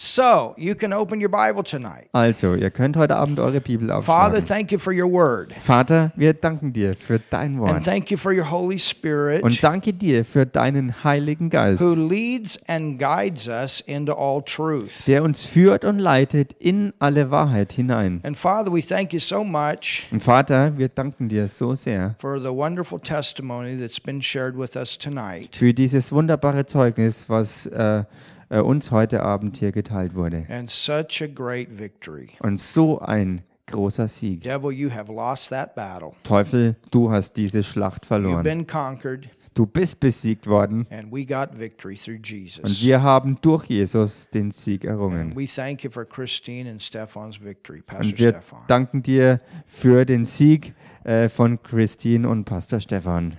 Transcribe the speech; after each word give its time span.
So, 0.00 0.54
you 0.56 0.76
can 0.76 0.92
open 0.92 1.20
your 1.20 1.28
Bible 1.28 1.64
tonight. 1.64 2.08
Also, 2.12 2.54
ihr 2.54 2.70
könnt 2.70 2.96
heute 2.96 3.16
Abend 3.16 3.40
eure 3.40 3.60
Bibel 3.60 3.88
Father, 4.00 4.36
aufschlagen. 4.36 4.46
thank 4.46 4.70
you 4.70 4.78
for 4.78 4.92
your 4.92 5.10
word. 5.10 5.52
Vater, 5.60 6.12
wir 6.14 6.34
danken 6.34 6.72
dir 6.72 6.94
für 6.94 7.18
dein 7.18 7.54
And 7.54 7.58
Wort. 7.58 7.84
thank 7.84 8.08
you 8.12 8.16
for 8.16 8.32
your 8.32 8.48
Holy 8.48 8.78
Spirit 8.78 9.42
Und 9.42 9.60
danke 9.60 9.92
dir 9.92 10.24
für 10.24 10.46
deinen 10.46 11.02
Heiligen 11.02 11.50
Geist, 11.50 11.80
who 11.82 11.94
leads 11.96 12.60
and 12.68 12.96
guides 13.00 13.48
us 13.48 13.80
into 13.80 14.12
all 14.12 14.40
truth. 14.40 15.04
der 15.08 15.24
uns 15.24 15.46
führt 15.46 15.84
und 15.84 15.98
leitet 15.98 16.52
in 16.60 16.92
alle 17.00 17.32
Wahrheit 17.32 17.72
hinein. 17.72 18.20
And 18.22 18.38
Father, 18.38 18.72
we 18.72 18.82
thank 18.82 19.12
you 19.12 19.18
so 19.18 19.42
much 19.42 20.06
Und 20.12 20.22
Vater, 20.22 20.78
wir 20.78 20.90
danken 20.90 21.28
dir 21.28 21.48
so 21.48 21.74
sehr 21.74 22.14
for 22.20 22.38
the 22.38 22.52
wonderful 22.54 23.00
testimony 23.00 23.76
that's 23.76 23.98
been 23.98 24.22
shared 24.22 24.56
with 24.56 24.76
us 24.76 24.96
tonight. 24.96 25.56
für 25.56 25.74
dieses 25.74 26.12
wunderbare 26.12 26.66
Zeugnis, 26.66 27.28
was 27.28 27.66
äh, 27.66 28.04
äh, 28.50 28.60
uns 28.60 28.90
heute 28.90 29.22
Abend 29.22 29.56
hier 29.56 29.72
geteilt 29.72 30.14
wurde. 30.14 30.46
And 30.48 30.70
such 30.70 31.22
a 31.22 31.26
great 31.26 31.78
victory. 31.78 32.30
Und 32.40 32.60
so 32.60 32.98
ein 33.00 33.42
großer 33.66 34.08
Sieg. 34.08 34.42
Devil, 34.42 34.72
you 34.72 34.90
have 34.90 35.12
lost 35.12 35.50
that 35.50 35.74
battle. 35.74 36.12
Teufel, 36.24 36.76
du 36.90 37.10
hast 37.10 37.34
diese 37.34 37.62
Schlacht 37.62 38.04
You've 38.04 38.08
verloren. 38.08 38.42
been 38.42 38.66
conquered, 38.66 39.28
Du 39.58 39.66
bist 39.66 39.98
besiegt 39.98 40.46
worden 40.46 40.86
and 40.88 41.10
we 41.12 41.26
got 41.26 41.58
victory 41.58 41.96
through 41.96 42.20
und 42.62 42.80
wir 42.80 43.02
haben 43.02 43.38
durch 43.40 43.64
Jesus 43.64 44.30
den 44.30 44.52
Sieg 44.52 44.84
And 44.84 44.92
errungen. 44.92 45.34
we 45.34 45.48
thank 45.48 45.82
you 45.82 45.90
for 45.90 46.04
Christine 46.04 46.70
and 46.70 46.80
Stefan's 46.80 47.42
victory, 47.42 47.82
Pastor 47.82 48.06
Und 48.06 48.18
wir 48.20 48.40
danken 48.68 49.02
dir 49.02 49.38
für 49.66 50.04
den 50.04 50.26
Sieg 50.26 50.74
äh, 51.02 51.28
von 51.28 51.60
Christine 51.60 52.28
und 52.28 52.44
Pastor 52.44 52.78
Stefan. 52.78 53.36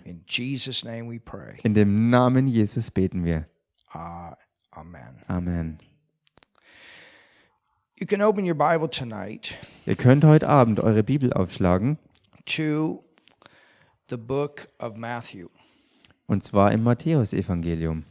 In 1.64 1.74
dem 1.74 2.10
Namen 2.10 2.48
Jesus 2.48 2.92
beten 2.92 3.24
wir. 3.24 3.46
Amen. 4.80 5.22
Amen. 5.28 5.80
You 8.00 8.08
can 8.08 8.22
open 8.22 8.46
your 8.46 8.56
Bible 8.56 8.88
tonight 8.90 9.58
Ihr 9.86 9.96
könnt 9.96 10.24
heute 10.24 10.48
Abend 10.48 10.80
eure 10.80 11.04
Bibel 11.04 11.34
aufschlagen 11.34 11.98
to 12.46 13.04
the 14.10 14.16
book 14.18 14.70
of 14.80 14.96
Matthew. 14.96 15.48
und 16.28 16.44
zwar 16.44 16.72
im 16.72 16.84
Matthäusevangelium. 16.84 18.06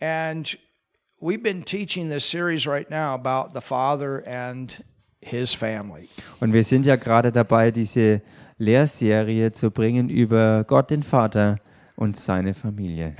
And 0.00 0.56
we've 1.20 1.42
been 1.42 1.64
teaching 1.64 2.08
this 2.08 2.24
series 2.30 2.66
right 2.66 2.88
now 2.88 3.14
about 3.14 3.52
the 3.52 3.60
Father 3.60 4.22
and 4.26 4.84
his 5.20 5.54
family. 5.54 6.08
Und 6.40 6.52
wir 6.52 6.62
sind 6.62 6.86
ja 6.86 6.94
gerade 6.96 7.32
dabei, 7.32 7.70
diese 7.72 8.22
Lehrserie 8.58 9.52
zu 9.52 9.70
bringen 9.70 10.08
über 10.08 10.64
Gott 10.64 10.90
den 10.90 11.02
Vater 11.02 11.58
und 12.00 12.16
seine 12.16 12.54
Familie. 12.54 13.14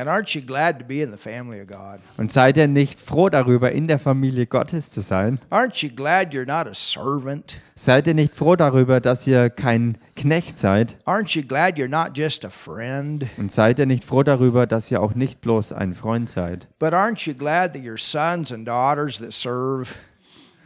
Und 2.17 2.33
seid 2.33 2.57
ihr 2.57 2.67
nicht 2.67 3.01
froh 3.01 3.29
darüber, 3.29 3.73
in 3.73 3.87
der 3.87 3.99
Familie 3.99 4.47
Gottes 4.47 4.91
zu 4.91 5.03
sein? 5.03 5.39
Aren't 5.51 5.85
you 5.85 5.95
glad 5.95 6.33
you're 6.33 6.47
not 6.47 6.67
a 6.67 6.73
servant? 6.73 7.61
Seid 7.75 8.07
ihr 8.07 8.15
nicht 8.15 8.35
froh 8.35 8.57
darüber, 8.57 9.01
dass 9.01 9.27
ihr 9.27 9.51
kein 9.51 9.99
Knecht 10.17 10.59
seid? 10.59 10.97
Aren't 11.05 11.37
you 11.37 11.47
glad 11.47 11.77
you're 11.77 11.89
not 11.89 12.17
just 12.17 12.45
a 12.45 12.51
friend? 12.51 13.27
Und 13.37 13.53
seid 13.53 13.79
ihr 13.79 13.87
nicht 13.87 14.03
froh 14.03 14.23
darüber, 14.23 14.67
dass 14.67 14.91
ihr 14.91 15.03
auch 15.03 15.15
nicht 15.15 15.43
bloß 15.43 15.73
ein 15.75 15.95
Freund 15.95 16.31
seid? 16.31 16.67
But 16.79 16.95
aren't 16.95 17.29
you 17.29 17.35
glad 17.35 17.75
that 17.75 17.83
you're 17.83 18.01
sons 18.01 18.51
and 18.51 18.67
daughters 18.67 19.19
that 19.19 19.35
serve? 19.35 19.95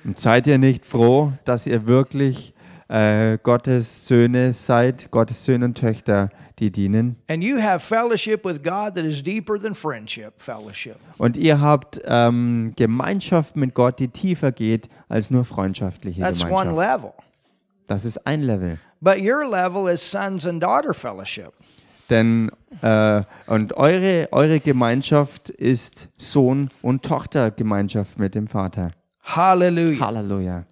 Und 0.05 0.21
seid 0.21 0.47
ihr 0.47 0.59
nicht 0.59 0.85
froh, 0.85 1.33
dass 1.45 1.67
ihr 1.67 1.89
wirklich 1.89 2.54
äh, 2.89 3.39
Gottes 3.43 4.07
Söhne 4.07 4.53
seid, 4.53 5.11
Gottes 5.11 5.45
Söhne 5.45 5.67
und 5.67 5.79
Töchter, 5.79 6.31
die 6.59 6.71
dienen? 6.71 7.17
And 7.29 7.43
you 7.43 7.61
have 7.61 7.81
fellowship 7.81 8.45
with 8.45 8.63
God 8.63 8.95
that 8.95 9.05
is 9.05 9.23
deeper 9.23 9.59
than 9.61 9.75
friendship 9.75 10.35
fellowship. 10.37 10.97
Und 11.19 11.37
ihr 11.37 11.61
habt 11.61 12.01
ähm, 12.05 12.73
Gemeinschaft 12.77 13.57
mit 13.57 13.75
Gott, 13.75 13.99
die 13.99 14.09
tiefer 14.09 14.53
geht 14.53 14.89
als 15.09 15.31
nur 15.31 15.45
freundschaftliche 15.45 16.21
That's 16.23 16.45
one 16.45 16.71
Gemeinschaft. 16.71 17.03
level. 17.03 17.13
Das 17.87 18.05
ist 18.05 18.27
ein 18.27 18.43
Level. 18.43 18.79
But 19.01 19.21
your 19.21 19.45
level 19.49 19.93
is 19.93 20.01
sons 20.01 20.47
and 20.47 20.63
daughter 20.63 20.95
fellowship. 20.95 21.53
Denn 22.11 22.51
äh, 22.83 23.23
und 23.47 23.77
eure, 23.77 24.29
eure 24.31 24.61
Gemeinschaft 24.61 25.49
ist 25.51 26.09
Sohn- 26.17 26.71
und 26.83 27.03
Tochtergemeinschaft 27.03 28.19
mit 28.19 28.35
dem 28.35 28.47
Vater. 28.47 28.91
Hallelujah. 29.23 30.07
Halleluja. 30.07 30.65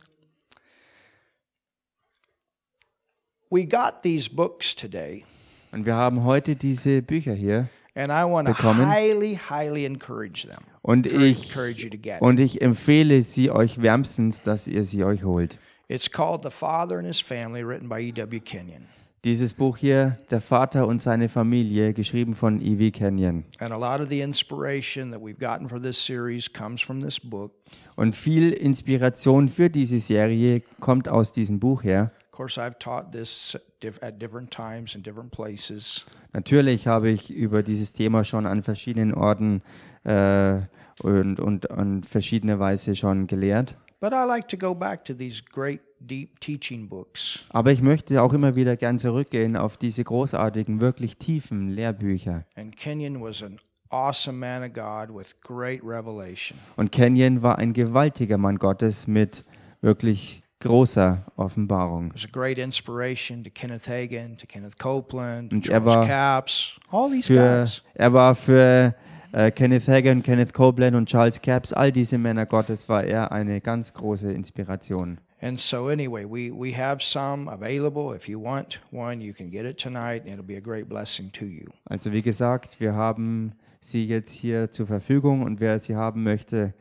We 3.54 3.66
got 3.66 4.00
these 4.02 4.30
books 4.30 4.74
today, 4.74 5.24
Und 5.72 5.84
wir 5.84 5.94
haben 5.94 6.24
heute 6.24 6.56
diese 6.56 7.02
Bücher 7.02 7.34
hier 7.34 7.68
and 7.94 8.10
I 8.10 8.24
want 8.24 8.48
to 8.48 8.54
Bekommen. 8.54 8.88
highly, 8.88 9.38
highly 9.50 9.84
encourage 9.84 10.46
them. 10.48 10.64
und 10.80 11.06
ich, 11.06 11.50
encourage 11.50 11.82
you 11.84 11.91
to 11.91 11.98
get 11.98 12.16
it. 12.16 12.22
und 12.22 12.41
ich 12.41 12.62
empfehle 12.62 13.22
sie 13.22 13.50
euch 13.50 13.82
wärmstens, 13.82 14.41
dass 14.41 14.66
ihr 14.66 14.86
sie 14.86 15.04
euch 15.04 15.22
holt. 15.24 15.58
It's 15.88 16.10
called 16.10 16.42
The 16.44 16.50
Father 16.50 16.96
and 16.96 17.06
His 17.06 17.20
Family, 17.20 17.62
written 17.62 17.91
by 17.91 17.98
E.W. 18.08 18.41
Kenyon. 18.41 18.86
Dieses 19.22 19.52
Buch 19.52 19.76
hier, 19.76 20.16
Der 20.30 20.41
Vater 20.41 20.86
und 20.86 21.02
seine 21.02 21.28
Familie, 21.28 21.92
geschrieben 21.92 22.34
von 22.34 22.58
E.W. 22.58 22.91
Kenyon. 22.91 23.44
And 23.58 23.70
a 23.70 23.76
lot 23.76 24.00
of 24.00 24.08
the 24.08 24.22
inspiration 24.22 25.12
that 25.12 25.20
we've 25.20 25.38
gotten 25.38 25.68
for 25.68 25.78
this 25.78 26.02
series 26.02 26.50
comes 26.50 26.80
from 26.80 27.02
this 27.02 27.20
book. 27.20 27.52
Und 27.96 28.14
viel 28.14 28.50
Inspiration 28.52 29.50
für 29.50 29.68
diese 29.68 29.98
Serie 29.98 30.62
kommt 30.80 31.06
aus 31.06 31.32
diesem 31.32 31.60
Buch 31.60 31.84
her. 31.84 32.10
Of 32.32 32.38
course, 32.38 32.59
I've 32.59 32.78
taught 32.78 33.12
this 33.12 33.59
diff- 33.82 34.03
at 34.03 34.19
different 34.19 34.50
times 34.50 34.94
in 34.94 35.03
different 35.03 35.32
places. 35.32 36.06
Natürlich 36.32 36.87
habe 36.87 37.10
ich 37.10 37.31
über 37.31 37.62
dieses 37.62 37.93
Thema 37.93 38.25
schon 38.25 38.47
an 38.47 38.62
verschiedenen 38.62 39.12
Orten 39.12 39.60
äh, 40.04 40.60
und, 41.03 41.41
und 41.41 41.71
an 41.71 42.03
verschiedene 42.03 42.59
Weise 42.59 42.97
schon 42.97 43.26
gelehrt. 43.26 43.76
But 44.00 44.15
I 44.15 44.25
like 44.26 44.48
to 44.48 44.56
go 44.56 44.75
back 44.75 45.04
to 45.04 45.12
these 45.12 45.42
great, 45.42 45.82
deep 46.00 46.41
teaching 46.41 46.88
books. 46.88 47.41
Aber 47.50 47.71
ich 47.71 47.82
möchte 47.82 48.22
auch 48.22 48.32
immer 48.32 48.56
wieder 48.56 48.78
gern 48.78 48.98
zurückgehen 48.98 49.54
auf 49.54 49.76
diese 49.76 50.03
großartigen, 50.03 50.81
wirklich 50.81 51.19
tiefen 51.19 51.69
Lehrbücher. 51.69 52.47
And 52.56 52.75
Kenyon 52.75 53.21
was 53.21 53.42
an 53.42 53.59
awesome 53.91 54.38
man 54.38 54.62
of 54.62 54.72
God 54.72 55.15
with 55.15 55.37
great 55.42 55.82
revelation. 55.84 56.59
Und 56.76 56.92
Kenyon 56.92 57.42
war 57.42 57.59
ein 57.59 57.75
gewaltiger 57.75 58.38
Mann 58.38 58.56
Gottes 58.56 59.06
mit 59.06 59.44
wirklich 59.82 60.41
großer 60.62 61.24
Offenbarung. 61.36 62.12
was 62.14 62.24
a 62.24 62.28
great 62.32 62.58
inspiration 62.58 63.44
to 63.44 63.50
Kenneth 63.50 63.86
Hagin, 63.88 64.36
to 64.38 64.46
Kenneth 64.46 64.78
Copeland, 64.78 65.50
to 65.50 65.56
Und 65.56 65.68
er 65.68 65.84
war 65.84 66.06
Capps, 66.06 66.78
all 66.90 67.10
these 67.10 67.26
Für, 67.26 67.60
guys. 67.60 67.82
er 67.94 68.12
war 68.12 68.34
für 68.34 68.94
äh, 69.32 69.50
Kenneth 69.50 69.88
Hagin, 69.88 70.22
Kenneth 70.22 70.52
Copeland 70.52 70.96
und 70.96 71.08
Charles 71.08 71.40
Capps, 71.40 71.72
all 71.72 71.90
diese 71.92 72.18
Männer 72.18 72.46
Gottes, 72.46 72.88
war 72.88 73.04
er 73.04 73.32
eine 73.32 73.60
ganz 73.60 73.92
große 73.92 74.30
Inspiration. 74.32 75.18
And 75.40 75.58
so, 75.58 75.88
anyway, 75.88 76.24
we, 76.24 76.52
we 76.52 76.72
have 76.72 77.02
some 77.02 77.48
available. 77.50 78.14
If 78.14 78.28
you 78.28 78.38
want 78.40 78.80
one, 78.92 79.20
you 79.20 79.32
can 79.32 79.50
get 79.50 79.64
it 79.64 79.76
tonight, 79.76 80.22
it'll 80.24 80.44
be 80.44 80.56
a 80.56 80.60
great 80.60 80.88
blessing 80.88 81.32
to 81.32 81.44
you. 81.44 81.66
Also 81.86 82.12
wie 82.12 82.22
gesagt, 82.22 82.78
wir 82.78 82.94
haben 82.94 83.52
sie 83.80 84.04
jetzt 84.04 84.30
hier 84.32 84.70
zur 84.70 84.86
Verfügung 84.86 85.42
und 85.42 85.58
wer 85.58 85.80
sie 85.80 85.96
haben 85.96 86.22
möchte, 86.22 86.74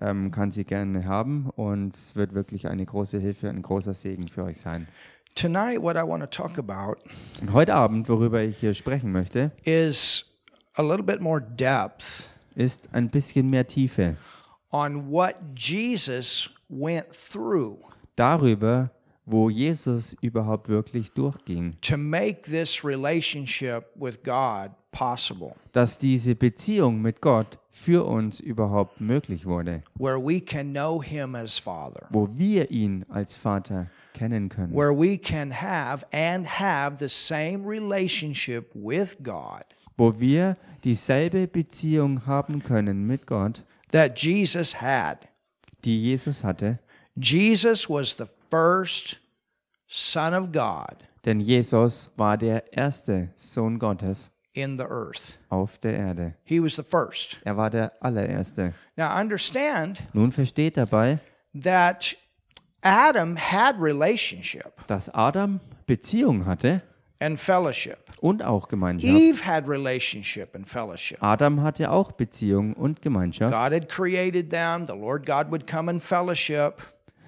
ähm, 0.00 0.30
kann 0.30 0.50
sie 0.50 0.64
gerne 0.64 1.04
haben 1.06 1.50
und 1.56 1.96
es 1.96 2.16
wird 2.16 2.34
wirklich 2.34 2.68
eine 2.68 2.84
große 2.84 3.18
Hilfe, 3.18 3.48
ein 3.48 3.62
großer 3.62 3.94
Segen 3.94 4.28
für 4.28 4.44
euch 4.44 4.60
sein. 4.60 4.88
Tonight, 5.34 5.80
what 5.80 5.96
I 5.96 6.00
want 6.00 6.22
to 6.22 6.26
talk 6.26 6.58
about 6.58 6.96
Und 7.40 7.52
heute 7.52 7.74
Abend, 7.74 8.08
worüber 8.08 8.42
ich 8.42 8.58
hier 8.58 8.74
sprechen 8.74 9.12
möchte, 9.12 9.52
is 9.64 10.24
a 10.74 10.82
little 10.82 11.04
bit 11.04 11.20
more 11.20 11.40
depth 11.40 12.30
ist 12.54 12.88
ein 12.92 13.08
bisschen 13.08 13.48
mehr 13.50 13.66
Tiefe 13.66 14.16
on 14.70 15.10
what 15.10 15.36
Jesus 15.54 16.50
went 16.68 17.06
through 17.12 17.78
darüber, 18.16 18.90
wo 19.24 19.48
Jesus 19.50 20.16
überhaupt 20.20 20.68
wirklich 20.68 21.12
durchging, 21.12 21.76
to 21.80 21.96
make 21.96 22.42
this 22.42 22.84
relationship 22.84 23.84
with 23.94 24.22
God 24.22 24.70
possible, 24.90 25.54
dass 25.72 25.98
diese 25.98 26.34
Beziehung 26.34 27.00
mit 27.00 27.20
Gott 27.20 27.58
für 27.78 28.04
uns 28.06 28.40
überhaupt 28.40 29.00
möglich 29.00 29.46
wurde, 29.46 29.82
where 29.94 30.18
we 30.18 30.40
can 30.40 30.72
know 30.72 31.00
Him 31.00 31.34
as 31.34 31.58
Father. 31.58 32.06
wo 32.10 32.28
wir 32.36 32.70
ihn 32.72 33.04
als 33.08 33.36
Vater 33.36 33.86
kennen 34.14 34.48
können, 34.48 34.74
where 34.74 34.92
we 34.92 35.16
can 35.16 35.52
have 35.52 36.04
and 36.12 36.46
have 36.58 36.96
the 36.96 37.08
same 37.08 37.64
relationship 37.64 38.70
with 38.74 39.16
God 39.22 39.62
wo 39.96 40.18
wir 40.20 40.56
dieselbe 40.84 41.46
Beziehung 41.48 42.24
haben 42.26 42.62
können 42.62 43.06
mit 43.06 43.26
Gott, 43.26 43.62
that 43.92 44.18
Jesus 44.18 44.80
had. 44.80 45.28
die 45.84 46.02
Jesus 46.02 46.42
hatte, 46.44 46.78
Jesus 47.16 47.88
was 47.88 48.16
the 48.16 48.26
first 48.50 49.20
Son 49.86 50.34
of 50.34 50.50
God 50.52 50.96
denn 51.24 51.40
Jesus 51.40 52.10
war 52.16 52.36
der 52.38 52.72
erste 52.72 53.30
Sohn 53.36 53.78
Gottes 53.78 54.30
in 54.62 54.78
the 54.78 54.84
earth. 54.84 55.38
auf 55.48 55.78
der 55.78 55.96
Erde. 55.96 56.34
He 56.44 56.62
was 56.62 56.76
the 56.76 56.82
first. 56.82 57.40
Er 57.44 57.56
war 57.56 57.70
der 57.70 57.92
allererste. 58.00 58.74
Now, 58.96 59.18
understand 59.18 60.02
Nun 60.12 60.32
versteht 60.32 60.76
dabei, 60.76 61.18
that 61.62 62.16
Adam 62.82 63.36
had 63.36 63.76
relationship, 63.78 64.72
dass 64.86 65.08
Adam 65.14 65.60
Beziehung 65.86 66.46
hatte, 66.46 66.82
and 67.20 67.38
fellowship. 67.40 67.98
und 68.20 68.42
auch 68.42 68.68
Gemeinschaft. 68.68 69.12
Eve 69.12 69.44
had 69.44 69.66
relationship 69.68 70.54
and 70.54 70.66
fellowship. 70.68 71.18
Adam 71.22 71.62
hatte 71.62 71.90
auch 71.90 72.12
Beziehung 72.12 72.74
und 72.74 73.02
Gemeinschaft. 73.02 73.52
God 73.52 73.72
had 73.72 73.88
created 73.88 74.50
them. 74.50 74.86
The 74.86 74.92
Lord 74.94 75.26
God 75.26 75.50
would 75.50 75.66
come 75.66 75.90
in 75.90 76.00
fellowship. 76.00 76.74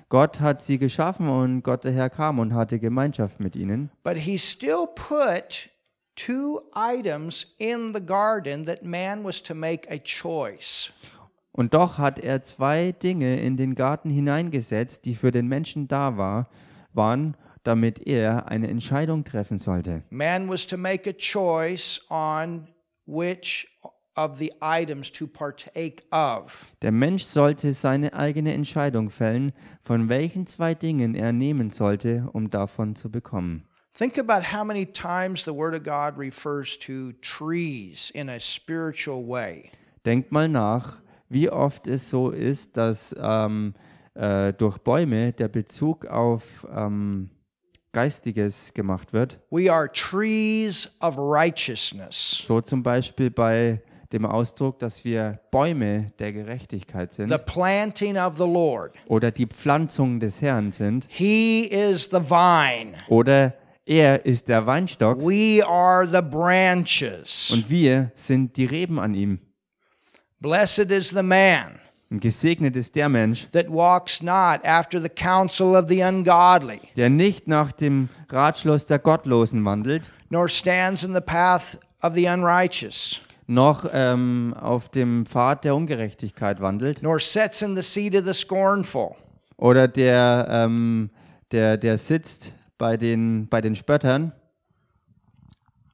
Gott 0.08 0.40
hat 0.40 0.60
sie 0.62 0.78
geschaffen 0.78 1.28
und 1.28 1.62
Gott 1.62 1.84
der 1.84 1.92
Herr 1.92 2.10
kam 2.10 2.40
und 2.40 2.52
hatte 2.52 2.78
Gemeinschaft 2.80 3.38
mit 3.40 3.54
ihnen. 3.54 3.90
But 4.02 4.16
he 4.16 4.38
still 4.38 4.86
put 4.94 5.70
two 6.16 6.60
items 6.74 7.54
in 7.58 7.92
the 7.94 8.04
garden 8.04 8.66
that 8.66 8.84
man 8.84 9.24
was 9.24 9.42
to 9.42 9.54
make 9.54 9.90
a 9.90 9.98
choice. 9.98 10.92
Und 11.52 11.74
doch 11.74 11.98
hat 11.98 12.18
er 12.18 12.42
zwei 12.42 12.92
Dinge 12.92 13.40
in 13.40 13.56
den 13.56 13.74
Garten 13.74 14.08
hineingesetzt, 14.08 15.04
die 15.04 15.14
für 15.14 15.30
den 15.30 15.48
Menschen 15.48 15.88
da 15.88 16.16
war, 16.16 16.48
waren, 16.92 17.36
damit 17.64 18.06
er 18.06 18.48
eine 18.48 18.68
Entscheidung 18.68 19.24
treffen 19.24 19.58
sollte. 19.58 20.02
Man 20.10 20.48
was 20.48 20.66
to 20.66 20.76
make 20.76 21.08
a 21.08 21.12
choice 21.12 22.00
on 22.08 22.68
which 23.06 23.66
of 24.16 24.36
the 24.36 24.52
items 24.60 25.10
to 25.12 25.26
partake 25.26 26.02
of. 26.10 26.66
Der 26.82 26.92
Mensch 26.92 27.24
sollte 27.24 27.72
seine 27.72 28.12
eigene 28.12 28.52
Entscheidung 28.52 29.10
fällen, 29.10 29.52
von 29.80 30.08
welchen 30.08 30.46
zwei 30.46 30.74
Dingen 30.74 31.14
er 31.14 31.32
nehmen 31.32 31.70
sollte, 31.70 32.28
um 32.32 32.50
davon 32.50 32.96
zu 32.96 33.10
bekommen. 33.10 33.66
Think 34.00 34.16
about 34.16 34.42
how 34.50 34.64
many 34.64 34.86
times 34.86 35.44
the 35.44 35.52
Word 35.52 35.74
of 35.74 35.82
God 35.82 36.16
refers 36.16 36.78
to 36.86 37.12
trees 37.20 38.10
in 38.14 38.30
a 38.30 38.40
spiritual 38.40 39.22
way. 39.28 39.72
Denkt 40.06 40.32
mal 40.32 40.48
nach, 40.48 41.02
wie 41.28 41.50
oft 41.50 41.86
es 41.86 42.08
so 42.08 42.30
ist, 42.30 42.78
dass 42.78 43.14
ähm, 43.20 43.74
äh, 44.14 44.54
durch 44.54 44.78
Bäume 44.78 45.34
der 45.34 45.48
Bezug 45.48 46.06
auf 46.06 46.66
ähm, 46.74 47.28
Geistiges 47.92 48.72
gemacht 48.72 49.12
wird. 49.12 49.38
We 49.50 49.70
are 49.70 49.92
trees 49.92 50.88
of 51.02 51.18
righteousness. 51.18 52.42
So 52.46 52.62
zum 52.62 52.82
Beispiel 52.82 53.30
bei 53.30 53.82
dem 54.12 54.24
Ausdruck, 54.24 54.78
dass 54.78 55.04
wir 55.04 55.40
Bäume 55.50 56.06
der 56.18 56.32
Gerechtigkeit 56.32 57.12
The 57.12 57.24
sind 57.24 57.44
planting 57.44 58.16
of 58.16 58.38
the 58.38 58.44
Lord. 58.44 58.94
oder 59.08 59.30
die 59.30 59.46
Pflanzung 59.46 60.20
des 60.20 60.40
Herrn 60.40 60.72
sind 60.72 61.06
He 61.10 61.66
is 61.66 62.04
the 62.10 62.30
vine. 62.30 62.94
oder 63.10 63.59
er 63.86 64.24
ist 64.24 64.48
der 64.48 64.66
Weinstock 64.66 65.18
We 65.18 65.64
are 65.66 66.06
the 66.06 66.22
branches. 66.22 67.50
und 67.52 67.68
wir 67.70 68.10
sind 68.14 68.56
die 68.56 68.64
Reben 68.66 68.98
an 68.98 69.14
ihm. 69.14 69.38
Blessed 70.40 70.90
is 70.90 71.08
the 71.10 71.22
man 71.22 71.78
Und 72.10 72.20
gesegnet 72.20 72.76
ist 72.76 72.96
der 72.96 73.08
Mensch, 73.08 73.46
that 73.52 73.68
walks 73.70 74.20
not 74.22 74.64
after 74.64 75.00
the 75.00 75.08
counsel 75.08 75.76
of 75.76 75.86
the 75.88 76.02
ungodly, 76.02 76.80
der 76.96 77.08
nicht 77.10 77.46
nach 77.46 77.70
dem 77.72 78.08
Ratschluss 78.28 78.86
der 78.86 78.98
Gottlosen 78.98 79.64
wandelt, 79.64 80.10
nor 80.28 80.48
stands 80.48 81.04
in 81.04 81.14
the 81.14 81.20
path 81.20 81.78
of 82.02 82.14
the 82.14 82.26
unrighteous, 82.26 83.20
noch 83.46 83.84
ähm, 83.92 84.54
auf 84.58 84.88
dem 84.88 85.24
Pfad 85.26 85.64
der 85.64 85.74
Ungerechtigkeit 85.76 86.60
wandelt 86.60 87.02
nor 87.02 87.20
sits 87.20 87.62
in 87.62 87.76
the 87.76 87.82
seat 87.82 88.14
of 88.16 88.24
the 88.24 88.34
scornful. 88.34 89.14
oder 89.56 89.86
der, 89.86 90.48
ähm, 90.50 91.10
der, 91.52 91.76
der 91.76 91.96
sitzt 91.98 92.54
bei 92.80 92.96
den, 92.96 93.46
bei 93.48 93.60
den 93.60 93.76
Spöttern, 93.76 94.32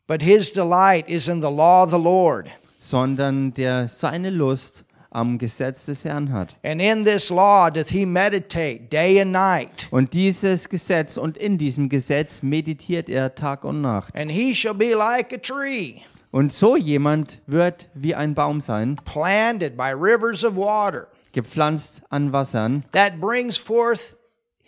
But 0.06 0.22
his 0.22 0.52
delight 0.52 1.08
is 1.08 1.26
in 1.26 1.42
the 1.42 1.50
law 1.50 1.82
of 1.82 1.90
the 1.90 1.98
Lord. 1.98 2.46
sondern 2.78 3.52
der 3.52 3.88
seine 3.88 4.30
Lust 4.30 4.84
am 5.10 5.36
Gesetz 5.38 5.86
des 5.86 6.04
Herrn 6.04 6.32
hat. 6.32 6.56
And 6.62 6.80
in 6.80 7.04
this 7.04 7.28
law 7.28 7.68
doth 7.70 7.88
he 7.88 8.06
meditate 8.06 8.88
day 8.88 9.20
and 9.20 9.32
night. 9.32 9.88
Und 9.90 10.12
dieses 10.12 10.68
Gesetz 10.68 11.16
und 11.16 11.36
in 11.36 11.58
diesem 11.58 11.88
Gesetz 11.88 12.42
meditiert 12.42 13.08
er 13.08 13.34
Tag 13.34 13.64
und 13.64 13.80
Nacht. 13.80 14.14
And 14.14 14.30
he 14.30 14.54
shall 14.54 14.74
be 14.74 14.94
like 14.94 15.32
a 15.32 15.38
tree 15.38 16.02
Und 16.30 16.52
so 16.52 16.76
jemand 16.76 17.40
wird 17.46 17.88
wie 17.94 18.14
ein 18.14 18.34
Baum 18.34 18.60
sein, 18.60 18.96
planted 19.04 19.76
by 19.76 19.92
rivers 19.92 20.44
of 20.44 20.54
water 20.54 21.08
gepflanzt 21.32 22.02
an 22.10 22.32
Wassern, 22.32 22.84
that 22.92 23.20
brings 23.20 23.56
forth 23.58 24.15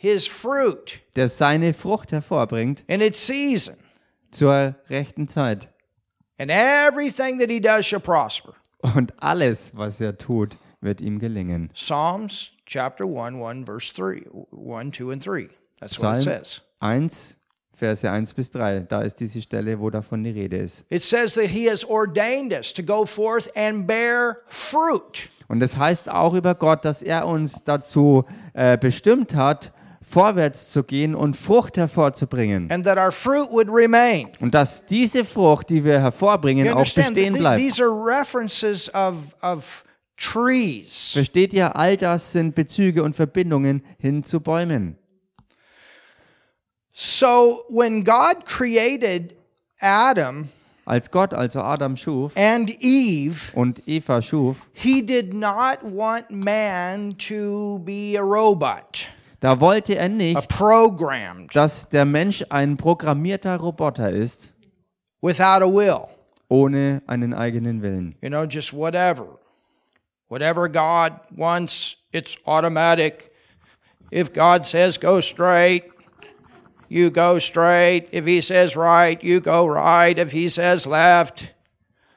his 0.01 0.29
fruit 0.29 1.01
der 1.17 1.29
seine 1.29 1.75
Frucht 1.75 2.13
hervorbringt 2.13 2.85
in 2.87 3.01
its 3.01 3.27
season. 3.27 3.75
zur 4.31 4.77
rechten 4.89 5.27
Zeit. 5.27 5.69
And 6.39 6.51
everything 6.53 7.39
that 7.41 7.51
he 7.51 7.61
does 7.61 7.85
shall 7.85 8.01
prosper. 8.01 8.55
Und 8.95 9.13
alles, 9.21 9.73
was 9.75 10.01
er 10.01 10.17
tut, 10.17 10.57
wird 10.81 11.01
ihm 11.01 11.19
gelingen. 11.19 11.71
Psalms 11.75 12.53
chapter 12.65 13.05
1, 13.05 13.43
1 13.43 13.65
verse 13.65 13.93
3, 13.93 14.25
1, 14.53 14.93
2 14.93 15.13
and 15.13 15.25
3. 15.25 15.49
That's 15.81 16.01
what 16.01 16.17
it 16.17 16.23
Psalm 16.23 16.39
says. 16.39 16.61
1, 16.81 17.35
Verse 17.75 18.05
1 18.05 18.35
bis 18.35 18.51
3, 18.51 18.81
da 18.89 19.03
ist 19.03 19.21
diese 19.21 19.41
Stelle, 19.41 19.79
wo 19.79 19.89
davon 19.89 20.25
die 20.25 20.31
Rede 20.31 20.57
ist. 20.57 20.85
It 20.91 21.05
says 21.05 21.35
that 21.35 21.47
he 21.47 21.71
has 21.71 21.85
ordained 21.85 22.53
us 22.53 22.73
to 22.73 22.83
go 22.83 23.05
forth 23.07 23.49
and 23.57 23.87
bear 23.87 24.39
fruit. 24.49 25.31
Und 25.47 25.63
es 25.63 25.77
heißt 25.77 26.11
auch 26.11 26.35
über 26.35 26.57
Gott, 26.57 26.85
dass 26.85 27.03
er 27.03 27.29
uns 27.29 27.63
dazu 27.63 28.25
äh, 28.53 28.77
bestimmt 28.77 29.37
hat, 29.37 29.73
vorwärts 30.09 30.71
zu 30.73 30.83
gehen 30.83 31.15
und 31.15 31.37
Frucht 31.37 31.77
hervorzubringen. 31.77 32.71
and 32.71 32.85
that 32.85 32.99
our 32.99 33.13
fruit 33.13 33.51
would 33.51 33.69
remain. 33.69 34.31
Und 34.41 34.55
dass 34.55 34.87
diese 34.87 35.25
Frucht, 35.25 35.71
die 35.71 35.85
wir 35.85 36.01
hervorbringen, 36.01 36.73
auch 36.73 36.81
bestehen 36.81 37.35
bleibt. 37.35 37.59
these 37.61 37.83
are 37.83 37.91
references 37.91 38.93
of, 38.95 39.15
of 39.43 39.85
trees. 40.17 41.13
Versteht 41.13 41.53
ihr, 41.53 41.77
all 41.77 41.97
das 41.97 42.33
sind 42.33 42.55
Bezüge 42.55 43.03
und 43.03 43.15
Verbindungen 43.15 43.83
hin 43.99 44.25
zu 44.25 44.41
Bäumen. 44.41 44.97
So 46.93 47.65
when 47.69 48.03
God 48.03 48.45
created 48.45 49.37
Adam 49.81 50.49
Als 50.85 51.11
Gott 51.11 51.35
also 51.35 51.61
Adam 51.61 51.97
schuf 51.99 52.33
and 52.35 52.71
Eve, 52.81 53.53
und 53.53 53.87
Eva 53.87 54.23
schuf, 54.23 54.67
he 54.73 55.03
did 55.03 55.35
not 55.35 55.83
want 55.83 56.31
man 56.31 57.15
to 57.19 57.79
be 57.85 58.17
a 58.19 58.23
robot, 58.23 59.11
da 59.41 59.61
wollte 59.61 59.97
er 59.97 60.09
nicht, 60.09 60.49
dass 61.55 61.89
der 61.89 62.05
Mensch 62.05 62.45
ein 62.51 62.77
programmierter 62.77 63.57
Roboter 63.59 64.11
ist, 64.11 64.53
without 65.21 65.63
a 65.63 65.67
will. 65.67 66.07
ohne 66.49 67.03
einen 67.07 67.35
eigenen 67.35 67.83
Willen. 67.83 68.17
You 68.21 68.31
know, 68.31 68.45
just 68.45 68.73
whatever. 68.73 69.39
Whatever 70.29 70.69
God 70.69 71.13
wants, 71.31 71.97
it's 72.13 72.37
automatic. 72.47 73.31
If 74.11 74.33
God 74.33 74.67
says 74.67 74.99
go 74.99 75.21
straight, 75.21 75.85
you 76.89 77.11
go 77.11 77.39
straight. 77.39 78.09
If 78.13 78.27
He 78.27 78.41
says 78.41 78.77
right, 78.77 79.23
you 79.23 79.41
go 79.41 79.67
right. 79.67 80.19
If 80.19 80.33
He 80.33 80.49
says 80.49 80.87
left, 80.87 81.55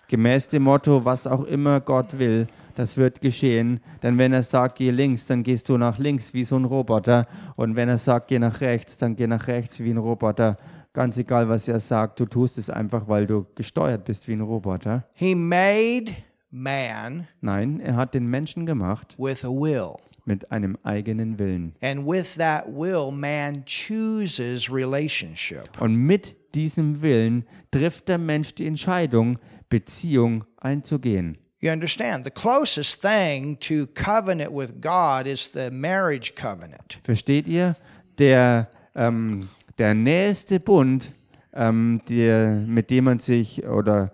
Gemäß 0.09 0.49
dem 0.49 0.63
Motto, 0.63 1.05
was 1.05 1.25
auch 1.25 1.45
immer 1.45 1.79
Gott 1.79 2.19
will, 2.19 2.47
das 2.75 2.97
wird 2.97 3.21
geschehen. 3.21 3.79
Denn 4.03 4.17
wenn 4.17 4.33
er 4.33 4.43
sagt, 4.43 4.77
geh 4.77 4.91
links, 4.91 5.27
dann 5.27 5.43
gehst 5.43 5.69
du 5.69 5.77
nach 5.77 5.97
links 5.97 6.33
wie 6.33 6.43
so 6.43 6.55
ein 6.57 6.65
Roboter. 6.65 7.27
Und 7.55 7.75
wenn 7.75 7.89
er 7.89 7.97
sagt, 7.97 8.27
geh 8.29 8.39
nach 8.39 8.61
rechts, 8.61 8.97
dann 8.97 9.15
geh 9.15 9.27
nach 9.27 9.47
rechts 9.47 9.79
wie 9.81 9.91
ein 9.91 9.97
Roboter. 9.97 10.57
Ganz 10.93 11.17
egal, 11.17 11.47
was 11.47 11.67
er 11.67 11.79
sagt, 11.79 12.19
du 12.19 12.25
tust 12.25 12.57
es 12.57 12.69
einfach, 12.69 13.07
weil 13.07 13.25
du 13.25 13.45
gesteuert 13.55 14.03
bist 14.05 14.27
wie 14.27 14.33
ein 14.33 14.41
Roboter. 14.41 15.05
He 15.13 15.35
made 15.35 16.11
man 16.49 17.27
Nein, 17.39 17.79
er 17.79 17.95
hat 17.95 18.13
den 18.13 18.27
Menschen 18.27 18.65
gemacht 18.65 19.15
with 19.17 19.45
a 19.45 19.49
will. 19.49 19.95
mit 20.25 20.51
einem 20.51 20.77
eigenen 20.83 21.39
Willen. 21.39 21.73
And 21.81 22.05
with 22.05 22.35
that 22.35 22.65
will, 22.67 23.09
man 23.11 23.63
chooses 23.65 24.69
relationship. 24.71 25.69
Und 25.79 25.95
mit 25.95 26.35
diesem 26.53 27.01
Willen 27.01 27.45
trifft 27.71 28.09
der 28.09 28.17
Mensch 28.17 28.53
die 28.55 28.67
Entscheidung, 28.67 29.39
Beziehung 29.69 30.43
einzugehen. 30.57 31.37
You 31.61 31.69
understand? 31.71 32.23
The 32.23 32.31
closest 32.31 33.01
thing 33.01 33.57
to 33.61 33.85
covenant 33.93 34.51
with 34.51 34.81
God 34.81 35.27
is 35.27 35.51
the 35.51 35.69
marriage 35.71 36.33
covenant. 36.35 36.99
Versteht 37.03 37.47
ihr? 37.47 37.75
Der, 38.17 38.67
ähm, 38.95 39.47
der 39.77 39.93
nächste 39.93 40.59
Bund, 40.59 41.11
ähm, 41.53 42.01
der, 42.09 42.49
mit 42.67 42.89
dem 42.89 43.03
man 43.05 43.19
sich, 43.19 43.63
oder 43.67 44.11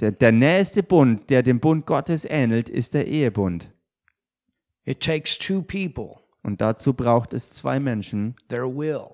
der, 0.00 0.10
der 0.12 0.32
nächste 0.32 0.82
Bund, 0.82 1.30
der 1.30 1.42
dem 1.44 1.60
Bund 1.60 1.86
Gottes 1.86 2.24
ähnelt, 2.28 2.68
ist 2.68 2.94
der 2.94 3.06
Ehebund. 3.06 3.70
It 4.84 5.00
takes 5.00 5.38
two 5.38 5.62
people, 5.62 6.16
Und 6.42 6.60
dazu 6.60 6.92
braucht 6.92 7.34
es 7.34 7.50
zwei 7.50 7.78
Menschen 7.78 8.34
their 8.48 8.66
will. 8.66 9.04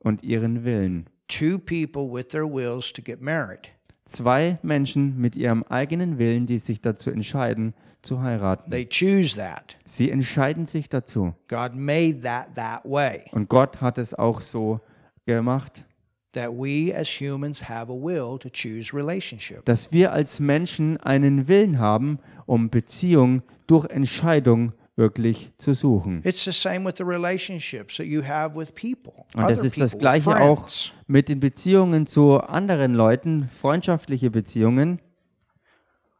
und 0.00 0.22
ihren 0.22 0.64
Willen. 0.64 1.06
two 1.28 1.58
people 1.58 2.10
with 2.12 2.28
their 2.28 2.46
wills 2.46 2.92
to 2.92 3.00
get 3.02 3.20
married. 3.22 3.68
Zwei 4.06 4.58
Menschen 4.62 5.18
mit 5.20 5.34
ihrem 5.36 5.64
eigenen 5.64 6.18
Willen, 6.18 6.46
die 6.46 6.58
sich 6.58 6.80
dazu 6.80 7.10
entscheiden, 7.10 7.74
zu 8.02 8.22
heiraten. 8.22 8.70
They 8.70 8.86
choose 8.88 9.36
that. 9.36 9.76
Sie 9.84 10.10
entscheiden 10.10 10.64
sich 10.66 10.88
dazu. 10.88 11.34
God 11.48 11.74
made 11.74 12.20
that 12.22 12.54
that 12.54 12.84
way. 12.84 13.24
Und 13.32 13.48
Gott 13.48 13.80
hat 13.80 13.98
es 13.98 14.14
auch 14.14 14.40
so 14.40 14.80
gemacht, 15.26 15.84
That 16.32 16.50
we 16.50 16.94
as 16.94 17.08
humans 17.18 17.66
have 17.66 17.90
a 17.90 17.94
will 17.94 18.38
to 18.38 18.50
choose 18.50 18.94
relationship. 18.94 19.64
dass 19.64 19.90
wir 19.92 20.12
als 20.12 20.38
Menschen 20.38 20.98
einen 20.98 21.48
Willen 21.48 21.78
haben, 21.78 22.18
um 22.44 22.68
Beziehung 22.68 23.42
durch 23.66 23.86
Entscheidung 23.90 24.72
wirklich 24.96 25.52
zu 25.58 25.74
suchen. 25.74 26.22
It's 26.24 26.44
the 26.44 26.52
same 26.52 26.84
with 26.84 26.94
the 26.96 27.04
relationships 27.04 27.96
that 27.98 28.06
you 28.06 28.24
have 28.24 28.58
with 28.58 28.74
people. 28.74 29.24
Und 29.34 29.48
das 29.48 29.62
ist 29.62 29.80
das 29.80 29.98
Gleiche 29.98 30.40
auch 30.40 30.66
mit 31.06 31.28
den 31.28 31.40
Beziehungen 31.40 32.06
zu 32.06 32.40
anderen 32.40 32.94
Leuten, 32.94 33.48
freundschaftliche 33.50 34.30
Beziehungen. 34.30 35.00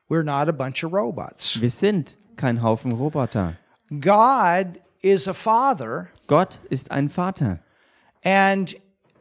We're 0.08 0.22
not 0.22 0.48
a 0.48 0.52
bunch 0.52 0.84
of 0.84 0.92
robots. 0.92 1.60
Wir 1.60 1.70
sind 1.70 2.16
kein 2.36 2.62
Haufen 2.62 2.92
Roboter. 2.92 3.56
God 3.90 4.80
is 5.00 5.26
a 5.26 5.34
father, 5.34 6.08
Gott 6.26 6.60
ist 6.70 6.90
ein 6.90 7.08
Vater. 7.08 7.60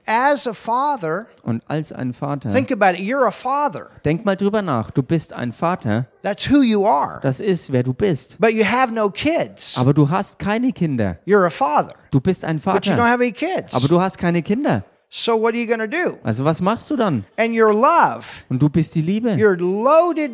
As 0.07 0.47
a 0.47 0.53
father, 0.53 1.27
Und 1.43 1.63
als 1.67 1.91
ein 1.91 2.13
Vater, 2.13 2.51
think 2.51 2.71
about 2.71 2.97
it, 2.97 3.01
you're 3.01 3.25
a 3.27 3.31
father. 3.31 3.89
denk 4.03 4.25
mal 4.25 4.35
drüber 4.35 4.61
nach, 4.61 4.91
du 4.91 5.01
bist 5.03 5.33
ein 5.33 5.51
Vater, 5.53 6.05
That's 6.21 6.49
who 6.49 6.61
you 6.61 6.85
are. 6.85 7.19
das 7.21 7.39
ist, 7.39 7.71
wer 7.71 7.83
du 7.83 7.93
bist. 7.93 8.37
But 8.39 8.51
you 8.53 8.63
have 8.65 8.93
no 8.93 9.09
kids. 9.09 9.77
Aber 9.77 9.93
du 9.93 10.09
hast 10.09 10.39
keine 10.39 10.71
Kinder. 10.71 11.17
You're 11.25 11.45
a 11.45 11.49
father, 11.49 11.93
Du 12.11 12.19
bist 12.19 12.43
ein 12.45 12.59
Vater. 12.59 12.77
but 12.79 12.85
you 12.87 12.93
don't 12.93 13.07
have 13.09 13.21
any 13.21 13.31
kids. 13.31 13.73
aber 13.75 13.87
du 13.87 13.99
hast 14.01 14.17
keine 14.17 14.41
Kinder. 14.43 14.83
So 15.09 15.39
what 15.39 15.53
are 15.53 15.57
you 15.61 15.67
going 15.67 15.79
to 15.79 15.87
do? 15.87 16.17
Also 16.23 16.43
was 16.43 16.61
machst 16.61 16.89
du 16.89 16.95
dann? 16.95 17.23
And 17.37 17.57
your 17.57 17.73
love, 17.73 18.25
Und 18.49 18.61
du 18.61 18.69
bist 18.69 18.95
die 18.95 19.01
Liebe. 19.01 19.37
your 19.39 19.55
loaded 19.57 20.31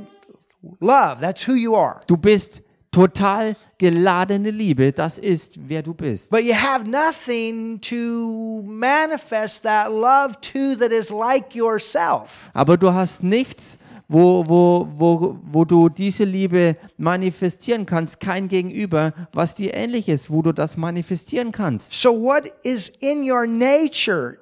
love, 0.80 1.18
that's 1.22 1.48
who 1.48 1.54
you 1.54 1.76
are. 1.76 2.00
Du 2.08 2.18
bist 2.18 2.62
total 2.92 3.56
geladene 3.78 4.52
Liebe, 4.52 4.92
das 4.92 5.18
ist, 5.18 5.58
wer 5.68 5.82
du 5.82 5.94
bist. 5.94 6.30
But 6.30 6.44
you 6.44 6.54
have 6.54 6.86
nothing 6.86 7.80
to 7.82 8.64
manifest 8.64 9.64
that 9.64 9.90
love 9.90 10.36
to 10.42 10.76
that 10.76 10.92
is 10.92 11.10
like 11.10 11.56
yourself. 11.56 12.50
Aber 12.54 12.78
du 12.78 12.94
hast 12.94 13.24
nichts, 13.24 13.78
wo, 14.10 14.46
wo, 14.48 14.88
wo, 14.98 15.38
wo 15.42 15.66
du 15.66 15.88
diese 15.88 16.26
Liebe 16.26 16.76
manifestieren 16.98 17.86
kannst, 17.86 18.20
kein 18.20 18.50
Gegenüber, 18.50 19.14
was 19.32 19.56
dir 19.56 19.74
ähnlich 19.74 20.10
ist, 20.10 20.30
wo 20.30 20.42
du 20.42 20.52
das 20.52 20.76
manifestieren 20.76 21.54
kannst. 21.54 21.94
So, 21.94 22.22
what 22.22 22.52
is 22.64 22.92
in 23.00 23.30
your 23.30 23.48
nature 23.48 24.38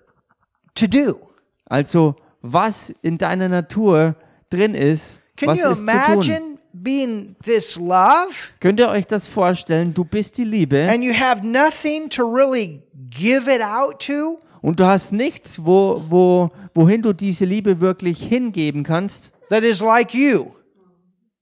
to 0.74 0.88
do? 0.88 1.20
Also, 1.66 2.16
was 2.42 2.92
in 3.04 3.20
deiner 3.20 3.48
Natur 3.48 4.16
drin 4.50 4.74
ist, 4.74 5.20
Can 5.36 5.50
was 5.50 5.60
you 5.60 5.70
ist 5.70 5.86
zu 5.86 6.20
tun? 6.20 6.49
Being 6.84 7.36
this 7.44 7.78
love 7.78 8.52
Könnt 8.60 8.80
ihr 8.80 8.90
euch 8.90 9.06
das 9.08 9.28
vorstellen? 9.28 9.94
Du 9.94 10.04
bist 10.04 10.38
die 10.38 10.44
Liebe 10.44 10.88
and 10.90 11.04
you 11.04 11.14
have 11.14 11.46
nothing 11.46 12.10
to 12.10 12.24
really 12.24 12.82
give 13.10 13.50
it 13.54 13.62
out 13.62 14.00
to? 14.06 14.40
und 14.62 14.80
du 14.80 14.86
hast 14.86 15.12
nichts, 15.14 15.66
wo, 15.66 16.04
wo, 16.08 16.52
wohin 16.74 17.02
du 17.02 17.14
diese 17.14 17.46
Liebe 17.46 17.80
wirklich 17.80 18.22
hingeben 18.22 18.84
kannst. 18.84 19.32
That 19.50 19.64
is 19.64 19.82
like 19.82 20.14
you. 20.14 20.52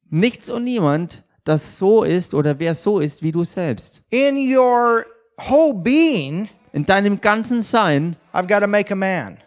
Nichts 0.09 0.49
und 0.49 0.63
niemand, 0.63 1.23
das 1.43 1.77
so 1.77 2.03
ist 2.03 2.33
oder 2.33 2.59
wer 2.59 2.75
so 2.75 2.99
ist 2.99 3.23
wie 3.23 3.31
du 3.31 3.43
selbst. 3.43 4.03
In 4.09 4.35
your 4.55 5.03
whole 5.49 5.73
being, 5.73 6.47
In 6.73 6.85
deinem 6.85 7.19
ganzen 7.19 7.61
Sein 7.61 8.15
I've 8.33 8.47
got 8.47 8.61
to 8.61 8.67
make 8.67 8.91
a 8.93 8.95
man. 8.95 9.37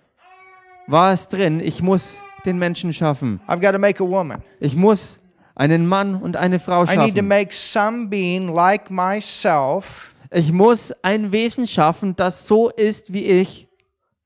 war 0.88 1.12
es 1.12 1.28
drin, 1.28 1.60
ich 1.60 1.80
muss 1.82 2.22
den 2.44 2.58
Menschen 2.58 2.92
schaffen. 2.92 3.40
I've 3.46 3.60
got 3.60 3.72
to 3.72 3.78
make 3.78 4.02
a 4.02 4.06
woman. 4.06 4.42
Ich 4.58 4.74
muss 4.74 5.19
einen 5.60 5.86
Mann 5.86 6.14
und 6.14 6.36
eine 6.36 6.58
Frau 6.58 6.84
I 6.84 6.96
need 6.96 6.96
to 6.96 7.02
schaffen. 7.16 7.28
make 7.28 7.52
some 7.52 8.08
being 8.08 8.48
like 8.48 8.90
myself 8.90 10.14
Ich 10.30 10.52
muss 10.52 10.92
ein 11.02 11.32
Wesen 11.32 11.66
schaffen, 11.66 12.16
das 12.16 12.46
so 12.46 12.70
ist 12.70 13.12
wie 13.12 13.24
ich 13.26 13.68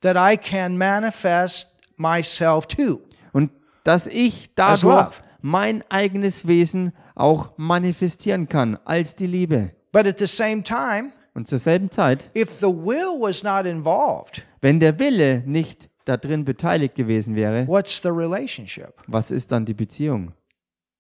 that 0.00 0.16
I 0.16 0.36
can 0.36 0.78
manifest 0.78 1.68
myself 1.96 2.66
to. 2.68 3.00
und 3.32 3.50
dass 3.82 4.06
ich 4.06 4.54
dadurch 4.54 5.20
mein 5.42 5.82
eigenes 5.90 6.46
Wesen 6.46 6.92
auch 7.14 7.50
manifestieren 7.56 8.48
kann 8.48 8.78
als 8.84 9.14
die 9.14 9.26
Liebe. 9.26 9.72
But 9.92 10.06
at 10.06 10.18
the 10.18 10.26
same 10.26 10.62
time, 10.62 11.12
Und 11.34 11.48
zur 11.48 11.58
selben 11.58 11.90
Zeit, 11.90 12.30
if 12.36 12.52
the 12.52 12.66
will 12.66 13.18
was 13.20 13.42
not 13.42 13.66
involved, 13.66 14.42
wenn 14.60 14.78
der 14.80 14.98
Wille 14.98 15.42
nicht 15.46 15.90
da 16.04 16.16
drin 16.16 16.44
beteiligt 16.44 16.94
gewesen 16.94 17.34
wäre, 17.34 17.66
what's 17.66 18.00
the 18.02 18.08
relationship? 18.08 18.94
was 19.08 19.30
ist 19.30 19.50
dann 19.52 19.64
die 19.64 19.74
Beziehung? 19.74 20.32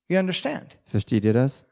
You 0.08 0.18
understand? 0.18 0.76
Versteht 0.86 1.24
ihr 1.24 1.32
das? 1.32 1.64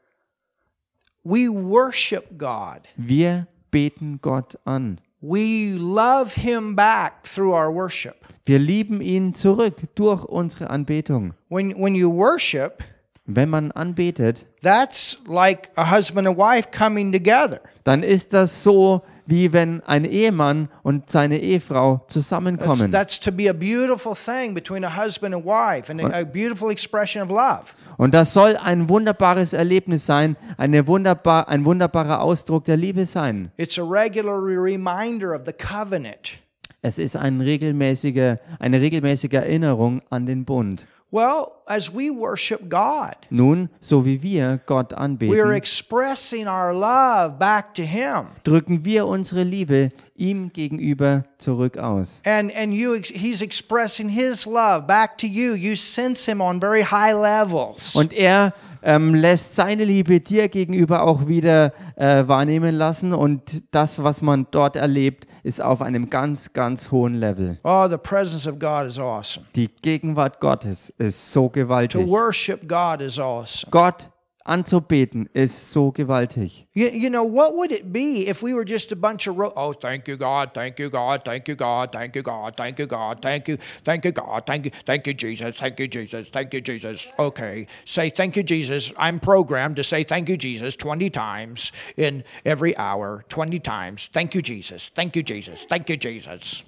We 1.23 1.47
worship 1.49 2.37
God. 2.37 2.81
Wir 2.97 3.47
beten 3.71 4.19
Gott 4.21 4.57
an. 4.65 4.99
We 5.21 5.75
love 5.77 6.33
Him 6.39 6.75
back 6.75 7.23
through 7.23 7.53
our 7.53 7.73
worship. 7.73 8.15
Wir 8.45 8.59
lieben 8.59 8.99
ihn 8.99 9.33
zurück 9.33 9.75
durch 9.95 10.25
unsere 10.25 10.69
Anbetung. 10.69 11.33
When, 11.49 11.71
when 11.81 11.95
you 11.95 12.11
worship, 12.11 12.83
Wenn 13.25 13.49
man 13.49 13.71
anbetet, 13.71 14.45
that's 14.61 15.17
like 15.27 15.69
a 15.77 15.89
husband 15.89 16.27
and 16.27 16.37
wife 16.37 16.71
coming 16.77 17.13
together. 17.13 17.61
dann 17.85 18.03
ist 18.03 18.33
das 18.33 18.63
so, 18.63 19.01
wie 19.25 19.53
wenn 19.53 19.81
ein 19.83 20.05
Ehemann 20.05 20.69
und 20.81 21.09
seine 21.09 21.39
Ehefrau 21.39 22.03
zusammenkommen. 22.07 22.91
that's 22.91 23.19
to 23.19 23.31
be 23.31 23.49
a 23.49 23.53
beautiful 23.53 24.13
thing 24.15 24.53
between 24.53 24.83
a 24.83 24.95
husband 24.95 25.33
and 25.33 25.45
wife 25.45 25.91
and 25.91 26.01
a, 26.01 26.21
a 26.21 26.23
beautiful 26.23 26.69
expression 26.71 27.21
of 27.21 27.29
love. 27.29 27.73
Und 27.97 28.13
das 28.13 28.33
soll 28.33 28.57
ein 28.57 28.89
wunderbares 28.89 29.53
Erlebnis 29.53 30.05
sein, 30.05 30.35
eine 30.57 30.87
wunderbar, 30.87 31.47
ein 31.47 31.65
wunderbarer 31.65 32.21
Ausdruck 32.21 32.65
der 32.65 32.77
Liebe 32.77 33.05
sein. 33.05 33.51
It's 33.57 33.77
a 33.77 33.83
regular 33.83 34.41
reminder 34.41 35.35
of 35.35 35.43
the 35.45 35.53
covenant. 35.53 36.39
Es 36.81 36.99
ist 36.99 37.15
ein 37.15 37.39
regelmäßiger, 37.39 38.39
eine 38.59 38.81
regelmäßige 38.81 39.33
Erinnerung 39.33 40.01
an 40.09 40.25
den 40.25 40.43
Bund. 40.43 40.85
Well, 41.13 41.61
as 41.67 41.93
we 41.93 42.09
worship 42.09 42.69
God, 42.69 43.13
Nun, 43.29 43.69
so 43.79 44.03
wie 44.03 44.23
wir 44.23 44.59
Gott 44.65 44.93
we 44.93 44.97
are 44.97 45.03
anbeten, 45.03 45.55
expressing 45.55 46.47
our 46.47 46.73
love 46.73 47.37
back 47.37 47.75
to 47.75 47.83
Him. 47.83 48.29
drücken 48.43 48.83
wir 48.83 49.05
unsere 49.05 49.43
Liebe 49.43 49.89
ihm 50.15 50.51
gegenüber 50.51 51.25
zurück 51.37 51.77
aus. 51.77 52.19
And, 52.25 52.51
and 52.55 52.73
you, 52.73 52.95
He's 52.95 53.43
expressing 53.43 54.09
His 54.09 54.47
love 54.47 54.87
back 54.87 55.19
to 55.19 55.27
you. 55.27 55.53
You 55.53 55.75
sense 55.75 56.25
Him 56.25 56.41
on 56.41 56.59
very 56.59 56.81
high 56.81 57.13
levels. 57.13 57.95
Und 57.95 58.11
er 58.11 58.55
ähm, 58.81 59.13
lässt 59.13 59.55
seine 59.55 59.85
Liebe 59.85 60.19
dir 60.19 60.49
gegenüber 60.49 61.03
auch 61.03 61.27
wieder 61.27 61.73
äh, 61.95 62.27
wahrnehmen 62.27 62.73
lassen. 62.73 63.13
Und 63.13 63.63
das, 63.69 64.01
was 64.01 64.23
man 64.23 64.47
dort 64.49 64.75
erlebt, 64.75 65.27
ist 65.43 65.61
auf 65.61 65.81
einem 65.81 66.09
ganz, 66.09 66.53
ganz 66.53 66.89
hohen 66.89 67.13
Level. 67.15 67.59
Oh, 67.63 67.87
the 67.89 67.97
presence 67.97 68.47
of 68.47 68.57
God 68.59 68.87
is 68.87 68.97
awesome. 68.97 69.45
Die 69.55 69.69
Gegenwart 69.81 70.39
Gottes 70.39 70.93
ist 70.97 71.31
so 71.33 71.43
To 71.43 71.49
gewaltig. 71.49 72.07
worship 72.07 72.67
God 72.67 73.01
is 73.01 73.19
awesome. 73.19 73.69
Gott 73.69 74.09
anzubeten 74.45 75.29
ist 75.33 75.71
so 75.71 75.91
gewaltig. 75.91 76.65
You, 76.73 76.87
you 76.89 77.09
know, 77.09 77.23
what 77.23 77.53
would 77.55 77.71
it 77.71 77.93
be 77.93 78.27
if 78.27 78.41
we 78.43 78.53
were 78.53 78.65
just 78.65 78.91
a 78.91 78.95
bunch 78.95 79.27
of, 79.27 79.37
ro- 79.37 79.53
oh, 79.55 79.73
thank 79.73 80.07
you, 80.07 80.17
God, 80.17 80.51
thank 80.53 80.79
you, 80.79 80.89
God, 80.89 81.21
thank 81.23 81.47
you, 81.47 81.55
God, 81.55 81.91
thank 81.93 82.15
you, 82.15 82.21
God, 82.23 82.55
thank 82.57 82.77
you, 82.79 82.85
God, 82.85 83.21
thank 83.21 83.47
you, 83.47 83.57
thank 83.85 84.03
you, 84.05 84.11
God, 84.11 84.43
thank 84.45 84.65
you, 84.65 84.71
thank 84.85 85.07
you, 85.07 85.13
Jesus, 85.13 85.55
thank 85.57 85.79
you, 85.79 85.87
Jesus, 85.87 86.29
thank 86.29 86.53
you, 86.53 86.61
Jesus. 86.61 87.11
Okay, 87.17 87.67
say 87.85 88.09
thank 88.09 88.35
you, 88.35 88.43
Jesus. 88.43 88.91
I'm 88.97 89.19
programmed 89.19 89.75
to 89.77 89.83
say 89.83 90.03
thank 90.03 90.27
you, 90.27 90.35
Jesus, 90.37 90.75
20 90.75 91.09
times 91.09 91.71
in 91.97 92.23
every 92.45 92.75
hour, 92.77 93.23
20 93.29 93.59
times. 93.59 94.09
Thank 94.11 94.35
you, 94.35 94.41
Jesus, 94.41 94.89
thank 94.93 95.15
you, 95.15 95.23
Jesus, 95.23 95.65
thank 95.65 95.89
you, 95.89 95.95
Jesus. 95.97 96.63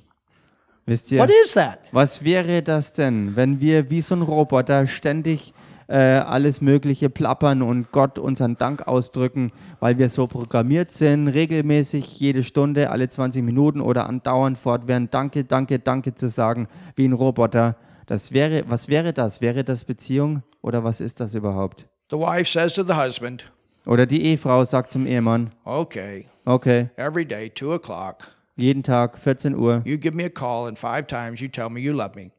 Wisst 0.87 1.11
ihr, 1.11 1.19
What 1.19 1.31
is 1.31 1.53
that? 1.55 1.79
was 1.91 2.23
wäre 2.23 2.61
das 2.61 2.93
denn, 2.93 3.35
wenn 3.35 3.59
wir 3.59 3.89
wie 3.89 4.01
so 4.01 4.15
ein 4.15 4.21
Roboter 4.21 4.85
ständig 4.85 5.51
äh, 5.87 5.97
alles 5.97 6.61
Mögliche 6.61 7.09
plappern 7.09 7.61
und 7.61 7.91
Gott 7.91 8.19
unseren 8.19 8.57
Dank 8.57 8.87
ausdrücken, 8.87 9.51
weil 9.79 9.97
wir 9.97 10.09
so 10.09 10.27
programmiert 10.27 10.91
sind, 10.91 11.27
regelmäßig 11.27 12.19
jede 12.19 12.43
Stunde, 12.43 12.89
alle 12.89 13.09
20 13.09 13.43
Minuten 13.43 13.81
oder 13.81 14.07
andauernd 14.07 14.57
fortwährend 14.57 15.13
Danke, 15.13 15.43
Danke, 15.43 15.79
Danke 15.79 16.15
zu 16.15 16.29
sagen, 16.29 16.67
wie 16.95 17.07
ein 17.07 17.13
Roboter. 17.13 17.75
Das 18.07 18.31
wäre, 18.31 18.63
was 18.67 18.87
wäre 18.87 19.13
das? 19.13 19.41
Wäre 19.41 19.63
das 19.63 19.83
Beziehung 19.83 20.43
oder 20.61 20.83
was 20.83 21.01
ist 21.01 21.19
das 21.19 21.35
überhaupt? 21.35 21.87
The 22.11 22.17
wife 22.17 22.49
says 22.49 22.73
to 22.75 22.83
the 22.83 22.93
husband, 22.93 23.51
Oder 23.85 24.05
die 24.05 24.23
Ehefrau 24.23 24.63
sagt 24.65 24.91
zum 24.91 25.05
Ehemann, 25.05 25.51
okay, 25.63 26.25
okay, 26.45 26.89
every 26.97 27.25
day, 27.25 27.51
2 27.53 27.75
o'clock, 27.75 28.35
jeden 28.55 28.83
Tag 28.83 29.17
14 29.17 29.55
Uhr, 29.55 29.81
you 29.85 29.97
give 29.97 30.15
me 30.15 30.25
a 30.25 30.29
call, 30.29 30.67
and 30.67 30.77
five 30.77 31.07
times 31.07 31.39
you 31.39 31.47
tell 31.47 31.69
me 31.69 31.79
you 31.79 31.93
love 31.93 32.15
me. 32.15 32.31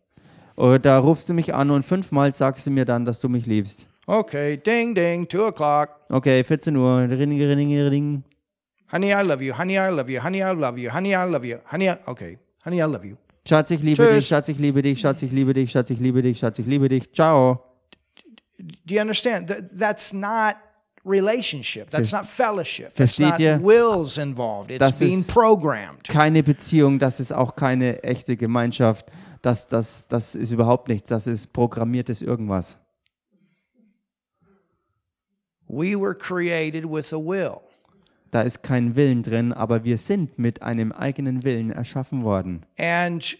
Oder 0.56 0.78
da 0.78 0.98
rufst 0.98 1.28
du 1.28 1.34
mich 1.34 1.54
an 1.54 1.70
und 1.70 1.84
fünfmal 1.84 2.32
sagst 2.32 2.66
du 2.66 2.70
mir 2.70 2.84
dann, 2.84 3.04
dass 3.04 3.18
du 3.20 3.28
mich 3.28 3.46
liebst. 3.46 3.86
Okay, 4.06 4.56
ding, 4.56 4.94
ding, 4.94 5.28
2 5.28 5.38
o'clock. 5.48 5.88
Okay, 6.08 6.44
14 6.44 6.76
Uhr, 6.76 7.00
ring, 7.08 7.38
ring, 7.40 7.88
ring. 7.88 8.22
Honey, 8.92 9.08
I 9.12 9.22
love 9.26 9.42
you. 9.42 9.52
Honey, 9.56 9.74
I 9.78 9.88
love 9.90 10.08
you. 10.10 10.22
Honey, 10.22 10.38
I 10.42 10.52
love 10.54 10.78
you. 10.78 10.90
Honey, 10.92 11.10
I 11.14 11.24
love 11.28 11.44
you. 11.44 11.58
Honey, 11.70 11.88
I, 11.90 11.96
okay. 12.06 12.38
Honey, 12.64 12.76
I 12.78 12.84
love 12.84 13.04
you. 13.04 13.16
Schatz, 13.48 13.70
ich 13.72 13.80
liebe 13.82 14.02
Tschüss. 14.02 14.14
dich, 14.16 14.26
Schatz, 14.28 14.48
ich 14.48 14.58
liebe 14.58 14.82
dich, 14.82 15.00
Schatz, 15.00 15.22
ich 15.22 15.30
liebe 15.32 15.52
dich, 15.54 15.70
Schatz, 15.70 15.90
ich 15.90 15.98
liebe 16.00 16.22
dich, 16.22 16.38
Schatz, 16.38 16.58
ich 16.60 16.66
liebe 16.66 16.88
dich. 16.88 17.12
Ciao. 17.12 17.62
Do 18.58 18.94
you 18.94 19.00
understand? 19.00 19.48
Th- 19.48 19.62
that's 19.78 20.12
not 20.12 20.54
relationship. 21.04 21.90
That's 21.90 22.12
not 22.12 22.24
fellowship. 22.26 22.94
That's 22.94 23.16
Versteht 23.16 23.30
not 23.30 23.38
ihr? 23.40 23.60
wills 23.62 24.18
involved. 24.18 24.70
It's 24.70 24.78
Das 24.78 24.98
being 24.98 25.20
ist- 25.20 25.32
programmed. 25.32 26.04
Keine 26.04 26.42
Beziehung, 26.42 26.98
das 26.98 27.20
ist 27.20 27.32
auch 27.32 27.54
keine 27.56 28.02
echte 28.02 28.36
Gemeinschaft. 28.36 29.06
Das, 29.42 29.68
das, 29.68 30.08
das 30.08 30.34
ist 30.34 30.50
überhaupt 30.50 30.88
nichts, 30.88 31.08
das 31.08 31.26
ist 31.26 31.52
programmiertes 31.52 32.22
irgendwas. 32.22 32.78
We 35.68 35.98
were 35.98 36.14
created 36.14 36.84
with 36.84 37.12
a 37.12 37.18
will. 37.18 37.60
Da 38.30 38.42
ist 38.42 38.62
kein 38.62 38.96
Willen 38.96 39.22
drin, 39.22 39.52
aber 39.52 39.84
wir 39.84 39.98
sind 39.98 40.38
mit 40.38 40.62
einem 40.62 40.92
eigenen 40.92 41.42
Willen 41.42 41.70
erschaffen 41.70 42.22
worden. 42.22 42.64
And 42.78 43.36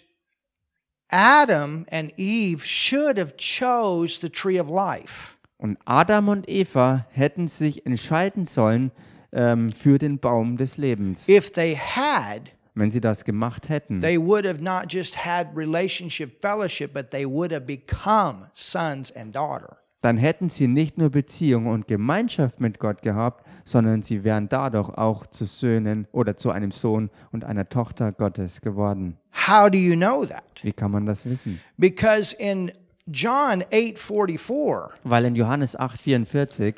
Adam 1.08 1.86
and 1.90 2.12
Eve 2.16 2.66
should 2.66 3.18
have 3.18 3.34
chose 3.36 4.18
the 4.20 4.28
tree 4.28 4.58
of 4.58 4.68
life. 4.68 5.34
Und 5.58 5.78
Adam 5.84 6.28
und 6.28 6.48
Eva 6.48 7.06
hätten 7.10 7.48
sich 7.48 7.86
entscheiden 7.86 8.44
sollen 8.44 8.90
ähm, 9.32 9.70
für 9.70 9.98
den 9.98 10.18
Baum 10.18 10.56
des 10.56 10.76
Lebens. 10.76 11.28
If 11.28 11.50
they 11.50 11.76
had, 11.76 12.50
Wenn 12.78 12.90
sie 12.90 13.00
das 13.00 13.24
gemacht 13.24 13.68
hätten, 13.70 14.00
they 14.00 14.18
would 14.20 14.46
have 14.46 14.62
not 14.62 14.92
just 14.92 15.16
had 15.24 15.48
relationship 15.56 16.40
fellowship, 16.40 16.92
but 16.94 17.10
they 17.10 17.26
would 17.26 17.50
have 17.52 17.62
become 17.66 18.48
sons 18.52 19.10
and 19.16 19.34
daughter. 19.34 19.78
dann 20.02 20.18
hätten 20.18 20.48
sie 20.48 20.68
nicht 20.68 20.98
nur 20.98 21.10
Beziehung 21.10 21.66
und 21.66 21.88
Gemeinschaft 21.88 22.60
mit 22.60 22.78
Gott 22.78 23.02
gehabt, 23.02 23.44
sondern 23.64 24.02
sie 24.02 24.22
wären 24.22 24.48
dadurch 24.48 24.90
auch 24.90 25.26
zu 25.26 25.46
Söhnen 25.46 26.06
oder 26.12 26.36
zu 26.36 26.50
einem 26.50 26.70
Sohn 26.70 27.10
und 27.32 27.44
einer 27.44 27.68
Tochter 27.68 28.12
Gottes 28.12 28.60
geworden. 28.60 29.16
How 29.48 29.68
do 29.68 29.78
you 29.78 29.96
know 29.96 30.24
that? 30.26 30.44
Wie 30.62 30.72
kann 30.72 30.92
man 30.92 31.06
das 31.06 31.24
wissen? 31.24 31.60
Because 31.78 32.36
in 32.36 32.70
John 33.06 33.62
8:44, 33.72 34.90
Weil 35.04 35.24
in 35.24 35.34
Johannes 35.34 35.76
8,44, 35.78 36.74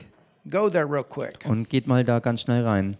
go 0.48 0.68
there 0.70 0.86
real 0.90 1.04
quick. 1.04 1.44
und 1.46 1.68
geht 1.68 1.86
mal 1.86 2.04
da 2.04 2.20
ganz 2.20 2.40
schnell 2.42 2.66
rein, 2.66 2.96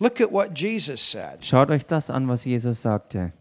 Look 0.00 0.20
at 0.20 0.30
what 0.30 0.54
Jesus 0.54 1.00
said. 1.00 1.44
schaut 1.44 1.70
euch 1.70 1.84
das 1.86 2.08
an, 2.10 2.28
was 2.28 2.44
Jesus 2.44 2.80
sagte. 2.82 3.32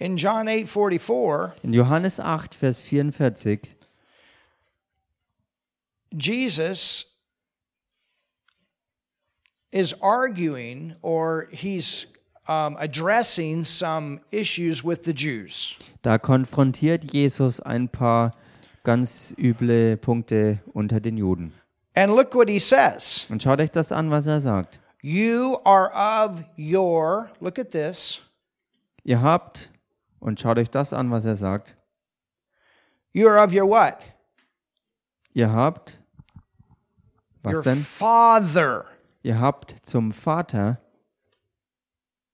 In 0.00 0.16
John 0.16 0.46
8:44, 0.46 1.54
In 1.64 1.72
Johannes 1.72 2.20
8, 2.20 2.54
Vers 2.54 2.82
44 2.82 3.60
Jesus 6.16 7.04
is 9.72 9.94
arguing 10.00 10.94
or 11.02 11.48
he's 11.52 12.06
um, 12.46 12.76
addressing 12.78 13.64
some 13.64 14.20
issues 14.30 14.82
with 14.82 15.02
the 15.02 15.12
Jews. 15.12 15.76
Da 16.02 16.16
konfrontiert 16.16 17.10
Jesus 17.12 17.60
ein 17.60 17.88
paar 17.88 18.32
ganz 18.88 19.34
üble 19.36 19.98
Punkte 19.98 20.60
unter 20.72 20.98
den 20.98 21.18
Juden. 21.18 21.52
And 21.94 22.08
look 22.08 22.34
what 22.34 22.48
he 22.48 22.58
says. 22.58 23.26
Und 23.28 23.42
schaut 23.42 23.60
euch 23.60 23.70
das 23.70 23.92
an, 23.92 24.10
was 24.10 24.26
er 24.26 24.40
sagt. 24.40 24.80
You 25.02 25.58
are 25.62 25.90
of 25.92 26.42
your, 26.56 27.30
look 27.38 27.58
at 27.58 27.68
this, 27.70 28.22
Ihr 29.04 29.20
habt, 29.20 29.70
und 30.20 30.40
schaut 30.40 30.56
euch 30.58 30.70
das 30.70 30.94
an, 30.94 31.10
was 31.10 31.26
er 31.26 31.36
sagt. 31.36 31.74
you 33.12 33.28
are 33.28 33.44
of 33.44 33.52
your 33.52 33.68
what? 33.68 33.98
Ihr 35.34 35.52
habt, 35.52 35.98
was 37.42 37.56
your 37.56 37.62
denn? 37.62 37.76
father. 37.76 38.86
Ihr 39.22 39.38
habt 39.38 39.74
zum 39.82 40.12
Vater, 40.12 40.80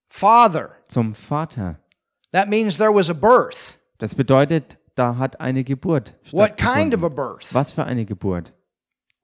Father. 0.08 0.70
zum 0.86 1.16
Vater. 1.16 1.80
That 2.30 2.48
means 2.48 2.76
there 2.76 2.94
was 2.94 3.10
a 3.10 3.14
birth. 3.14 3.80
Das 3.98 4.14
bedeutet, 4.14 4.78
da 4.94 5.16
hat 5.18 5.40
eine 5.40 5.64
Geburt 5.64 6.14
What 6.32 6.56
kind 6.56 6.94
of 6.94 7.00
stattgefunden. 7.00 7.04
a 7.04 7.08
birth? 7.08 7.54
Was 7.54 7.72
für 7.72 7.84
eine 7.84 8.04
Geburt? 8.04 8.52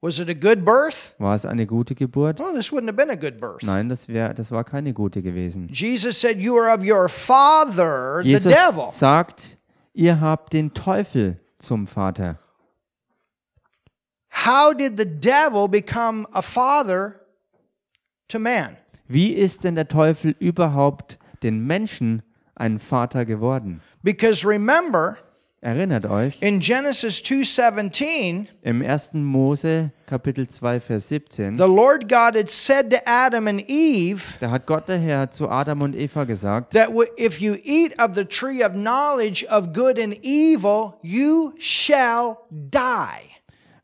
Was 0.01 0.17
it 0.17 0.29
a 0.29 0.33
good 0.33 0.65
birth? 0.65 1.13
War 1.19 1.35
es 1.35 1.45
eine 1.45 1.67
gute 1.67 1.93
Geburt? 1.93 2.39
Well, 2.39 2.55
this 2.55 2.71
wouldn't 2.71 2.87
have 2.87 2.95
been 2.97 3.11
a 3.11 3.15
good 3.15 3.39
birth. 3.39 3.61
Nein, 3.61 3.87
das, 3.87 4.07
wär, 4.07 4.33
das 4.33 4.49
war 4.51 4.63
keine 4.63 4.93
gute 4.93 5.21
gewesen. 5.21 5.67
Jesus 5.71 6.19
said, 6.19 6.41
You 6.41 6.55
are 6.57 6.73
of 6.73 6.83
your 6.83 7.07
father, 7.07 8.21
the 8.23 8.29
Jesus 8.29 8.51
devil. 8.51 8.87
sagt, 8.89 9.57
ihr 9.93 10.19
habt 10.19 10.53
den 10.53 10.73
Teufel 10.73 11.39
zum 11.59 11.85
Vater. 11.85 12.39
How 14.45 14.73
did 14.73 14.97
the 14.97 15.05
devil 15.05 15.67
become 15.67 16.25
a 16.33 16.41
father 16.41 17.21
to 18.29 18.39
man? 18.39 18.77
Wie 19.07 19.33
ist 19.33 19.65
denn 19.65 19.75
der 19.75 19.87
Teufel 19.87 20.35
überhaupt 20.39 21.19
den 21.43 21.67
Menschen 21.67 22.23
ein 22.55 22.79
Vater 22.79 23.25
geworden? 23.25 23.81
Because 24.03 24.47
remember, 24.47 25.17
Erinnert 25.63 26.07
euch, 26.07 26.41
in 26.41 26.59
Genesis 26.59 27.21
2:17, 27.21 28.47
im 28.63 28.81
1. 28.81 29.11
Mose 29.13 29.91
Kapitel 30.07 30.47
2 30.47 30.79
Vers 30.79 31.09
17, 31.09 31.53
the 31.53 31.61
Lord 31.61 32.09
God 32.09 32.35
had 32.35 32.49
said 32.49 32.89
to 32.89 32.97
Adam 33.05 33.45
and 33.45 33.69
Eve 33.69 34.37
da 34.39 34.49
hat 34.49 34.65
Gott 34.65 34.89
der 34.89 34.97
Herr 34.97 35.29
zu 35.29 35.47
Adam 35.49 35.83
und 35.83 35.95
Eva 35.95 36.23
gesagt, 36.23 36.73
that 36.73 36.89
if 37.15 37.39
you 37.39 37.57
eat 37.63 37.93
of 37.99 38.15
the 38.15 38.25
tree 38.25 38.63
of 38.63 38.71
knowledge 38.71 39.45
of 39.51 39.71
good 39.71 39.99
and 39.99 40.17
evil, 40.23 40.95
you 41.03 41.53
shall 41.59 42.37
die. 42.49 43.21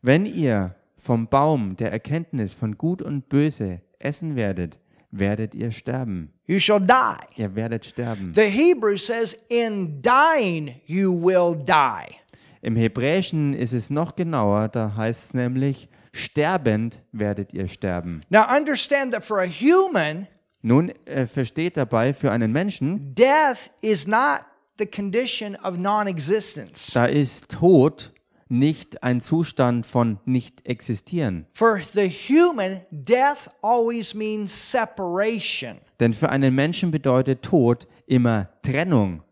wenn 0.02 0.26
ihr 0.26 0.74
vom 0.96 1.28
Baum 1.28 1.76
der 1.76 1.92
Erkenntnis 1.92 2.54
von 2.54 2.76
Gut 2.76 3.02
und 3.02 3.28
Böse 3.28 3.82
essen 4.00 4.34
werdet, 4.34 4.80
werdet 5.10 5.54
ihr 5.54 5.70
sterben. 5.70 6.32
You 6.46 6.58
shall 6.58 6.80
die. 6.80 7.40
Ihr 7.40 7.54
werdet 7.54 7.84
sterben. 7.84 8.32
The 8.34 8.42
Hebrew 8.42 8.96
says, 8.96 9.34
In 9.48 10.02
dying, 10.02 10.74
you 10.86 11.12
will 11.12 11.56
die. 11.56 12.14
Im 12.60 12.76
Hebräischen 12.76 13.54
ist 13.54 13.72
es 13.72 13.88
noch 13.90 14.16
genauer, 14.16 14.68
da 14.68 14.94
heißt 14.96 15.26
es 15.26 15.34
nämlich, 15.34 15.88
sterbend 16.12 17.02
werdet 17.12 17.52
ihr 17.54 17.68
sterben. 17.68 18.22
Now, 18.30 18.44
understand 18.54 19.12
that 19.14 19.24
for 19.24 19.40
a 19.40 19.46
human, 19.46 20.26
Nun 20.60 20.92
äh, 21.06 21.26
versteht 21.26 21.76
dabei, 21.76 22.12
für 22.12 22.32
einen 22.32 22.50
Menschen, 22.50 23.14
death 23.14 23.70
is 23.80 24.06
not 24.08 24.40
the 24.78 24.86
condition 24.86 25.54
of 25.62 25.78
non 25.78 26.06
existence. 26.08 26.92
da 26.92 27.06
ist 27.06 27.48
Tod 27.50 28.12
nicht 28.48 29.02
ein 29.02 29.20
Zustand 29.20 29.86
von 29.86 30.18
nicht 30.24 30.66
existieren. 30.66 31.46
For 31.52 31.80
the 31.80 32.08
human, 32.08 32.80
death 32.90 33.48
always 33.62 34.14
means 34.14 34.70
separation. 34.70 35.78
Denn 36.00 36.12
für 36.12 36.30
einen 36.30 36.54
Menschen 36.54 36.90
bedeutet 36.90 37.42
Tod 37.42 37.86
immer 38.06 38.48
Trennung. 38.62 39.22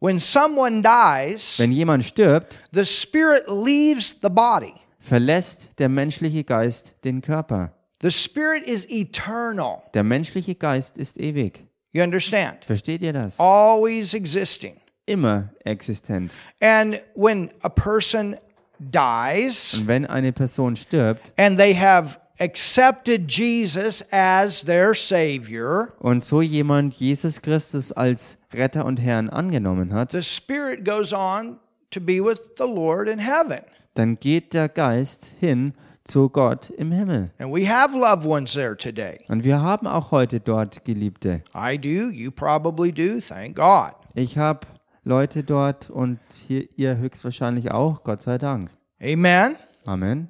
When 0.00 0.20
someone 0.20 0.82
dies, 0.82 1.58
Wenn 1.58 1.72
jemand 1.72 2.04
stirbt, 2.04 2.58
the 2.72 2.84
spirit 2.84 3.44
leaves 3.46 4.18
the 4.22 4.28
body. 4.28 4.74
verlässt 5.00 5.78
der 5.78 5.88
menschliche 5.88 6.44
Geist 6.44 6.94
den 7.04 7.22
Körper. 7.22 7.72
The 8.02 8.10
spirit 8.10 8.64
is 8.66 8.86
eternal. 8.90 9.82
Der 9.94 10.02
menschliche 10.02 10.54
Geist 10.56 10.98
ist 10.98 11.18
ewig. 11.18 11.66
You 11.92 12.02
understand? 12.02 12.64
Versteht 12.64 13.02
ihr 13.02 13.12
das? 13.12 13.38
Always 13.38 14.12
existing. 14.14 14.74
Immer 15.06 15.50
existent. 15.64 16.32
And 16.60 17.00
when 17.14 17.50
a 17.62 17.68
person 17.68 18.36
dies 18.78 19.78
Und 19.78 19.86
wenn 19.86 20.06
eine 20.06 20.32
Person 20.32 20.76
stirbt 20.76 21.32
and 21.36 21.58
they 21.58 21.74
have 21.74 22.18
accepted 22.40 23.30
Jesus 23.30 24.04
as 24.10 24.64
their 24.64 24.94
Savior, 24.94 25.92
und 26.00 26.24
so 26.24 26.42
jemand 26.42 26.94
Jesus 26.94 27.40
Christus 27.40 27.92
als 27.92 28.38
Retter 28.52 28.84
und 28.84 29.00
Herrn 29.00 29.30
angenommen 29.30 29.92
hat, 29.92 30.12
the 30.12 30.22
spirit 30.22 30.84
goes 30.84 31.12
on 31.12 31.58
to 31.90 32.00
be 32.00 32.14
with 32.24 32.52
the 32.58 32.64
Lord 32.64 33.08
in 33.08 33.18
heaven. 33.18 33.60
dann 33.94 34.18
geht 34.18 34.54
der 34.54 34.68
Geist 34.68 35.34
hin 35.38 35.74
zu 36.02 36.28
Gott 36.28 36.70
im 36.70 36.92
Himmel. 36.92 37.30
And 37.38 37.54
we 37.54 37.68
have 37.68 37.96
loved 37.96 38.26
ones 38.26 38.52
there 38.54 38.76
today. 38.76 39.18
Und 39.28 39.44
wir 39.44 39.62
haben 39.62 39.86
auch 39.86 40.10
heute 40.10 40.40
dort 40.40 40.84
Geliebte. 40.84 41.42
I 41.54 41.78
do, 41.78 42.10
you 42.10 42.30
probably 42.30 42.90
do, 42.92 43.20
thank 43.20 43.56
God. 43.56 43.92
Ich 44.14 44.36
habe 44.36 44.66
Leute 45.04 45.44
dort 45.44 45.90
und 45.90 46.18
hier, 46.46 46.68
ihr 46.76 46.96
höchstwahrscheinlich 46.96 47.70
auch, 47.70 48.04
Gott 48.04 48.22
sei 48.22 48.38
Dank. 48.38 48.70
Amen. 49.02 49.56
Amen. 49.84 50.28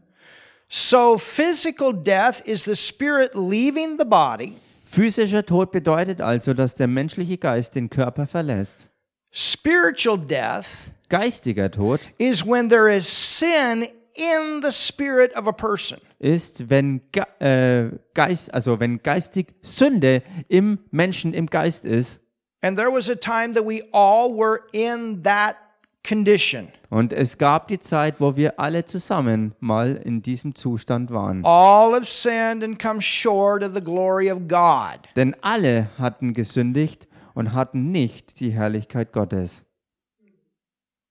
So, 0.69 1.17
physical 1.19 1.93
death 1.93 2.41
is 2.41 2.65
the 2.65 2.75
spirit 2.75 3.35
leaving 3.35 3.97
the 3.99 4.05
body. 4.05 4.55
Physischer 4.85 5.47
Tod 5.47 5.71
bedeutet 5.71 6.21
also, 6.21 6.55
dass 6.55 6.75
der 6.75 6.89
menschliche 6.89 7.39
Geist 7.39 7.77
den 7.77 7.91
Körper 7.91 8.27
verlässt. 8.27 8.91
Spiritual 9.31 10.19
death 10.19 10.91
Geistiger 11.09 11.71
Tod 11.71 12.01
is 12.19 12.45
when 12.45 12.69
there 12.69 12.89
is 12.89 13.07
sin 13.07 13.87
in 14.15 14.63
the 14.63 14.71
spirit 14.71 15.37
of 15.37 15.47
a 15.47 15.53
person. 15.53 15.99
ist, 16.19 16.71
wenn 16.71 17.03
Ge 17.13 17.25
äh, 17.41 17.91
Geist, 18.15 18.53
also 18.55 18.81
wenn 18.81 19.03
geistig 19.03 19.55
Sünde 19.63 20.23
im 20.49 20.79
Menschen 20.91 21.35
im 21.35 21.47
Geist 21.47 21.85
ist. 21.85 22.21
And 22.65 22.79
there 22.79 22.91
was 22.91 23.11
a 23.11 23.15
time 23.15 23.53
that 23.53 23.67
we 23.67 23.83
all 23.93 24.33
were 24.33 24.63
in 24.73 25.23
that 25.25 25.57
condition. 26.03 26.69
Und 26.89 27.13
es 27.13 27.37
gab 27.37 27.69
die 27.69 27.79
Zeit, 27.79 28.21
wo 28.21 28.37
wir 28.37 28.59
alle 28.59 28.87
zusammen 28.87 29.55
mal 29.61 29.97
in 29.97 30.23
diesem 30.23 30.55
Zustand 30.55 31.11
waren. 31.11 31.45
All 31.45 31.93
have 31.93 32.07
sinned 32.07 32.65
and 32.65 32.79
come 32.79 33.03
short 33.03 33.63
of 33.63 33.75
the 33.75 33.83
glory 33.83 34.31
of 34.31 34.49
God. 34.49 35.01
Denn 35.15 35.37
alle 35.43 35.91
hatten 35.99 36.33
gesündigt 36.33 37.07
und 37.35 37.53
hatten 37.53 37.93
nicht 37.93 38.41
die 38.41 38.53
Herrlichkeit 38.53 39.13
Gottes. 39.13 39.67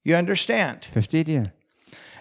You 0.03 0.15
understand? 0.15 0.85
Versteht 0.85 1.27
ihr? 1.27 1.53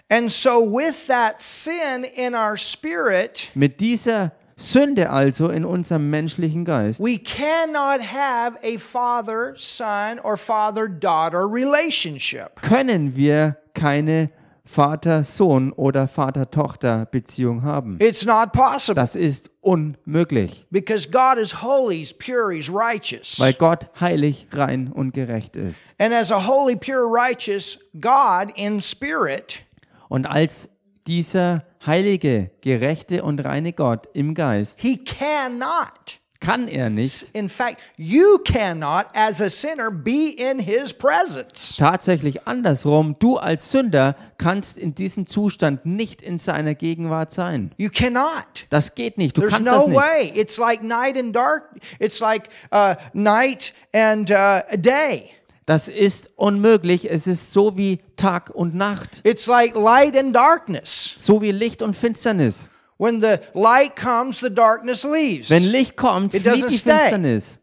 And 0.09 0.31
so, 0.31 0.61
with 0.61 1.07
that 1.07 1.41
sin 1.41 2.03
in 2.03 2.35
our 2.35 2.55
spirit, 2.55 3.49
Mit 3.55 3.79
dieser 3.79 4.31
Sünde 4.55 5.09
also 5.09 5.49
in 5.49 5.65
unserem 5.65 6.09
menschlichen 6.09 6.63
Geist 6.65 6.99
we 6.99 7.17
cannot 7.19 8.01
have 8.01 8.57
a 8.63 8.77
father 8.77 9.53
son 9.55 10.19
or 10.23 10.37
father 10.37 10.87
daughter 10.87 11.45
relationship. 11.51 12.61
können 12.61 13.15
wir 13.15 13.57
keine 13.73 14.29
Vater-Sohn 14.65 15.73
oder 15.73 16.07
Vater-Tochter-Beziehung 16.07 17.63
haben. 17.63 17.97
It's 17.99 18.25
not 18.25 18.51
possible 18.53 18.95
Das 18.95 19.15
ist 19.15 19.49
unmöglich, 19.61 20.65
because 20.71 21.09
God 21.09 21.37
is 21.37 21.61
holy, 21.61 21.97
He's 21.97 22.13
pure, 22.13 22.53
He's 22.53 22.69
righteous. 22.69 23.39
weil 23.39 23.53
Gott 23.53 23.87
heilig, 23.99 24.47
rein 24.51 24.89
und 24.91 25.13
gerecht 25.13 25.55
ist. 25.55 25.83
And 25.99 26.13
as 26.13 26.31
a 26.31 26.47
holy, 26.47 26.75
pure, 26.75 27.03
righteous 27.05 27.77
God 27.99 28.51
in 28.55 28.81
spirit, 28.81 29.63
Und 30.09 30.25
als 30.25 30.69
dieser 31.07 31.63
heilige, 31.85 32.51
gerechte 32.61 33.23
und 33.23 33.39
reine 33.43 33.73
Gott 33.73 34.07
im 34.13 34.33
Geist 34.35 34.79
He 34.81 34.97
cannot. 34.97 36.19
kann 36.39 36.67
er 36.67 36.89
nicht, 36.89 37.29
In 37.33 37.47
fact, 37.47 37.79
you 37.97 38.37
cannot, 38.45 39.05
as 39.13 39.41
a 39.41 39.49
sinner, 39.49 39.89
be 39.91 40.33
in 40.37 40.59
His 40.59 40.93
presence. 40.93 41.77
tatsächlich 41.77 42.45
andersrum, 42.47 43.15
du 43.19 43.37
als 43.37 43.71
Sünder 43.71 44.15
kannst 44.37 44.77
in 44.77 44.93
diesem 44.93 45.25
Zustand 45.27 45.85
nicht 45.85 46.21
in 46.21 46.37
seiner 46.37 46.75
Gegenwart 46.75 47.31
sein. 47.31 47.71
You 47.77 47.89
cannot. 47.89 48.67
Das 48.69 48.95
geht 48.95 49.17
nicht, 49.17 49.37
du 49.37 49.41
There's 49.41 49.53
kannst 49.53 49.71
no 49.71 49.77
das 49.77 49.87
nicht. 49.87 49.97
way. 49.99 50.31
It's 50.35 50.57
like 50.57 50.83
night 50.83 51.17
and 51.17 51.33
dark. 51.35 51.63
It's 51.99 52.19
like 52.19 52.49
uh, 52.73 52.95
night 53.13 53.73
and 53.93 54.29
uh, 54.29 54.59
day. 54.77 55.29
Das 55.65 55.87
ist 55.87 56.29
unmöglich, 56.35 57.09
es 57.09 57.25
ist 57.25 57.51
so 57.53 57.77
wie 57.77 57.99
Tag 58.17 58.49
und 58.49 58.75
Nacht, 58.75 59.21
It's 59.23 59.47
like 59.47 59.75
light 59.75 60.17
and 60.17 60.35
darkness. 60.35 61.15
so 61.17 61.41
wie 61.41 61.51
Licht 61.51 61.81
und 61.81 61.95
Finsternis. 61.95 62.69
When 62.97 63.19
the 63.21 63.37
light 63.53 63.95
comes, 63.95 64.39
the 64.39 64.53
darkness 64.53 65.03
leaves. 65.03 65.49
Wenn 65.49 65.63
Licht 65.63 65.95
kommt, 65.97 66.33
It 66.33 66.43
flieht 66.43 66.55
die 66.69 66.75
stay. 66.77 66.91
Finsternis. 66.91 67.59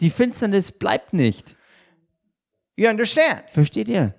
Die 0.00 0.10
Finsternis 0.10 0.70
bleibt 0.72 1.12
nicht. 1.12 1.56
You 2.76 2.88
understand? 2.88 3.44
Versteht 3.50 3.88
ihr? 3.88 4.14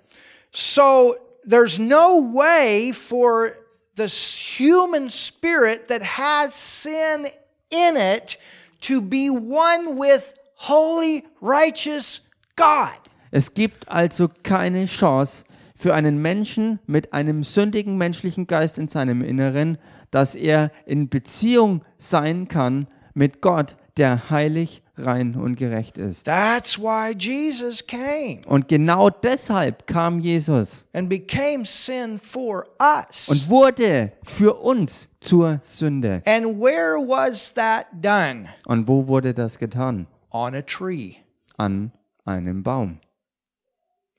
So 0.52 1.14
there's 1.48 1.78
no 1.78 2.20
way 2.34 2.92
for 2.92 3.52
the 3.96 4.06
human 4.08 5.08
spirit 5.08 5.88
that 5.88 6.02
has 6.02 6.54
sin 6.54 7.26
in 7.70 7.96
it 7.96 8.38
to 8.80 9.00
be 9.00 9.30
one 9.30 9.96
with 9.98 10.34
holy, 10.56 11.24
righteous 11.40 12.22
God. 12.56 12.90
Es 13.30 13.54
gibt 13.54 13.88
also 13.88 14.28
keine 14.42 14.86
Chance 14.86 15.44
für 15.74 15.94
einen 15.94 16.20
Menschen 16.20 16.78
mit 16.86 17.12
einem 17.12 17.42
sündigen 17.42 17.96
menschlichen 17.96 18.46
Geist 18.46 18.78
in 18.78 18.88
seinem 18.88 19.22
Inneren, 19.22 19.78
dass 20.10 20.34
er 20.34 20.70
in 20.84 21.08
Beziehung 21.08 21.82
sein 21.96 22.48
kann 22.48 22.86
mit 23.14 23.40
Gott, 23.40 23.76
der 23.96 24.30
heilig, 24.30 24.82
rein 24.96 25.34
und 25.34 25.56
gerecht 25.56 25.96
ist. 25.98 26.24
That's 26.26 26.78
why 26.78 27.14
Jesus 27.16 27.86
came 27.86 28.40
Und 28.46 28.68
genau 28.68 29.08
deshalb 29.10 29.86
kam 29.86 30.18
Jesus 30.18 30.86
and 30.92 31.08
became 31.08 31.64
sin 31.64 32.18
for 32.18 32.66
us. 32.80 33.28
und 33.28 33.48
wurde 33.48 34.12
für 34.22 34.54
uns 34.54 35.08
zur 35.20 35.60
Sünde. 35.62 36.22
And 36.26 36.60
where 36.60 36.96
was 36.98 37.54
that 37.54 37.86
done? 37.92 38.46
Und 38.66 38.86
wo 38.88 39.06
wurde 39.06 39.32
das 39.32 39.58
getan? 39.58 40.06
On 40.30 40.54
a 40.54 40.62
tree. 40.62 41.14
An 41.56 41.92
einem 42.24 42.62
Baum. 42.62 42.98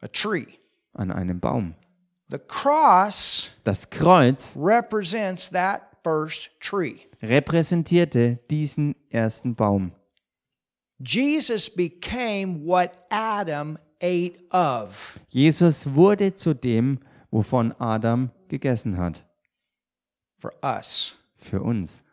A 0.02 0.08
tree. 0.08 0.48
An 0.94 1.12
einem 1.12 1.40
Baum. 1.40 1.76
The 2.30 2.40
cross 2.40 3.50
Das 3.64 3.90
Kreuz 3.90 4.56
represents 4.58 5.50
that 5.52 5.82
first 6.04 6.50
tree. 6.60 7.00
repräsentierte 7.22 8.40
diesen 8.50 8.96
ersten 9.10 9.56
Baum. 9.56 9.92
Jesus 11.00 11.70
became 11.70 12.62
what 12.66 12.92
Adam 13.10 13.78
ate 14.02 14.38
of. 14.52 15.20
Jesus 15.30 15.94
wurde 15.96 16.34
zu 16.36 16.54
dem, 16.54 17.00
wovon 17.32 17.72
Adam 17.80 18.32
gegessen 18.48 18.98
hat. 18.98 19.26
for 20.38 20.52
us. 20.64 21.14
Für 21.36 21.62
uns. 21.62 22.04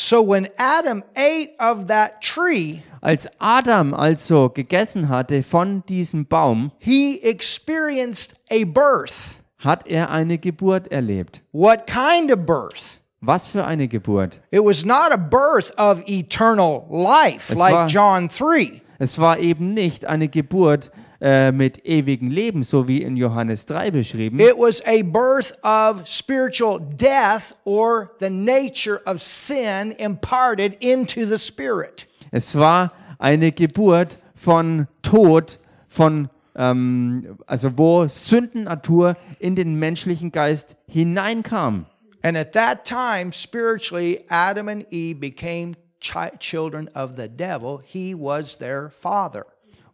So 0.00 0.22
when 0.22 0.46
Adam 0.58 1.02
ate 1.16 1.56
of 1.58 1.88
that 1.88 2.20
tree, 2.22 2.82
Als 3.00 3.28
Adam 3.40 3.92
also 3.94 4.48
gegessen 4.48 5.08
hatte 5.08 5.42
von 5.42 5.82
diesem 5.88 6.24
Baum, 6.24 6.70
he 6.78 7.20
experienced 7.20 8.36
a 8.48 8.64
birth. 8.64 9.40
hat 9.58 9.88
er 9.88 10.10
eine 10.10 10.38
Geburt 10.38 10.86
erlebt. 10.92 11.42
What 11.50 11.88
kind 11.88 12.30
of 12.30 12.46
birth? 12.46 13.00
Was 13.20 13.48
für 13.48 13.64
eine 13.64 13.88
Geburt? 13.88 14.38
It 14.52 14.60
was 14.64 14.84
not 14.84 15.10
a 15.10 15.16
birth 15.16 15.72
of 15.76 16.02
eternal 16.06 16.86
life 16.88 17.52
Es 17.52 17.58
like 17.58 17.74
war- 17.74 17.88
John 17.88 18.28
3. 18.28 18.80
Es 19.00 19.18
war 19.18 19.38
eben 19.40 19.74
nicht 19.74 20.06
eine 20.06 20.28
Geburt 20.28 20.92
äh, 21.20 21.50
mit 21.52 21.84
ewigem 21.84 22.30
Leben, 22.30 22.62
so 22.62 22.86
wie 22.86 23.02
in 23.02 23.16
Johannes 23.16 23.66
3 23.66 23.90
beschrieben. 23.90 24.38
It 24.38 24.56
was 24.56 24.80
a 24.86 25.02
birth 25.02 25.52
of 25.62 26.06
spiritual 26.06 26.78
death 26.80 27.56
or 27.64 28.10
the 28.20 28.30
nature 28.30 29.00
of 29.04 29.20
sin 29.20 29.92
imparted 29.98 30.76
into 30.80 31.26
the 31.26 31.38
spirit. 31.38 32.06
Es 32.30 32.56
war 32.56 32.92
eine 33.18 33.50
Geburt 33.52 34.18
von 34.34 34.86
Tod, 35.02 35.58
von 35.88 36.28
ähm, 36.54 37.36
also 37.46 37.76
wo 37.76 38.06
Sündennatur 38.06 39.16
in 39.38 39.54
den 39.54 39.74
menschlichen 39.74 40.30
Geist 40.30 40.76
hineinkam. 40.86 41.86
And 42.22 42.36
at 42.36 42.52
that 42.52 42.84
time, 42.84 43.32
spiritually, 43.32 44.24
Adam 44.28 44.68
and 44.68 44.86
Eve 44.90 45.20
became 45.20 45.74
chi- 46.00 46.32
children 46.38 46.88
of 46.94 47.16
the 47.16 47.28
devil. 47.28 47.80
He 47.84 48.14
was 48.14 48.58
their 48.58 48.90
father. 48.90 49.46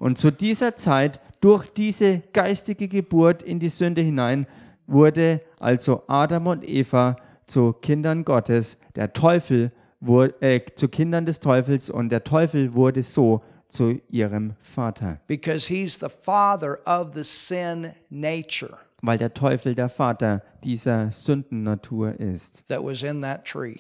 Und 0.05 0.19
zu 0.19 0.31
dieser 0.31 0.77
Zeit, 0.77 1.19
durch 1.41 1.67
diese 1.67 2.19
geistige 2.35 2.89
Geburt 2.89 3.43
in 3.43 3.59
die 3.59 3.71
Sünde 3.71 4.03
hinein, 4.03 4.47
wurde 4.87 5.41
also 5.61 6.03
Adam 6.09 6.47
und 6.47 6.63
Eva 6.69 7.17
zu 7.47 7.73
Kindern 7.73 8.23
Gottes, 8.23 8.77
der 8.97 9.15
Teufel 9.15 9.73
wurde, 10.01 10.35
äh, 10.43 10.61
zu 10.75 10.89
Kindern 10.89 11.25
des 11.25 11.41
Teufels 11.41 11.89
und 11.89 12.11
der 12.11 12.23
Teufel 12.23 12.75
wurde 12.75 13.03
so 13.03 13.43
zu 13.69 13.99
ihrem 14.11 14.57
Vater, 14.61 15.21
because 15.27 15.73
he's 15.73 15.99
the 15.99 16.11
father 16.11 16.81
of 16.85 17.15
the 17.15 17.25
sin 17.25 17.95
nature 18.11 18.77
weil 19.01 19.17
der 19.17 19.33
Teufel 19.33 19.75
der 19.75 19.89
Vater 19.89 20.43
dieser 20.65 21.11
Sündennatur 21.13 22.21
ist, 22.21 22.69
that 22.69 22.85
was 22.85 23.03
in 23.03 23.23
that 23.23 23.47
tree. 23.47 23.79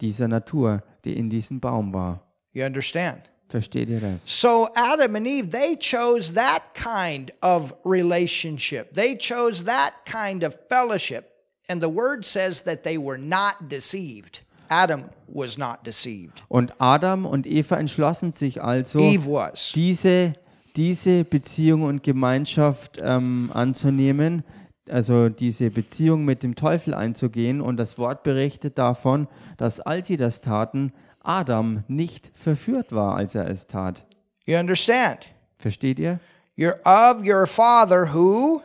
dieser 0.00 0.26
Natur, 0.26 0.82
die 1.04 1.18
in 1.18 1.28
diesem 1.28 1.60
Baum 1.60 1.92
war. 1.92 2.22
You 2.54 2.64
understand? 2.64 3.30
Versteht 3.48 3.88
ihr 3.90 4.00
das? 4.00 4.22
So 4.26 4.68
Adam 4.74 5.14
and 5.14 5.26
Eve, 5.26 5.48
they 5.48 5.76
chose 5.76 6.34
that 6.34 6.62
kind 6.74 7.32
of 7.42 7.74
relationship. 7.84 8.92
They 8.92 9.16
chose 9.16 9.64
that 9.64 9.92
kind 10.04 10.42
of 10.42 10.56
fellowship. 10.68 11.26
And 11.68 11.80
the 11.80 11.88
word 11.88 12.24
says 12.24 12.62
that 12.62 12.82
they 12.82 12.98
were 12.98 13.18
not 13.18 13.68
deceived. 13.68 14.42
Adam 14.68 15.04
was 15.28 15.58
not 15.58 15.84
deceived. 15.84 16.42
Und 16.48 16.72
Adam 16.78 17.24
und 17.24 17.46
Eva 17.46 17.76
entschlossen 17.76 18.32
sich 18.32 18.62
also, 18.62 18.98
Eve 18.98 19.30
was. 19.30 19.72
diese, 19.72 20.32
diese 20.76 21.24
Beziehung 21.24 21.82
und 21.82 22.02
Gemeinschaft 22.02 23.00
ähm, 23.02 23.50
anzunehmen, 23.54 24.42
also 24.88 25.28
diese 25.28 25.70
Beziehung 25.70 26.24
mit 26.24 26.42
dem 26.42 26.54
Teufel 26.54 26.94
einzugehen. 26.94 27.60
Und 27.60 27.76
das 27.76 27.98
Wort 27.98 28.22
berichtet 28.22 28.78
davon, 28.78 29.28
dass 29.56 29.80
als 29.80 30.08
sie 30.08 30.16
das 30.16 30.40
taten, 30.40 30.92
Adam 31.26 31.84
nicht 31.88 32.30
verführt 32.34 32.92
war, 32.92 33.16
als 33.16 33.34
er 33.34 33.48
es 33.50 33.66
tat. 33.66 34.06
You 34.46 34.56
understand? 34.58 35.28
Versteht 35.58 35.98
ihr? 35.98 36.20
You're 36.56 36.80
of 36.84 37.24
your 37.24 37.46
father 37.46 38.14
who? 38.14 38.62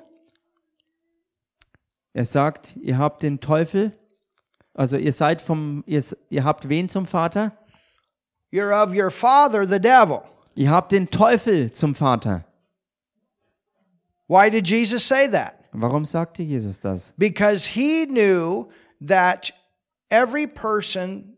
Er 2.13 2.26
sagt, 2.26 2.76
ihr 2.82 2.97
habt 2.97 3.24
den 3.24 3.39
Teufel, 3.39 3.93
also 4.74 4.97
ihr 4.97 5.13
seid 5.13 5.41
vom, 5.41 5.84
ihr, 5.88 6.04
ihr 6.30 6.43
habt 6.43 6.69
wen 6.69 6.89
zum 6.89 7.06
Vater? 7.06 7.52
You're 8.52 8.74
of 8.74 8.93
your 8.93 9.10
father, 9.10 9.65
the 9.65 9.80
devil. 9.80 10.21
Ihr 10.56 10.69
habt 10.69 10.91
den 10.91 11.10
Teufel 11.10 11.71
zum 11.71 11.95
Vater. 11.95 12.43
Why 14.28 14.50
did 14.50 14.67
Jesus 14.67 15.06
say 15.08 15.30
that? 15.30 15.56
Warum 15.74 16.04
sagte 16.06 16.43
Jesus 16.43 16.80
das? 16.80 17.13
because 17.17 17.65
he 17.65 18.06
knew 18.06 18.69
that 19.00 19.52
every 20.10 20.45
person 20.45 21.31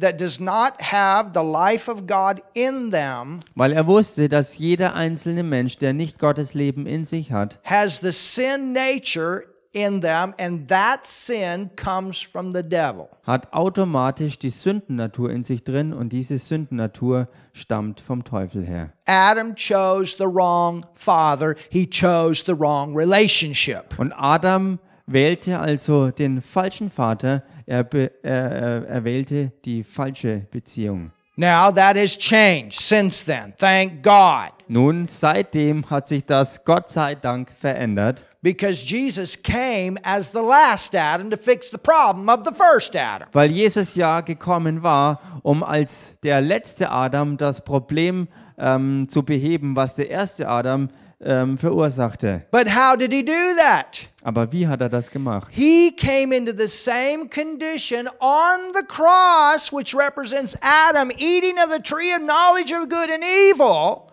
that 0.00 0.18
does 0.18 0.40
not 0.40 0.80
have 0.80 1.32
the 1.32 1.42
life 1.42 1.90
of 1.90 2.06
God 2.06 2.40
in 2.54 2.90
them 2.90 3.40
Weil 3.54 3.72
er 3.72 3.86
wusste, 3.86 4.28
dass 4.28 4.58
jeder 4.58 4.94
einzelne 4.94 5.42
Mensch, 5.42 5.76
der 5.78 5.92
nicht 5.92 6.18
Gottes 6.18 6.54
Leben 6.54 6.86
in 6.86 7.04
sich 7.04 7.32
hat, 7.32 7.58
has 7.64 8.00
the 8.00 8.12
sin 8.12 8.72
nature 8.72 9.44
in 9.72 10.00
them, 10.00 10.32
and 10.38 10.66
that 10.68 11.06
sin 11.06 11.70
comes 11.76 12.22
from 12.22 12.54
the 12.54 12.62
devil. 12.62 13.08
hat 13.24 13.52
automatisch 13.52 14.38
die 14.38 14.50
Sündennatur 14.50 15.30
in 15.30 15.44
sich 15.44 15.62
drin 15.62 15.92
und 15.92 16.12
diese 16.12 16.38
Sündennatur 16.38 17.28
stammt 17.52 18.00
vom 18.00 18.24
Teufel 18.24 18.64
her. 18.64 18.92
Adam 19.06 19.54
chose 19.54 20.16
the 20.16 20.24
wrong 20.24 20.86
father, 20.94 21.54
he 21.70 21.86
chose 21.86 22.42
the 22.46 22.58
wrong 22.58 22.96
relationship. 22.96 23.98
Und 23.98 24.12
Adam 24.12 24.78
wählte 25.06 25.58
also 25.58 26.10
den 26.10 26.40
falschen 26.40 26.90
Vater, 26.90 27.42
er, 27.68 27.84
be, 27.84 28.10
er, 28.22 28.86
er, 28.86 29.04
wählte 29.04 29.52
die 29.64 29.84
falsche 29.84 30.46
Beziehung. 30.50 31.12
Now 31.36 31.70
that 31.70 31.96
has 31.96 32.16
changed 32.16 32.80
since 32.80 33.24
then. 33.24 33.52
Thank 33.58 34.02
God. 34.02 34.50
Nun, 34.66 35.06
seitdem 35.06 35.88
hat 35.88 36.08
sich 36.08 36.24
das 36.24 36.64
Gott 36.64 36.90
sei 36.90 37.14
Dank 37.14 37.50
verändert. 37.50 38.24
Because 38.42 38.84
Jesus 38.84 39.40
came 39.40 39.98
as 40.02 40.30
the 40.32 40.40
last 40.40 40.94
Adam 40.94 41.30
to 41.30 41.36
fix 41.36 41.70
the 41.70 41.78
problem 41.78 42.28
of 42.28 42.40
the 42.44 42.54
first 42.54 42.96
Adam. 42.96 43.28
Weil 43.32 43.52
Jesus 43.52 43.94
ja 43.94 44.20
gekommen 44.20 44.82
war, 44.82 45.20
um 45.42 45.62
als 45.62 46.18
der 46.22 46.40
letzte 46.40 46.90
Adam 46.90 47.36
das 47.36 47.64
Problem 47.64 48.28
ähm, 48.56 49.06
zu 49.08 49.22
beheben, 49.22 49.76
was 49.76 49.96
der 49.96 50.10
erste 50.10 50.48
Adam 50.48 50.88
ähm, 51.20 51.58
verursachte. 51.58 52.46
But 52.50 52.68
how 52.68 52.96
did 52.96 53.12
he 53.12 53.24
do 53.24 53.32
that? 53.58 54.08
Aber 54.22 54.52
wie 54.52 54.66
hat 54.66 54.80
er 54.80 54.88
das 54.88 55.10
gemacht? 55.10 55.48
He 55.50 55.92
came 55.96 56.34
into 56.34 56.52
the 56.52 56.68
same 56.68 57.28
condition 57.28 58.08
on 58.20 58.72
the 58.74 58.84
cross, 58.86 59.72
which 59.72 59.94
represents 59.94 60.56
Adam 60.60 61.10
eating 61.12 61.56
of 61.58 61.70
the 61.74 61.82
tree 61.82 62.12
of 62.14 62.20
knowledge 62.20 62.72
of 62.72 62.88
good 62.88 63.10
and 63.10 63.24
evil. 63.24 64.06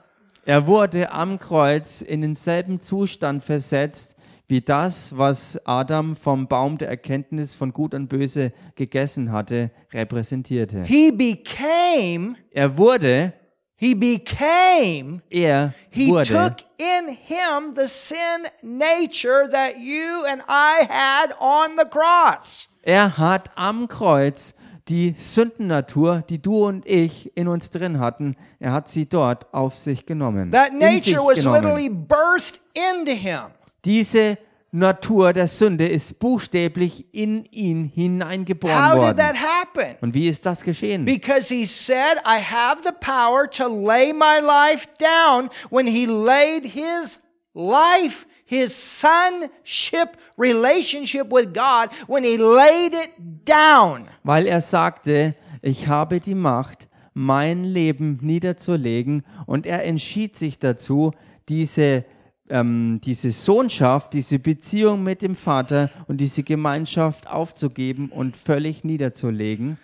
Er 0.46 0.68
wurde 0.68 1.12
am 1.12 1.40
Kreuz 1.40 2.02
in 2.02 2.22
denselben 2.22 2.80
Zustand 2.80 3.44
versetzt, 3.44 4.16
wie 4.48 4.62
das, 4.62 5.18
was 5.18 5.60
Adam 5.66 6.16
vom 6.16 6.48
Baum 6.48 6.78
der 6.78 6.88
Erkenntnis 6.88 7.56
von 7.56 7.74
Gut 7.74 7.96
und 7.96 8.08
Böse 8.10 8.54
gegessen 8.76 9.32
hatte, 9.32 9.72
repräsentierte. 9.92 10.84
He 10.84 11.12
became, 11.12 12.36
Er 12.52 12.78
wurde, 12.78 13.34
he 13.76 13.94
became, 13.94 15.22
er 15.32 15.74
he 15.90 16.12
wurde, 16.12 16.26
took 16.26 16.58
in 16.78 17.10
him 17.10 17.74
the 17.76 17.88
sin 17.88 18.48
nature 18.64 19.48
that 19.52 19.78
you 19.78 20.26
and 20.28 20.42
I 20.48 20.86
had 20.90 21.34
on 21.40 21.76
the 21.78 21.86
cross. 21.86 22.68
er 22.84 23.18
hat 23.18 23.50
am 23.56 23.88
Kreuz 23.88 24.54
die 24.88 25.16
Sündennatur, 25.18 26.24
die 26.30 26.42
du 26.42 26.66
und 26.66 26.86
ich 26.86 27.36
in 27.36 27.48
uns 27.48 27.72
drin 27.72 28.00
hatten, 28.00 28.36
er 28.60 28.72
hat 28.72 28.88
sie 28.88 29.08
dort 29.08 29.52
auf 29.54 29.76
sich 29.76 30.06
genommen. 30.06 30.52
That 30.52 30.74
nature 30.74 31.24
was 31.26 31.40
genommen. 31.40 31.62
literally 31.62 31.90
birthed 31.90 32.62
into 32.74 33.14
him. 33.14 33.52
Diese 33.84 34.38
Natur 34.76 35.32
der 35.34 35.48
Sünde 35.48 35.88
ist 35.88 36.20
buchstäblich 36.20 37.06
in 37.14 37.46
ihn 37.46 37.86
hineingeboren 37.86 38.76
How 38.76 38.94
did 38.94 39.02
worden. 39.02 39.18
that 39.18 39.36
happen? 39.36 39.96
Und 40.02 40.14
wie 40.14 40.28
ist 40.28 40.46
das 40.46 40.62
geschehen? 40.64 41.06
Because 41.06 41.54
he 41.54 41.66
said, 41.66 42.18
I 42.26 42.42
have 42.42 42.82
the 42.84 42.94
power 43.00 43.50
to 43.52 43.68
lay 43.68 44.12
my 44.12 44.46
life 44.46 44.88
down 45.00 45.50
when 45.70 45.88
he 45.88 46.06
laid 46.06 46.66
his 46.66 47.20
life, 47.54 48.26
his 48.46 48.74
sonship 48.76 50.18
relationship 50.38 51.32
with 51.32 51.54
God, 51.54 51.90
when 52.08 52.24
he 52.24 52.38
laid 52.38 52.94
it 52.94 53.12
down. 53.46 54.08
Weil 54.24 54.46
er 54.46 54.62
sagte, 54.62 55.36
ich 55.62 55.88
habe 55.88 56.20
die 56.20 56.36
Macht, 56.36 56.90
mein 57.14 57.64
Leben 57.64 58.20
niederzulegen. 58.22 59.24
Und 59.46 59.66
er 59.66 59.86
entschied 59.86 60.36
sich 60.36 60.60
dazu, 60.60 61.12
diese, 61.48 62.04
ähm, 62.50 63.00
diese 63.04 63.32
Sohnschaft, 63.32 64.14
diese 64.14 64.40
Beziehung 64.40 65.04
mit 65.04 65.22
dem 65.22 65.36
Vater 65.36 65.90
und 66.08 66.18
diese 66.18 66.44
Gemeinschaft 66.44 67.28
aufzugeben 67.28 68.10
und 68.10 68.38
völlig 68.38 68.84
niederzulegen. 68.84 69.78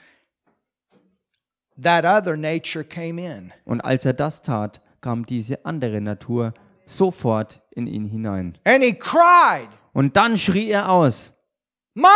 That 1.82 2.06
other 2.06 2.38
nature 2.38 2.84
came 2.84 3.20
in. 3.20 3.54
Und 3.66 3.82
als 3.82 4.06
er 4.06 4.14
das 4.14 4.42
tat, 4.42 4.82
kam 5.02 5.26
diese 5.26 5.66
andere 5.66 6.00
Natur 6.02 6.54
sofort 6.86 7.62
in 7.72 7.88
ihn 7.88 8.06
hinein. 8.06 8.58
And 8.66 8.84
he 8.84 8.94
cried, 8.94 9.70
Und 9.94 10.16
dann 10.16 10.38
schrie 10.38 10.70
er 10.70 10.90
aus, 10.90 11.34
My 11.96 12.08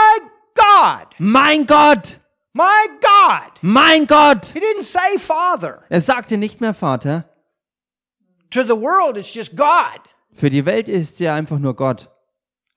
God! 0.53 1.07
mein 1.17 1.65
Gott, 1.65 2.19
My 2.53 2.63
God! 3.01 3.51
mein 3.61 4.05
Gott. 4.05 4.45
He 4.47 4.59
didn't 4.59 4.83
say 4.83 5.17
Father. 5.17 5.83
Er 5.89 6.01
sagte 6.01 6.37
nicht 6.37 6.61
mehr 6.61 6.73
Vater, 6.73 7.25
To 8.51 8.61
the 8.61 8.79
world, 8.79 9.17
it's 9.17 9.33
just 9.33 9.55
God. 9.55 9.99
Für 10.35 10.49
die 10.49 10.65
Welt 10.65 10.89
ist 10.89 11.19
er 11.21 11.33
einfach 11.33 11.59
nur 11.59 11.75
Gott. 11.75 12.09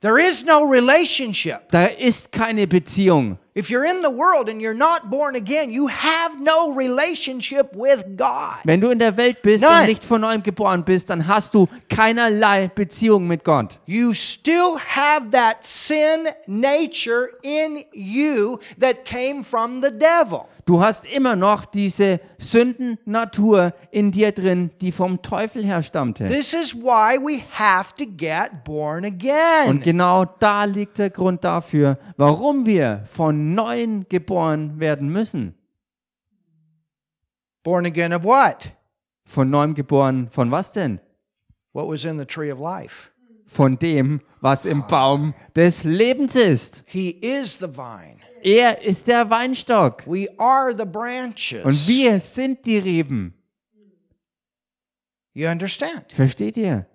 There 0.01 0.21
is 0.21 0.45
no 0.45 0.63
relationship. 0.63 1.73
Da 1.73 1.87
ist 1.87 2.31
keine 2.31 2.69
Beziehung. 2.69 3.37
If 3.57 3.69
you're 3.69 3.85
in 3.85 4.01
the 4.05 4.17
world 4.17 4.49
and 4.49 4.63
you're 4.63 4.73
not 4.73 5.11
born 5.11 5.35
again, 5.35 5.73
you 5.73 5.89
have 5.89 6.41
no 6.41 6.73
relationship 6.73 7.75
with 7.75 8.05
God. 8.17 8.59
Wenn 8.63 8.81
du 8.81 8.91
in 8.91 9.01
der 9.01 9.17
Welt 9.17 9.43
bist 9.43 9.65
Nein. 9.65 9.81
und 9.81 9.87
nicht 9.89 10.05
von 10.05 10.21
neuem 10.21 10.45
geboren 10.45 10.85
bist, 10.85 11.11
dann 11.11 11.27
hast 11.27 11.53
du 11.55 11.67
keinerlei 11.89 12.69
Beziehung 12.73 13.27
mit 13.27 13.43
Gott. 13.43 13.81
You 13.87 14.15
still 14.15 14.79
have 14.95 15.31
that 15.33 15.65
sin 15.65 16.29
nature 16.47 17.31
in 17.43 17.85
you 17.93 18.59
that 18.79 19.05
came 19.05 19.43
from 19.43 19.83
the 19.83 19.91
devil. 19.91 20.47
Du 20.69 20.83
hast 20.83 21.07
immer 21.07 21.35
noch 21.35 21.65
diese 21.65 22.21
Sündennatur 22.37 23.73
in 23.91 24.11
dir 24.11 24.33
drin, 24.33 24.71
die 24.83 24.93
vom 24.93 25.23
Teufel 25.23 25.65
herstammte. 25.65 26.27
This 26.27 26.53
is 26.53 26.75
why 26.75 27.17
we 27.19 27.43
have 27.59 27.95
to 27.95 28.05
get 28.05 28.65
born 28.65 29.07
Und 29.07 29.15
again. 29.15 29.81
genau 29.81 30.27
da 30.27 30.65
liegt 30.65 30.99
der 30.99 31.09
Grund 31.09 31.43
dafür, 31.43 31.99
warum 32.19 32.67
wir 32.67 33.01
von 33.07 33.55
neuem 33.55 34.07
geboren 34.11 34.79
werden 34.79 35.09
müssen. 35.09 35.55
Born 37.63 37.87
again 37.87 38.13
of 38.13 38.23
what? 38.25 38.73
Von 39.25 39.49
neuem 39.49 39.73
geboren, 39.73 40.29
von 40.31 40.51
was 40.51 40.73
denn? 40.73 41.01
What 41.73 41.89
was 41.89 42.05
in 42.05 42.19
the 42.19 42.27
tree 42.27 42.53
of 42.53 42.61
life. 42.61 43.09
Von 43.47 43.79
dem, 43.79 44.21
was 44.43 44.67
im 44.67 44.87
Baum 44.87 45.33
des 45.57 45.85
Lebens 45.85 46.37
ist. 46.37 46.85
He 46.87 47.09
is 47.09 47.59
the 47.59 47.69
vine. 47.69 48.18
Er 48.43 48.83
ist 48.83 49.09
der 49.09 49.29
Weinstock. 49.31 50.07
We 50.07 50.29
are 50.39 50.77
the 50.77 50.85
branches. 50.85 51.65
Und 51.65 51.89
wir 51.89 52.21
sind 52.21 52.65
die 52.65 52.79
Reben. 52.79 53.35
You 55.35 55.49
understand? 55.49 56.13
Versteht 56.13 56.57
ihr? 56.57 56.87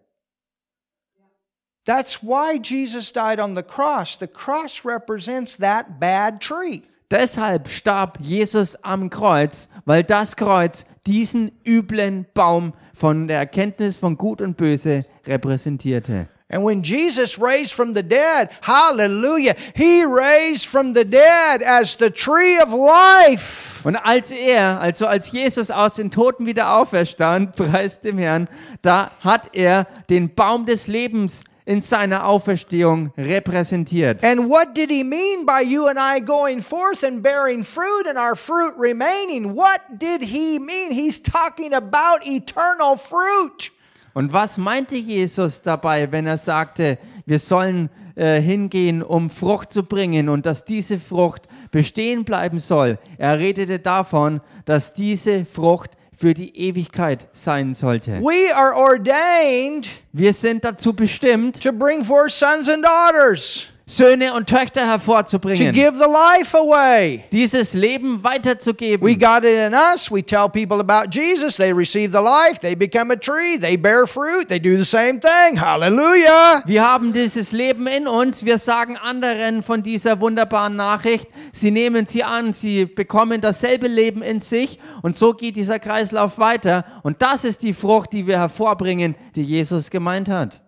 That's 1.85 2.23
why 2.23 2.59
Jesus 2.61 3.11
died 3.11 3.39
on 3.39 3.55
the 3.55 3.63
cross. 3.63 4.17
The 4.17 4.27
cross 4.27 4.85
represents 4.85 5.57
that 5.57 5.99
bad 5.99 6.39
tree. 6.39 6.83
Deshalb 7.11 7.69
starb 7.69 8.17
Jesus 8.21 8.75
am 8.83 9.09
Kreuz, 9.09 9.69
weil 9.85 10.03
das 10.03 10.35
Kreuz 10.35 10.85
diesen 11.05 11.51
üblen 11.65 12.25
Baum 12.33 12.73
von 12.93 13.27
der 13.27 13.37
Erkenntnis 13.37 13.97
von 13.97 14.17
Gut 14.17 14.41
und 14.41 14.57
Böse 14.57 15.05
repräsentierte. 15.27 16.29
And 16.53 16.63
when 16.63 16.83
Jesus 16.83 17.39
raised 17.39 17.73
from 17.73 17.93
the 17.93 18.03
dead, 18.03 18.51
hallelujah, 18.61 19.55
he 19.75 20.05
raised 20.05 20.67
from 20.67 20.93
the 20.93 21.03
dead 21.03 21.63
as 21.63 21.95
the 21.95 22.11
tree 22.11 22.59
of 22.59 22.71
life. 22.71 23.81
Und 23.83 23.95
als 23.95 24.29
er, 24.29 24.79
also 24.79 25.07
als 25.07 25.31
Jesus 25.31 25.71
aus 25.71 25.95
den 25.95 26.11
Toten 26.11 26.45
wieder 26.45 26.77
auferstand, 26.77 27.55
preist 27.55 28.03
dem 28.03 28.19
Herrn, 28.19 28.47
da 28.83 29.09
hat 29.23 29.49
er 29.53 29.87
den 30.11 30.35
Baum 30.35 30.67
des 30.67 30.85
Lebens 30.85 31.43
in 31.65 31.81
seiner 31.81 32.27
Auferstehung 32.27 33.11
repräsentiert. 33.17 34.23
And 34.23 34.47
what 34.47 34.75
did 34.75 34.91
he 34.91 35.03
mean 35.03 35.47
by 35.47 35.63
you 35.65 35.87
and 35.87 35.97
I 35.97 36.19
going 36.19 36.61
forth 36.61 37.03
and 37.03 37.23
bearing 37.23 37.63
fruit 37.63 38.05
and 38.05 38.19
our 38.19 38.35
fruit 38.35 38.75
remaining? 38.77 39.55
What 39.55 39.81
did 39.97 40.21
he 40.21 40.59
mean? 40.59 40.91
He's 40.91 41.19
talking 41.19 41.73
about 41.73 42.27
eternal 42.27 42.95
fruit. 42.95 43.71
Und 44.13 44.31
was 44.31 44.57
meinte 44.57 44.95
Jesus 44.95 45.61
dabei, 45.61 46.11
wenn 46.11 46.27
er 46.27 46.37
sagte, 46.37 46.99
wir 47.25 47.39
sollen 47.39 47.89
äh, 48.15 48.39
hingehen, 48.39 49.01
um 49.01 49.29
Frucht 49.29 49.73
zu 49.73 49.83
bringen 49.83 50.29
und 50.29 50.45
dass 50.45 50.65
diese 50.65 50.99
Frucht 50.99 51.47
bestehen 51.71 52.23
bleiben 52.23 52.59
soll? 52.59 52.99
Er 53.17 53.39
redete 53.39 53.79
davon, 53.79 54.41
dass 54.65 54.93
diese 54.93 55.45
Frucht 55.45 55.91
für 56.15 56.33
die 56.33 56.55
Ewigkeit 56.55 57.27
sein 57.33 57.73
sollte. 57.73 58.21
We 58.21 58.55
are 58.55 58.75
ordained 58.75 59.89
Wir 60.11 60.31
sind 60.31 60.63
dazu 60.63 60.93
bestimmt, 60.93 61.61
to 61.63 61.73
bring 61.73 62.03
forth 62.03 62.31
sons 62.31 62.69
and 62.69 62.85
daughters, 62.85 63.67
Söhne 63.85 64.33
und 64.33 64.47
Töchter 64.47 64.81
to 64.83 64.87
hervorzubringen, 64.87 65.73
give 65.73 65.97
the 65.97 66.05
life 66.09 66.57
away. 66.57 67.25
dieses 67.33 67.73
Leben 67.73 68.19
We 68.19 68.23
weiterzugeben. 68.23 69.19
got 69.19 69.43
it 69.43 69.67
in 69.67 69.73
us. 69.73 70.09
We 70.09 70.23
tell 70.23 70.47
people 70.47 70.79
about 70.79 71.09
Jesus. 71.11 71.57
They 71.57 71.73
receive 71.73 72.11
the 72.13 72.23
life. 72.23 72.59
They 72.61 72.75
become 72.75 73.11
a 73.11 73.17
tree. 73.17 73.57
They 73.59 73.75
bear 73.75 74.07
fruit. 74.07 74.47
They 74.47 74.59
do 74.59 74.77
the 74.77 74.85
same 74.85 75.19
thing. 75.19 75.59
Hallelujah. 75.59 76.63
Wir 76.65 76.81
haben 76.87 77.11
dieses 77.11 77.51
Leben 77.51 77.85
in 77.87 78.07
uns. 78.07 78.45
Wir 78.45 78.57
sagen 78.57 78.95
anderen 78.97 79.61
von 79.63 79.83
dieser 79.83 80.21
wunderbaren 80.21 80.77
Nachricht. 80.77 81.27
Sie 81.51 81.69
nehmen 81.69 82.05
sie 82.05 82.23
an. 82.23 82.53
Sie 82.53 82.85
bekommen 82.85 83.41
dasselbe 83.41 83.89
Leben 83.89 84.21
in 84.21 84.39
sich. 84.39 84.79
Und 85.01 85.17
so 85.17 85.33
geht 85.33 85.57
dieser 85.57 85.79
Kreislauf 85.79 86.39
weiter. 86.39 86.85
Und 87.03 87.21
das 87.21 87.43
ist 87.43 87.61
die 87.63 87.73
Frucht, 87.73 88.13
die 88.13 88.27
wir 88.27 88.39
hervorbringen, 88.39 89.15
die 89.35 89.43
Jesus 89.43 89.89
gemeint 89.91 90.29
hat. 90.29 90.62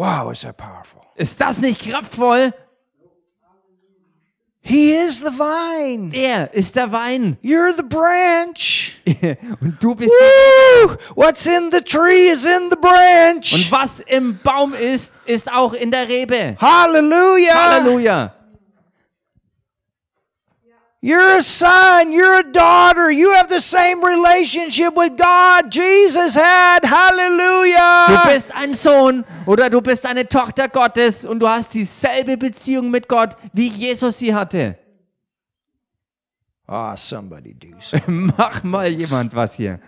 Wow, 0.00 0.30
is 0.30 0.40
that 0.40 0.56
powerful? 0.56 1.02
Ist 1.14 1.38
das 1.38 1.60
nicht 1.60 1.82
kraftvoll? 1.82 2.54
He 4.62 4.92
is 4.92 5.18
the 5.18 5.30
vine. 5.30 6.10
Er 6.14 6.54
ist 6.54 6.74
der 6.74 6.90
Wein. 6.90 7.36
You're 7.42 7.74
the 7.76 7.82
branch. 7.82 8.96
Und 9.60 9.76
du 9.78 9.94
bist. 9.94 10.10
Woo! 10.10 10.96
What's 11.16 11.46
in 11.46 11.70
the 11.70 11.82
tree 11.82 12.30
is 12.30 12.46
in 12.46 12.70
the 12.70 12.76
Und 12.76 12.80
branch. 12.80 13.70
was 13.70 14.00
im 14.00 14.38
Baum 14.42 14.72
ist, 14.72 15.20
ist 15.26 15.52
auch 15.52 15.74
in 15.74 15.90
der 15.90 16.08
Rebe. 16.08 16.56
Hallelujah. 16.58 17.54
Halleluja. 17.54 18.34
You're 21.02 21.38
a 21.38 21.40
son, 21.40 22.12
you're 22.12 22.40
a 22.40 22.52
daughter, 22.52 23.10
you 23.10 23.32
have 23.32 23.48
the 23.48 23.58
same 23.58 24.04
relationship 24.04 24.94
with 24.94 25.16
God 25.16 25.70
Jesus 25.70 26.34
had. 26.34 26.82
Du 26.82 26.88
Hallelujah. 26.88 28.30
bist 28.30 28.54
ein 28.54 28.74
Sohn 28.74 29.24
oder 29.46 29.70
du 29.70 29.80
bist 29.80 30.04
eine 30.04 30.28
Tochter 30.28 30.68
Gottes 30.68 31.24
und 31.24 31.38
du 31.40 31.48
hast 31.48 31.72
dieselbe 31.72 32.36
Beziehung 32.36 32.90
mit 32.90 33.08
Gott, 33.08 33.34
wie 33.54 33.68
Jesus 33.68 34.18
sie 34.18 34.34
hatte. 34.34 34.76
Ah, 36.66 36.94
somebody 36.94 37.54
do 37.54 37.80
something. 37.80 38.32
Mach 38.36 38.62
mal 38.62 38.88
jemand 38.88 39.34
was 39.34 39.54
hier. 39.54 39.80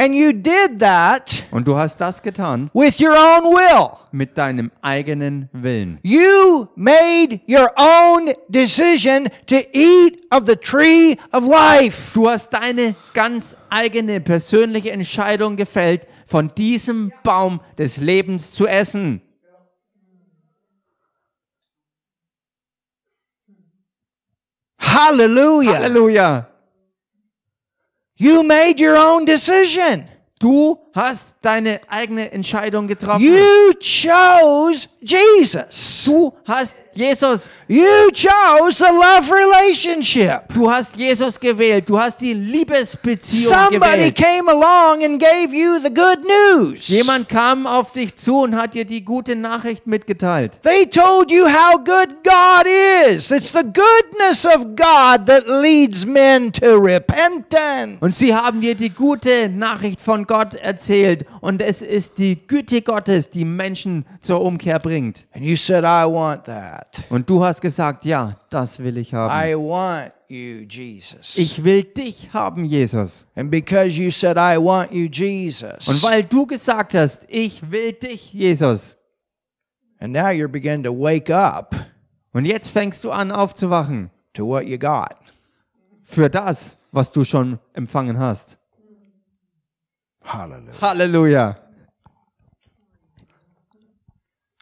And 0.00 0.14
you 0.14 0.32
did 0.32 0.78
that 0.78 1.44
Und 1.50 1.66
du 1.66 1.76
hast 1.76 2.00
das 2.00 2.22
getan 2.22 2.70
with 2.72 3.00
your 3.00 3.14
own 3.16 3.52
will. 3.52 3.98
mit 4.12 4.38
deinem 4.38 4.70
eigenen 4.80 5.48
Willen. 5.52 5.98
You 6.04 6.68
made 6.76 7.40
your 7.48 7.68
own 7.76 8.32
decision 8.48 9.28
to 9.46 9.56
eat 9.72 10.20
of 10.30 10.44
the 10.46 10.54
tree 10.54 11.16
of 11.32 11.44
life. 11.48 12.12
Du 12.14 12.28
hast 12.28 12.50
deine 12.50 12.94
ganz 13.12 13.56
eigene 13.70 14.20
persönliche 14.20 14.92
Entscheidung 14.92 15.56
gefällt, 15.56 16.06
von 16.26 16.54
diesem 16.54 17.12
Baum 17.24 17.60
des 17.76 17.96
Lebens 17.96 18.52
zu 18.52 18.68
essen. 18.68 19.20
Hallelujah. 24.80 25.74
Halleluja. 25.74 26.46
You 28.18 28.42
made 28.42 28.80
your 28.80 28.96
own 28.96 29.24
decision. 29.24 30.08
Du 30.40 30.76
hast 30.94 31.34
deine 31.42 31.80
eigene 31.88 32.32
Entscheidung 32.32 32.86
getroffen. 32.86 33.22
You 33.22 33.72
chose 33.80 34.88
Jesus. 35.00 36.04
Du 36.04 36.32
hast 36.44 36.76
Jesus. 36.94 37.52
You 37.68 38.10
chose 38.12 38.78
the 38.78 38.90
love 38.90 39.30
relationship. 39.30 40.52
Du 40.52 40.70
hast 40.70 40.96
Jesus 40.96 41.38
gewählt. 41.38 41.88
Du 41.88 41.98
hast 42.00 42.20
die 42.20 42.34
Liebesbeziehung 42.34 43.54
Somebody 43.54 44.10
gewählt. 44.10 44.16
came 44.16 44.50
along 44.50 45.04
and 45.04 45.20
gave 45.20 45.54
you 45.54 45.78
the 45.78 45.92
good 45.92 46.24
news. 46.24 46.88
Jemand 46.88 47.28
kam 47.28 47.66
auf 47.66 47.92
dich 47.92 48.14
zu 48.16 48.40
und 48.40 48.56
hat 48.56 48.74
dir 48.74 48.84
die 48.84 49.04
gute 49.04 49.36
Nachricht 49.36 49.86
mitgeteilt. 49.86 50.58
They 50.62 50.86
told 50.86 51.30
you 51.30 51.46
how 51.46 51.76
good 51.76 52.24
God 52.24 52.66
is. 53.08 53.30
It's 53.30 53.52
the 53.52 53.62
goodness 53.62 54.44
of 54.44 54.64
God 54.74 55.26
that 55.26 55.44
leads 55.46 56.04
men 56.04 56.52
to 56.52 56.76
repentance. 56.76 57.98
Und 58.00 58.14
sie 58.14 58.34
haben 58.34 58.60
dir 58.60 58.74
die 58.74 58.90
gute 58.90 59.48
Nachricht 59.48 60.00
von 60.00 60.26
Gott 60.26 60.54
erzählt. 60.54 60.77
Und 61.40 61.62
es 61.62 61.82
ist 61.82 62.18
die 62.18 62.46
Güte 62.46 62.82
Gottes, 62.82 63.30
die 63.30 63.44
Menschen 63.44 64.04
zur 64.20 64.40
Umkehr 64.42 64.78
bringt. 64.78 65.26
And 65.32 65.44
you 65.44 65.56
said, 65.56 65.84
I 65.84 66.04
want 66.10 66.44
that. 66.44 67.04
Und 67.10 67.28
du 67.28 67.44
hast 67.44 67.60
gesagt, 67.60 68.04
ja, 68.04 68.36
das 68.50 68.78
will 68.78 68.96
ich 68.98 69.14
haben. 69.14 69.32
I 69.32 69.54
want 69.54 70.12
you, 70.28 70.66
Jesus. 70.68 71.36
Ich 71.38 71.62
will 71.64 71.84
dich 71.84 72.32
haben, 72.32 72.64
Jesus. 72.64 73.26
And 73.34 73.50
because 73.50 74.00
you 74.00 74.10
said, 74.10 74.36
I 74.36 74.56
want 74.58 74.92
you, 74.92 75.08
Jesus. 75.10 75.88
Und 75.88 76.02
weil 76.02 76.24
du 76.24 76.46
gesagt 76.46 76.94
hast, 76.94 77.22
ich 77.28 77.70
will 77.70 77.92
dich, 77.92 78.32
Jesus. 78.32 78.96
And 80.00 80.12
now 80.12 80.28
you're 80.28 80.48
beginning 80.48 80.84
to 80.84 80.92
wake 80.92 81.30
up 81.30 81.74
Und 82.32 82.44
jetzt 82.44 82.70
fängst 82.70 83.02
du 83.04 83.10
an 83.10 83.32
aufzuwachen 83.32 84.10
to 84.34 84.46
what 84.46 84.64
you 84.64 84.78
got. 84.78 85.16
für 86.04 86.30
das, 86.30 86.78
was 86.92 87.10
du 87.10 87.24
schon 87.24 87.58
empfangen 87.74 88.18
hast. 88.18 88.57
Hallelujah. 90.28 90.74
Halleluja. 90.80 91.56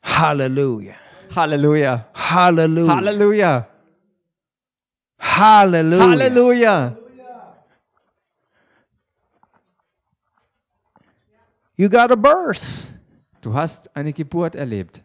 Hallelujah. 0.03 0.97
Halleluja. 1.35 2.05
Hallelujah. 2.15 2.95
Halleluja. 2.95 3.67
Hallelujah. 5.19 6.07
Halleluja. 6.07 6.97
You 11.77 11.89
got 11.89 12.11
a 12.13 12.17
birth. 12.17 12.93
Du 13.43 13.53
hast 13.53 13.89
eine 13.95 14.13
Geburt 14.13 14.55
erlebt. 14.55 15.03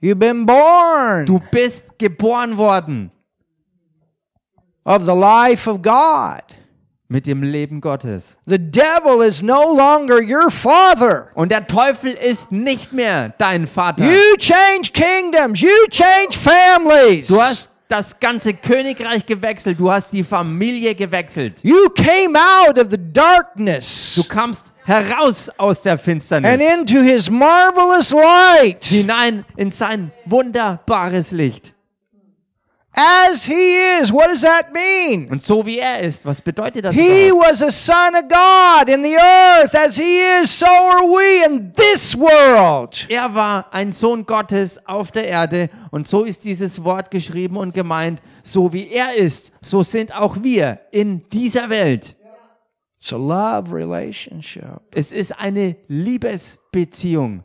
You've 0.00 0.18
been 0.18 0.44
born 0.46 1.26
Du 1.26 1.38
bist 1.52 1.98
geboren 1.98 2.56
worden 2.58 3.10
of 4.84 5.04
the 5.04 5.14
life 5.14 5.66
of 5.68 5.80
God. 5.82 6.42
Mit 7.14 7.26
dem 7.26 7.44
Leben 7.44 7.80
Gottes. 7.80 8.36
The 8.44 8.58
devil 8.58 9.22
is 9.24 9.40
no 9.40 9.72
longer 9.72 10.16
your 10.20 10.50
father. 10.50 11.28
Und 11.34 11.52
der 11.52 11.64
Teufel 11.64 12.10
ist 12.12 12.50
nicht 12.50 12.92
mehr 12.92 13.32
dein 13.38 13.68
Vater. 13.68 14.04
You 14.04 14.36
change 14.36 14.90
kingdoms. 14.92 15.60
You 15.60 15.70
change 15.90 16.36
families. 16.36 17.28
Du 17.28 17.40
hast 17.40 17.70
das 17.86 18.18
ganze 18.18 18.52
Königreich 18.52 19.24
gewechselt. 19.24 19.78
Du 19.78 19.92
hast 19.92 20.12
die 20.12 20.24
Familie 20.24 20.96
gewechselt. 20.96 21.62
You 21.62 21.88
came 21.90 22.36
out 22.36 22.78
of 22.80 22.90
the 22.90 22.98
darkness 22.98 24.16
Du 24.16 24.24
kamst 24.24 24.72
heraus 24.84 25.48
aus 25.56 25.82
der 25.82 25.92
and 25.92 26.00
Finsternis 26.02 26.60
into 26.76 27.00
his 27.00 27.30
marvelous 27.30 28.12
light. 28.12 28.84
hinein 28.84 29.44
in 29.56 29.70
sein 29.70 30.10
wunderbares 30.24 31.30
Licht. 31.30 31.74
As 32.96 33.44
he 33.44 33.76
is. 34.00 34.12
What 34.12 34.28
does 34.28 34.42
that 34.42 34.72
mean? 34.72 35.28
Und 35.28 35.42
so 35.42 35.66
wie 35.66 35.78
er 35.78 36.00
ist, 36.00 36.24
was 36.24 36.40
bedeutet 36.40 36.84
das 36.84 36.94
He 36.94 37.28
überhaupt? 37.28 37.50
was 37.50 37.62
a 37.62 37.70
son 37.70 38.14
of 38.14 38.22
God 38.28 38.88
in 38.88 39.02
the 39.02 39.16
earth. 39.16 39.74
As 39.74 39.96
he 39.96 40.20
is, 40.40 40.56
so 40.58 40.66
are 40.66 41.02
we 41.02 41.44
in 41.44 41.72
this 41.74 42.16
world. 42.16 43.06
Er 43.08 43.34
war 43.34 43.66
ein 43.72 43.90
Sohn 43.90 44.24
Gottes 44.26 44.86
auf 44.86 45.10
der 45.10 45.26
Erde 45.26 45.70
und 45.90 46.06
so 46.06 46.22
ist 46.24 46.44
dieses 46.44 46.84
Wort 46.84 47.10
geschrieben 47.10 47.56
und 47.56 47.74
gemeint, 47.74 48.22
so 48.44 48.72
wie 48.72 48.88
er 48.88 49.14
ist, 49.14 49.52
so 49.60 49.82
sind 49.82 50.14
auch 50.14 50.36
wir 50.42 50.78
in 50.92 51.28
dieser 51.30 51.68
Welt. 51.70 52.14
It's 53.00 53.12
a 53.12 53.16
love 53.16 53.74
relationship 53.74 54.80
Es 54.92 55.10
ist 55.12 55.38
eine 55.38 55.76
Liebesbeziehung 55.88 57.42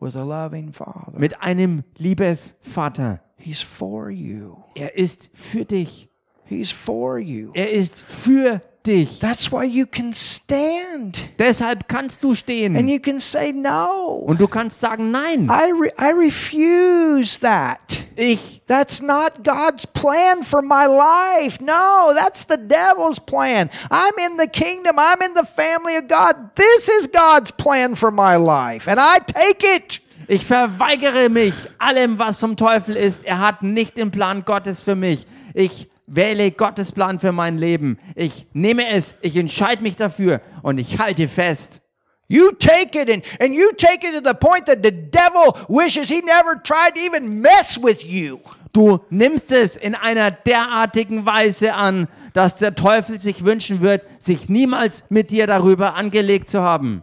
with 0.00 0.16
a 0.16 0.22
loving 0.24 0.72
father. 0.72 1.18
mit 1.18 1.40
einem 1.40 1.84
Liebesvater. 1.96 3.20
He's 3.38 3.62
for 3.62 4.10
you. 4.10 4.56
Er 4.74 4.96
ist 4.96 5.30
für 5.34 5.64
dich. 5.64 6.08
He's 6.44 6.70
for 6.72 7.18
you. 7.18 7.52
Er 7.54 7.70
ist 7.70 8.02
für 8.02 8.60
dich. 8.84 9.18
That's 9.20 9.52
why 9.52 9.64
you 9.64 9.84
can 9.86 10.14
stand 10.14 11.28
Deshalb 11.38 11.88
kannst 11.88 12.24
du 12.24 12.34
stehen. 12.34 12.74
and 12.74 12.88
you 12.88 12.98
can 12.98 13.20
say 13.20 13.52
no. 13.52 14.22
und 14.26 14.40
du 14.40 14.48
kannst 14.48 14.80
sagen, 14.80 15.10
nein, 15.10 15.48
I 15.50 15.70
re- 15.72 15.92
I 16.00 16.12
refuse 16.12 17.38
that. 17.40 18.06
ich, 18.16 18.62
That's 18.66 19.00
not 19.02 19.44
God's 19.44 19.86
plan 19.86 20.42
for 20.42 20.62
my 20.62 20.86
life. 20.86 21.58
No, 21.62 22.12
that's 22.14 22.44
the 22.46 22.56
devil's 22.56 23.20
plan. 23.20 23.68
I'm 23.90 24.14
in 24.18 24.36
the 24.38 24.46
kingdom. 24.48 24.96
I'm 24.98 25.20
in 25.22 25.34
the 25.34 25.44
family 25.46 25.96
of 25.96 26.08
God. 26.08 26.34
This 26.54 26.88
is 26.88 27.08
God's 27.08 27.50
plan 27.52 27.94
for 27.94 28.10
my 28.10 28.36
life, 28.36 28.88
and 28.88 28.98
I 28.98 29.18
take 29.20 29.62
it. 29.62 30.00
Ich 30.28 30.46
verweigere 30.46 31.30
mich 31.30 31.54
allem, 31.78 32.18
was 32.18 32.38
vom 32.38 32.56
Teufel 32.56 32.96
ist. 32.96 33.24
Er 33.24 33.40
hat 33.40 33.62
nicht 33.62 33.96
den 33.96 34.10
Plan 34.10 34.44
Gottes 34.44 34.82
für 34.82 34.94
mich. 34.94 35.26
Ich 35.54 35.88
wähle 36.06 36.50
Gottes 36.50 36.92
Plan 36.92 37.18
für 37.18 37.32
mein 37.32 37.58
Leben. 37.58 37.98
Ich 38.14 38.46
nehme 38.52 38.90
es, 38.90 39.16
ich 39.22 39.36
entscheide 39.36 39.82
mich 39.82 39.96
dafür 39.96 40.40
und 40.62 40.78
ich 40.78 40.98
halte 40.98 41.28
fest. 41.28 41.80
You 42.28 42.50
take 42.52 43.00
it 43.00 43.10
and, 43.10 43.24
and 43.40 43.54
you 43.54 43.70
take 43.78 44.06
it 44.06 44.12
to 44.12 44.20
the 44.22 44.34
point 44.34 44.66
that 44.66 44.82
the 44.82 44.90
devil 44.90 45.54
wishes 45.68 46.10
he 46.10 46.20
never 46.20 46.62
tried 46.62 46.94
to 46.94 47.00
even 47.00 47.40
mess 47.40 47.82
with 47.82 48.04
you. 48.04 48.38
Du 48.74 49.00
nimmst 49.08 49.50
es 49.50 49.76
in 49.76 49.94
einer 49.94 50.30
derartigen 50.30 51.24
Weise 51.24 51.72
an, 51.72 52.06
dass 52.34 52.56
der 52.56 52.74
Teufel 52.74 53.18
sich 53.18 53.46
wünschen 53.46 53.80
wird, 53.80 54.02
sich 54.18 54.50
niemals 54.50 55.04
mit 55.08 55.30
dir 55.30 55.46
darüber 55.46 55.94
angelegt 55.94 56.50
zu 56.50 56.60
haben. 56.60 57.02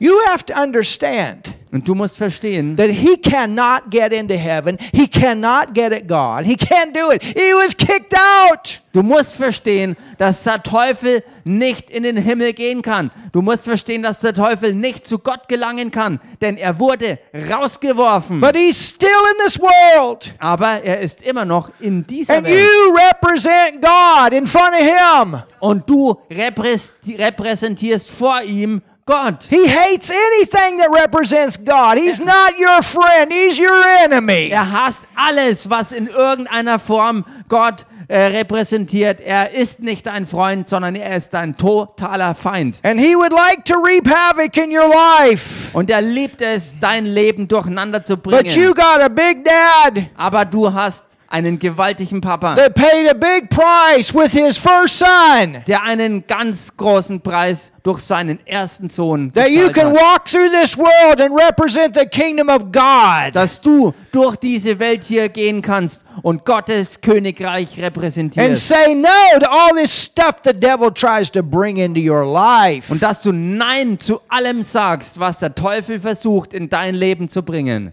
You 0.00 0.12
have 0.30 0.44
to 0.46 0.54
understand 0.54 1.48
Und 1.72 1.86
du 1.86 1.94
musst 1.94 2.16
verstehen, 2.16 2.76
that 2.76 2.88
he 2.88 3.16
cannot 3.18 3.90
get 3.90 4.12
into 4.12 4.34
heaven. 4.34 4.78
He 4.92 5.06
cannot 5.06 5.74
get 5.74 5.92
at 5.92 6.06
God. 6.08 6.46
He 6.46 6.54
can't 6.56 6.92
do 6.94 7.10
it. 7.12 7.22
He 7.22 7.52
was 7.52 7.76
kicked 7.76 8.14
out. 8.14 8.80
du 8.94 9.02
musst 9.02 9.34
verstehen, 9.34 9.96
dass 10.16 10.44
der 10.44 10.62
Teufel 10.62 11.22
nicht 11.44 11.90
in 11.90 12.04
den 12.04 12.16
Himmel 12.16 12.54
gehen 12.54 12.80
kann. 12.80 13.10
Du 13.32 13.42
musst 13.42 13.64
verstehen, 13.64 14.02
dass 14.02 14.20
der 14.20 14.32
Teufel 14.32 14.72
nicht 14.74 15.06
zu 15.06 15.18
Gott 15.18 15.46
gelangen 15.48 15.90
kann, 15.90 16.20
denn 16.40 16.56
er 16.56 16.78
wurde 16.78 17.18
rausgeworfen. 17.50 18.40
But 18.40 18.56
he's 18.56 18.88
still 18.88 19.08
in 19.32 19.44
this 19.44 19.58
world. 19.60 20.32
Aber 20.38 20.82
er 20.82 21.00
ist 21.00 21.22
immer 21.22 21.44
noch 21.44 21.70
in 21.80 22.06
dieser 22.06 22.36
And 22.38 22.46
Welt. 22.46 22.60
you 22.64 22.94
represent 22.94 23.82
God 23.82 24.32
in 24.32 24.46
front 24.46 24.72
of 24.72 24.80
him. 24.80 25.42
Und 25.60 25.88
du 25.90 26.16
repräs- 26.30 26.92
repräsentierst 27.06 28.10
vor 28.10 28.40
ihm 28.42 28.80
Gott. 29.08 29.44
He 29.48 29.66
hates 29.66 30.10
anything 30.10 30.78
that 30.80 30.90
represents 30.90 31.56
God. 31.56 31.96
He's 31.96 32.18
not 32.18 32.58
your 32.58 32.82
friend, 32.82 33.32
he's 33.32 33.58
your 33.58 33.82
enemy. 34.04 34.50
Er 34.52 34.70
hasst 34.70 35.06
alles, 35.16 35.70
was 35.70 35.92
in 35.92 36.08
irgendeiner 36.08 36.78
Form 36.78 37.24
Gott 37.48 37.86
äh, 38.08 38.18
repräsentiert. 38.24 39.20
Er 39.20 39.52
ist 39.52 39.80
nicht 39.80 40.06
dein 40.06 40.26
Freund, 40.26 40.68
sondern 40.68 40.94
er 40.94 41.16
ist 41.16 41.32
dein 41.32 41.56
totaler 41.56 42.34
Feind. 42.34 42.80
And 42.82 43.00
he 43.00 43.14
would 43.16 43.32
like 43.32 43.64
to 43.64 43.76
reap 43.76 44.06
havoc 44.06 44.56
in 44.58 44.70
your 44.70 44.88
life. 44.88 45.70
Und 45.72 45.88
er 45.88 46.02
liebt 46.02 46.42
es, 46.42 46.78
dein 46.78 47.06
Leben 47.06 47.48
durcheinander 47.48 48.02
zu 48.02 48.18
But 48.18 48.54
you 48.54 48.72
bringen. 48.72 48.74
got 48.74 49.00
a 49.00 49.08
big 49.08 49.42
dad 49.42 50.04
Aber 50.16 50.44
du 50.44 50.70
hast 50.70 51.07
einen 51.30 51.58
gewaltigen 51.58 52.20
Papa, 52.22 52.54
that 52.56 52.74
paid 52.74 53.06
a 53.10 53.12
big 53.14 53.50
price 53.50 54.14
with 54.14 54.32
his 54.32 54.56
first 54.56 54.98
son. 54.98 55.62
der 55.66 55.82
einen 55.82 56.26
ganz 56.26 56.74
großen 56.76 57.20
Preis 57.20 57.70
durch 57.82 58.00
seinen 58.00 58.38
ersten 58.46 58.88
Sohn 58.88 59.30
That 59.34 59.50
you 59.50 59.70
can 59.70 59.88
hat. 59.88 59.94
walk 59.96 60.24
through 60.24 60.48
this 60.50 60.76
world 60.78 61.20
and 61.20 61.34
represent 61.38 61.94
the 61.94 62.06
kingdom 62.06 62.48
of 62.48 62.72
God. 62.72 63.34
Dass 63.34 63.60
du 63.60 63.92
durch 64.10 64.36
diese 64.36 64.78
Welt 64.78 65.04
hier 65.04 65.28
gehen 65.28 65.60
kannst 65.60 66.06
und 66.22 66.46
Gottes 66.46 67.00
Königreich 67.00 67.74
And 67.74 67.84
repräsentierst. 67.84 68.66
say 68.66 68.94
no 68.94 69.08
to 69.38 69.46
all 69.50 69.74
this 69.74 70.04
stuff 70.04 70.36
the 70.44 70.52
devil 70.58 70.90
tries 70.90 71.30
to 71.32 71.42
bring 71.42 71.76
into 71.76 72.00
your 72.00 72.24
life. 72.24 72.90
Und 72.90 73.02
dass 73.02 73.22
du 73.22 73.32
Nein 73.32 74.00
zu 74.00 74.20
allem 74.28 74.62
sagst, 74.62 75.20
was 75.20 75.40
der 75.40 75.54
Teufel 75.54 76.00
versucht, 76.00 76.54
in 76.54 76.70
dein 76.70 76.94
Leben 76.94 77.28
zu 77.28 77.42
bringen. 77.42 77.92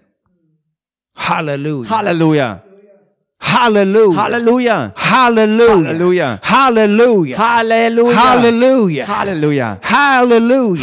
Hallelujah. 1.17 1.89
Halleluja. 1.89 2.61
Halleluja. 3.41 4.15
Hallelujah. 4.15 4.91
Halleluja. 4.95 6.39
Hallelujah. 6.41 6.43
Halleluja. 6.43 7.37
Hallelujah. 7.37 8.15
Halleluja. 8.15 9.05
Hallelujah. 9.05 9.77
Halleluja. 9.81 10.81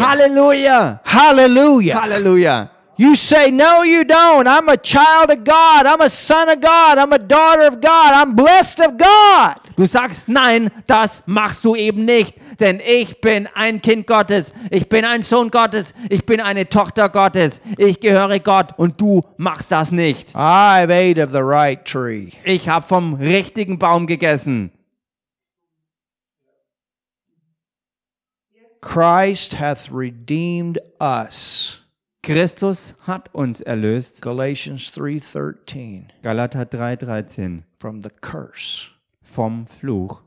Hallelujah. 1.04 1.94
Halleluja. 1.94 2.68
You 2.98 3.14
say, 3.14 3.50
No, 3.50 3.82
you 3.82 4.04
don't. 4.04 4.46
I'm 4.46 4.68
a 4.68 4.76
child 4.76 5.30
of 5.30 5.42
God. 5.44 5.86
I'm 5.86 6.00
a 6.02 6.10
son 6.10 6.48
of 6.50 6.60
God. 6.60 6.98
I'm 6.98 7.12
a 7.12 7.18
daughter 7.18 7.62
of 7.62 7.80
God. 7.80 8.12
I'm 8.14 8.34
blessed 8.36 8.80
of 8.80 8.98
God. 8.98 9.56
Du 9.76 9.86
sagst 9.86 10.28
nein, 10.28 10.70
das 10.86 11.22
machst 11.26 11.64
du 11.64 11.74
eben 11.74 12.04
nicht, 12.04 12.34
denn 12.60 12.80
ich 12.84 13.20
bin 13.20 13.48
ein 13.54 13.80
Kind 13.82 14.06
Gottes, 14.06 14.52
ich 14.70 14.88
bin 14.88 15.04
ein 15.04 15.22
Sohn 15.22 15.50
Gottes, 15.50 15.94
ich 16.08 16.26
bin 16.26 16.40
eine 16.40 16.68
Tochter 16.68 17.08
Gottes, 17.08 17.60
ich 17.78 18.00
gehöre 18.00 18.38
Gott 18.38 18.78
und 18.78 19.00
du 19.00 19.22
machst 19.36 19.72
das 19.72 19.92
nicht. 19.92 20.34
I've 20.36 20.90
ate 20.90 21.22
of 21.22 21.32
the 21.32 21.42
right 21.42 21.84
tree. 21.84 22.30
Ich 22.44 22.68
habe 22.68 22.86
vom 22.86 23.14
richtigen 23.14 23.78
Baum 23.78 24.06
gegessen. 24.06 24.72
Christ 28.80 29.60
hath 29.60 29.90
redeemed 29.92 30.80
us. 31.00 31.78
Christus 32.22 32.94
hat 33.06 33.32
uns 33.32 33.60
erlöst. 33.60 34.22
Galatians 34.22 34.92
3:13 34.92 36.08
Galater 36.22 36.68
3:13 36.68 37.62
from 37.78 38.02
the 38.02 38.10
curse 38.20 38.88
vom 39.22 39.66
Fluch 39.66 40.22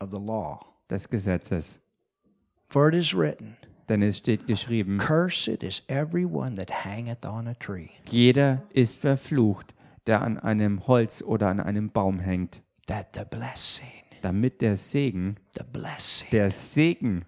of 0.00 0.10
the 0.10 0.20
law. 0.20 0.64
Des 0.90 1.08
Gesetzes. 1.08 1.80
For 2.68 2.88
it 2.88 2.94
is 2.94 3.14
written, 3.14 3.56
Denn 3.88 4.02
es 4.02 4.18
steht 4.18 4.46
geschrieben, 4.46 4.98
Cursed 4.98 5.62
is 5.62 5.82
every 5.88 6.24
one 6.26 6.54
that 6.56 6.70
hangeth 6.84 7.24
on 7.24 7.46
a 7.48 7.54
tree, 7.54 7.88
jeder 8.10 8.62
ist 8.74 8.98
verflucht, 9.00 9.74
der 10.06 10.20
an 10.22 10.38
einem 10.38 10.86
Holz 10.86 11.22
oder 11.22 11.48
an 11.48 11.60
einem 11.60 11.90
Baum 11.90 12.18
hängt, 12.20 12.62
that 12.86 13.14
the 13.14 13.24
blessing, 13.24 13.86
damit 14.20 14.60
der 14.60 14.76
Segen, 14.76 15.36
the 15.56 15.64
blessing, 15.72 16.28
der 16.32 16.50
Segen, 16.50 17.24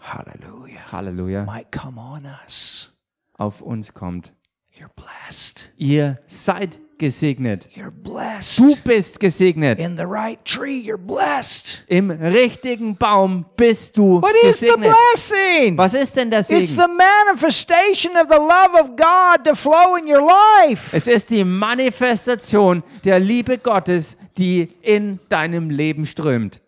hallelujah, 0.00 0.90
Halleluja, 0.90 1.44
might 1.44 1.70
come 1.70 2.00
on 2.00 2.24
us. 2.44 2.92
auf 3.38 3.60
uns 3.62 3.94
kommt. 3.94 4.32
You're 4.76 4.90
blessed. 4.94 5.72
Ihr 5.76 6.18
seid 6.26 6.80
gesegnet. 6.98 7.68
You're 7.74 7.90
blessed. 7.90 8.58
Du 8.60 8.74
bist 8.84 9.20
gesegnet. 9.20 9.78
In 9.78 9.96
the 9.96 10.04
right 10.06 10.38
tree, 10.44 10.78
you're 10.80 10.96
blessed. 10.98 11.84
Im 11.88 12.10
richtigen 12.10 12.96
Baum 12.96 13.44
bist 13.56 13.96
du 13.98 14.20
What 14.22 14.32
is 14.44 14.60
the 14.60 14.66
gesegnet. 14.66 14.92
blessing? 15.12 15.78
Was 15.78 15.94
ist 15.94 16.16
denn 16.16 16.30
der 16.30 16.40
It's 16.40 16.48
Segen? 16.48 16.76
the 16.76 16.88
manifestation 16.88 18.12
of 18.16 18.28
the 18.28 18.36
love 18.38 18.74
of 18.80 18.96
God 18.96 19.44
to 19.44 19.54
flow 19.54 19.96
in 19.96 20.06
your 20.06 20.26
life. 20.66 20.96
Es 20.96 21.06
ist 21.06 21.30
die 21.30 21.44
Manifestation 21.44 22.82
der 23.04 23.18
Liebe 23.18 23.58
Gottes, 23.58 24.16
die 24.38 24.68
in 24.82 25.18
deinem 25.28 25.70
Leben 25.70 26.06
strömt. 26.06 26.60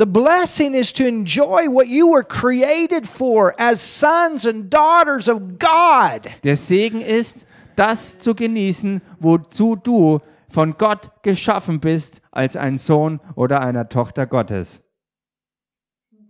The 0.00 0.06
blessing 0.06 0.72
is 0.72 0.94
to 0.94 1.06
enjoy 1.06 1.68
what 1.68 1.88
you 1.88 2.08
were 2.08 2.22
created 2.22 3.06
for 3.06 3.54
as 3.58 3.82
sons 3.82 4.46
and 4.46 4.70
daughters 4.70 5.28
of 5.28 5.58
God. 5.58 6.26
Der 6.42 6.56
Segen 6.56 7.02
ist, 7.02 7.46
das 7.76 8.18
zu 8.18 8.34
genießen, 8.34 9.02
wozu 9.18 9.76
du 9.76 10.20
von 10.48 10.78
Gott 10.78 11.10
geschaffen 11.22 11.80
bist 11.80 12.22
als 12.30 12.56
ein 12.56 12.78
Sohn 12.78 13.20
oder 13.34 13.60
einer 13.60 13.90
Tochter 13.90 14.26
Gottes. 14.26 14.80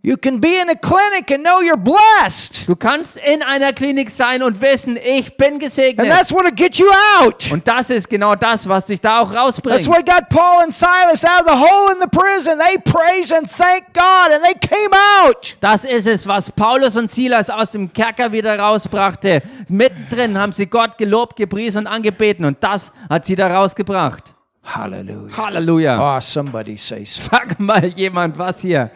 You 0.02 0.16
can 0.16 0.40
be 0.40 0.48
in 0.58 0.70
a 0.70 0.74
clinic 0.76 1.30
and 1.30 1.44
know 1.44 1.60
you're 1.60 1.76
blessed. 1.76 2.66
Du 2.66 2.74
kannst 2.74 3.18
in 3.18 3.42
einer 3.42 3.74
Klinik 3.74 4.08
sein 4.08 4.42
und 4.42 4.58
wissen, 4.62 4.96
ich 4.96 5.36
bin 5.36 5.52
And 5.54 5.60
gesegnet. 5.62 6.08
that's 6.08 6.32
what'll 6.32 6.50
get 6.54 6.76
you 6.76 6.86
out. 7.20 7.52
Und 7.52 7.68
das 7.68 7.90
ist 7.90 8.08
genau 8.08 8.34
das, 8.34 8.66
was 8.66 8.86
dich 8.86 8.98
da 8.98 9.20
auch 9.20 9.30
That's 9.30 9.38
rausbringt. 9.62 9.86
what 9.88 10.06
got 10.06 10.30
Paul 10.30 10.62
and 10.62 10.74
Silas 10.74 11.22
out 11.22 11.42
of 11.42 11.48
the 11.48 11.58
hole 11.58 11.92
in 11.92 12.00
the 12.00 12.06
prison. 12.08 12.58
They 12.58 12.78
praised 12.78 13.30
and 13.34 13.46
thanked 13.46 13.92
God 13.92 14.32
and 14.32 14.42
they 14.42 14.54
came 14.54 14.90
out. 15.22 15.56
Das 15.60 15.84
ist 15.84 16.06
es, 16.06 16.26
was 16.26 16.50
Paulus 16.50 16.96
und 16.96 17.10
Silas 17.10 17.50
aus 17.50 17.70
dem 17.70 17.92
Kerker 17.92 18.32
wieder 18.32 18.58
rausbrachte. 18.58 19.42
Mittendrin 19.68 20.38
haben 20.38 20.52
sie 20.52 20.64
Gott 20.66 20.96
gelobt, 20.96 21.36
gepriesen 21.36 21.80
und 21.80 21.86
angebeten 21.88 22.46
und 22.46 22.56
das 22.64 22.90
hat 23.10 23.26
sie 23.26 23.36
da 23.36 23.48
rausgebracht. 23.54 24.34
Hallelujah. 24.64 25.36
Halleluja. 25.36 26.16
Oh, 26.16 26.20
somebody 26.20 26.78
say 26.78 27.04
so. 27.04 27.20
Sag 27.30 27.60
mal 27.60 27.84
jemand 27.84 28.38
was 28.38 28.60
hier. 28.62 28.90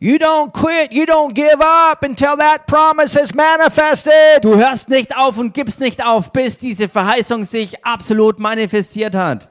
You 0.00 0.16
don't 0.16 0.52
quit. 0.52 0.92
You 0.92 1.06
don't 1.06 1.34
give 1.34 1.60
up 1.60 2.04
until 2.04 2.36
that 2.36 2.66
promise 2.68 3.18
has 3.18 3.34
manifested. 3.34 4.42
Du 4.42 4.56
hörst 4.56 4.88
nicht 4.88 5.16
auf 5.16 5.38
und 5.38 5.52
gibst 5.54 5.80
nicht 5.80 6.04
auf, 6.04 6.32
bis 6.32 6.56
diese 6.58 6.88
Verheißung 6.88 7.44
sich 7.44 7.84
absolut 7.84 8.38
manifestiert 8.38 9.16
hat. 9.16 9.50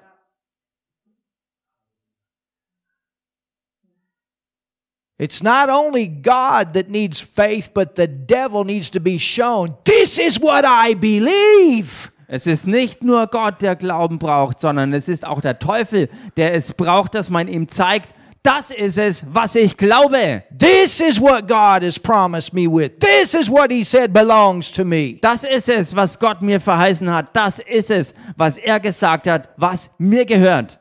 It's 5.20 5.41
not 5.41 5.68
only 5.68 6.08
God 6.08 6.74
that 6.76 6.89
needs 6.89 7.20
faith, 7.20 7.74
but 7.74 7.95
the 7.98 8.08
devil 8.08 8.64
needs 8.64 8.89
to 8.91 9.00
be 9.02 9.20
shown. 9.20 9.76
This 9.84 10.20
is 10.20 10.39
what 10.39 10.64
I 10.64 10.93
believe. 10.93 12.12
Es 12.28 12.45
ist 12.45 12.68
nicht 12.68 13.04
nur 13.04 13.28
Gott, 13.28 13.62
der 13.62 13.76
Glauben 13.76 14.20
braucht, 14.20 14.60
sondern 14.60 14.93
es 14.93 15.10
ist 15.10 15.26
auch 15.26 15.41
der 15.41 15.60
Teufel, 15.60 16.10
der 16.36 16.54
es 16.54 16.74
braucht, 16.74 17.16
dass 17.16 17.30
man 17.30 17.48
ihm 17.48 17.68
zeigt, 17.68 18.14
das 18.48 18.72
ist 18.72 18.98
es, 18.98 19.26
was 19.34 19.56
ich 19.56 19.76
glaube. 19.76 20.43
This 20.58 21.02
is 21.02 21.20
what 21.20 21.48
God 21.48 21.84
has 21.84 22.00
promised 22.00 22.54
me 22.54 22.66
with. 22.68 23.00
This 23.00 23.34
is 23.34 23.50
what 23.50 23.72
He 23.72 23.84
said 23.84 24.14
belongs 24.14 24.72
to 24.72 24.86
me. 24.86 25.20
Das 25.22 25.43
ist 25.43 25.68
es, 25.70 25.95
was 25.95 26.18
Gott 26.18 26.41
mir 26.41 26.62
verheißen 26.62 27.12
hat. 27.12 27.36
Das 27.36 27.60
ist 27.60 27.91
es, 27.91 28.16
was 28.38 28.58
er 28.58 28.80
gesagt 28.80 29.28
hat, 29.28 29.50
was 29.58 29.91
mir 29.98 30.26
gehört. 30.26 30.80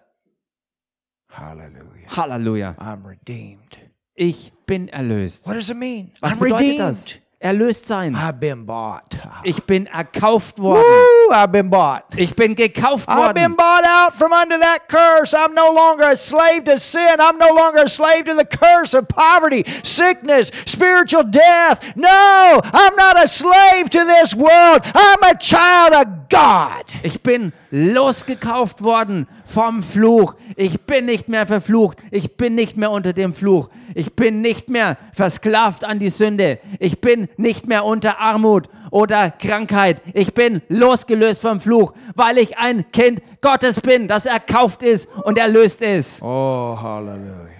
Hallelujah. 1.33 2.17
Halleluja. 2.17 2.71
I'm 2.79 3.05
redeemed. 3.05 3.79
Ich 4.15 4.53
bin 4.65 4.89
erlöst. 4.89 5.47
What 5.47 5.57
does 5.57 5.69
it 5.69 5.77
mean? 5.77 6.13
Was 6.21 6.33
I'm 6.33 6.39
bedeutet 6.39 6.61
redeemed. 6.61 6.81
das? 6.81 7.17
Erlöst 7.39 7.87
sein. 7.87 8.15
I've 8.17 8.41
been 8.41 8.65
bought. 8.65 9.19
Ich 9.45 9.63
bin 9.65 9.87
erkauft 9.87 10.59
worden. 10.59 10.83
Woo, 10.87 11.35
I've 11.35 11.53
been 11.53 11.69
bought. 11.69 12.05
Ich 12.17 12.35
bin 12.35 12.55
gekauft 12.55 13.07
I've 13.11 13.35
been 13.35 13.51
worden. 13.53 13.57
bought 13.57 13.85
out 13.85 14.15
from 14.15 14.33
under 14.33 14.59
that 14.59 14.89
curse. 14.89 15.35
I'm 15.35 15.55
no 15.55 15.71
longer 15.71 16.05
a 16.13 16.17
slave 16.17 16.65
to 16.65 16.79
sin. 16.81 17.17
I'm 17.21 17.37
no 17.37 17.53
longer 17.55 17.83
a 17.85 17.89
slave 17.91 18.25
to 18.25 18.35
the 18.35 18.47
curse 18.47 18.95
of 18.95 19.07
poverty, 19.09 19.65
sickness, 19.85 20.51
spiritual 20.65 21.25
death. 21.25 21.95
No, 21.95 22.59
I'm 22.73 22.97
not 22.97 23.23
a 23.23 23.29
slave 23.29 23.91
to 23.91 24.05
this 24.07 24.35
world. 24.35 24.81
I'm 24.95 25.23
a 25.23 25.37
child 25.39 25.93
of 25.93 26.29
God. 26.31 26.85
Ich 27.03 27.23
bin 27.23 27.53
losgekauft 27.71 28.83
worden 28.83 29.27
vom 29.47 29.83
Fluch. 29.83 30.35
Ich 30.57 30.83
bin 30.83 31.07
nicht 31.07 31.29
mehr 31.29 31.47
verflucht. 31.47 31.99
Ich 32.11 32.37
bin 32.37 32.55
nicht 32.55 32.77
mehr 32.77 32.91
unter 32.91 33.13
dem 33.13 33.33
Fluch. 33.33 33.71
Ich 33.95 34.15
bin 34.15 34.43
nicht 34.43 34.69
mehr 34.69 34.99
versklavt 35.13 35.85
an 35.85 35.99
die 35.99 36.11
Sünde. 36.11 36.59
Ich 36.79 37.01
bin 37.01 37.29
nicht 37.39 37.67
mehr 37.67 37.85
unter 37.85 38.19
Armut 38.19 38.69
oder 38.91 39.31
Krankheit. 39.31 40.03
Ich 40.13 40.35
bin 40.35 40.61
losgelöst 40.69 41.41
vom 41.41 41.61
Fluch, 41.61 41.95
weil 42.15 42.39
ich 42.39 42.59
ein 42.59 42.91
Kind 42.91 43.23
Gottes 43.41 43.81
bin, 43.81 44.09
das 44.09 44.27
erkauft 44.27 44.83
ist 44.83 45.09
und 45.25 45.39
erlöst 45.39 45.81
ist. 45.81 46.21
Oh, 46.23 46.77
hallelujah. 46.81 47.51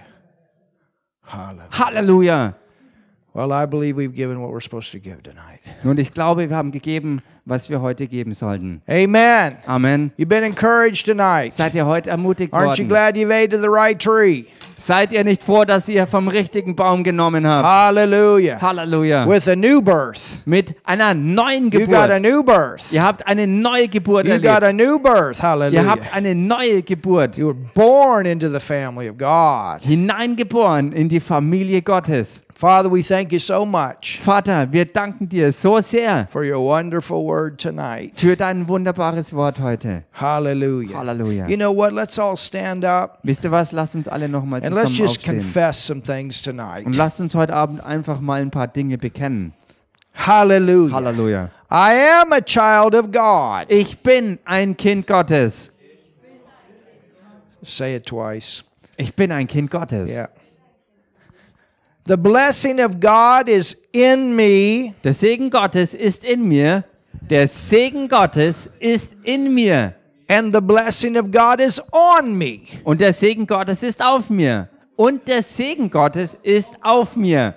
Hallelujah. 1.23 1.69
Halleluja. 1.71 2.55
Well, 3.33 3.51
I 3.51 3.67
believe 3.67 3.97
we've 3.97 4.15
given 4.15 4.41
what 4.41 4.51
we're 4.51 4.61
supposed 4.61 4.91
to 4.93 4.99
give 4.99 5.21
tonight. 5.21 5.59
Und 5.83 5.99
ich 5.99 6.11
glaube, 6.13 6.49
wir 6.49 6.55
haben 6.55 6.71
gegeben, 6.71 7.21
was 7.47 7.69
wir 7.69 7.81
heute 7.81 8.07
geben 8.07 8.33
sollten. 8.33 8.81
Amen. 8.89 9.57
Amen. 9.65 10.11
You've 10.17 10.27
been 10.29 10.43
encouraged 10.43 11.05
tonight. 11.05 11.53
Seid 11.53 11.73
ihr 11.75 11.85
heute 11.85 12.09
ermutigt 12.09 12.53
Aren't 12.53 12.77
you 12.77 12.85
worden? 12.85 12.87
glad 12.89 13.17
you've 13.17 13.31
ate 13.31 13.53
of 13.55 13.61
the 13.61 13.69
right 13.69 13.97
tree? 13.99 14.47
Seid 14.79 15.11
ihr 15.11 15.23
nicht 15.23 15.43
froh, 15.43 15.65
dass 15.65 15.89
ihr 15.89 16.05
vom 16.05 16.27
richtigen 16.27 16.75
Baum 16.75 17.03
genommen 17.03 17.47
habt? 17.47 17.65
Hallelujah. 17.65 18.61
Halleluja. 18.61 19.25
With 19.27 19.47
a 19.47 19.55
new 19.55 19.81
birth. 19.81 20.43
Mit 20.45 20.75
einer 20.83 21.15
neuen 21.15 21.71
You 21.71 21.87
got 21.87 22.11
a 22.11 22.19
Geburt. 22.19 22.21
new 22.21 22.43
birth. 22.43 22.91
Ihr 22.93 23.01
habt 23.03 23.25
eine 23.25 23.47
neue 23.47 23.87
Geburt 23.87 24.27
You 24.27 24.35
got 24.39 24.61
erlebt. 24.61 24.63
a 24.63 24.73
new 24.73 24.99
birth. 24.99 25.39
Ihr 25.39 25.43
Hallelujah. 25.49 25.85
habt 25.87 26.13
eine 26.13 26.35
neue 26.35 26.83
Geburt. 26.83 27.37
You 27.39 27.47
were 27.47 27.57
born 27.73 28.27
into 28.27 28.49
the 28.51 28.59
family 28.59 29.09
of 29.09 29.17
God. 29.17 29.81
Hineingeboren 29.81 30.91
in 30.93 31.09
die 31.09 31.21
Familie 31.21 31.81
Gottes. 31.81 32.43
Father, 32.59 32.89
we 32.91 33.03
thank 33.03 33.31
you 33.31 33.37
so 33.37 33.67
much 33.67 34.19
Vater, 34.23 34.67
wir 34.71 34.85
danken 34.85 35.29
dir 35.29 35.51
so 35.51 35.79
sehr 35.79 36.27
for 36.31 36.43
your 36.43 36.57
wonderful 36.59 37.23
word 37.23 37.61
tonight. 37.61 38.13
für 38.15 38.35
dein 38.35 38.67
wunderbares 38.67 39.31
Wort 39.31 39.59
heute. 39.59 40.05
Hallelujah. 40.13 40.97
Halleluja. 40.97 41.47
You 41.47 41.55
know 41.55 41.71
what? 41.71 41.93
Let's 41.93 42.17
all 42.17 42.35
stand 42.35 42.83
up 42.83 43.19
Wisst 43.21 43.43
ihr 43.45 43.51
was? 43.51 43.71
Lasst 43.73 43.93
uns 43.93 44.07
alle 44.07 44.27
nochmal 44.27 44.63
and 44.63 44.73
let's 44.73 44.89
zusammen 44.89 45.07
just 45.07 45.17
aufstehen. 45.19 45.39
confess 45.39 45.85
some 45.85 46.01
things 46.01 46.41
tonight. 46.41 46.87
Und 46.87 46.95
lasst 46.95 47.19
uns 47.19 47.35
heute 47.35 47.53
Abend 47.53 47.83
einfach 47.83 48.19
mal 48.19 48.41
ein 48.41 48.49
paar 48.49 48.67
Dinge 48.67 48.97
bekennen. 48.97 49.53
Hallelujah. 50.15 50.95
Halleluja. 50.95 51.51
I 51.69 52.21
am 52.23 52.33
a 52.33 52.41
child 52.41 52.95
of 52.95 53.11
God. 53.11 53.69
Ich 53.69 53.99
bin 53.99 54.39
ein 54.45 54.75
Kind 54.75 55.05
Gottes. 55.05 55.71
Say 57.61 57.97
it 57.97 58.07
twice. 58.07 58.63
Ich 58.97 59.13
bin 59.13 59.31
ein 59.31 59.47
Kind 59.47 59.69
Gottes. 59.69 60.09
Yeah. 60.09 60.29
The 62.07 62.15
blessing 62.17 62.79
of 62.79 62.99
God 63.01 63.49
is 63.49 63.75
in 63.91 64.33
me, 64.35 64.93
Der 65.03 65.13
Segen 65.13 65.49
Gottes 65.49 65.93
ist 65.93 66.23
in 66.23 66.47
mir. 66.47 66.85
Der 67.29 67.47
Segen 67.47 68.07
Gottes 68.07 68.69
ist 68.79 69.13
in 69.23 69.53
mir. 69.53 69.93
and 70.29 70.53
the 70.53 70.61
blessing 70.61 71.17
of 71.17 71.31
God 71.31 71.59
is 71.59 71.81
on 71.91 72.37
me. 72.37 72.61
Und 72.85 73.01
der 73.01 73.11
Segen 73.13 73.45
Gottes 73.45 73.83
ist 73.83 74.01
auf 74.01 74.29
mir. 74.29 74.69
Und 74.95 75.27
der 75.27 75.43
Segen 75.43 75.89
Gottes 75.89 76.37
ist 76.43 76.77
auf 76.81 77.15
mir. 77.17 77.55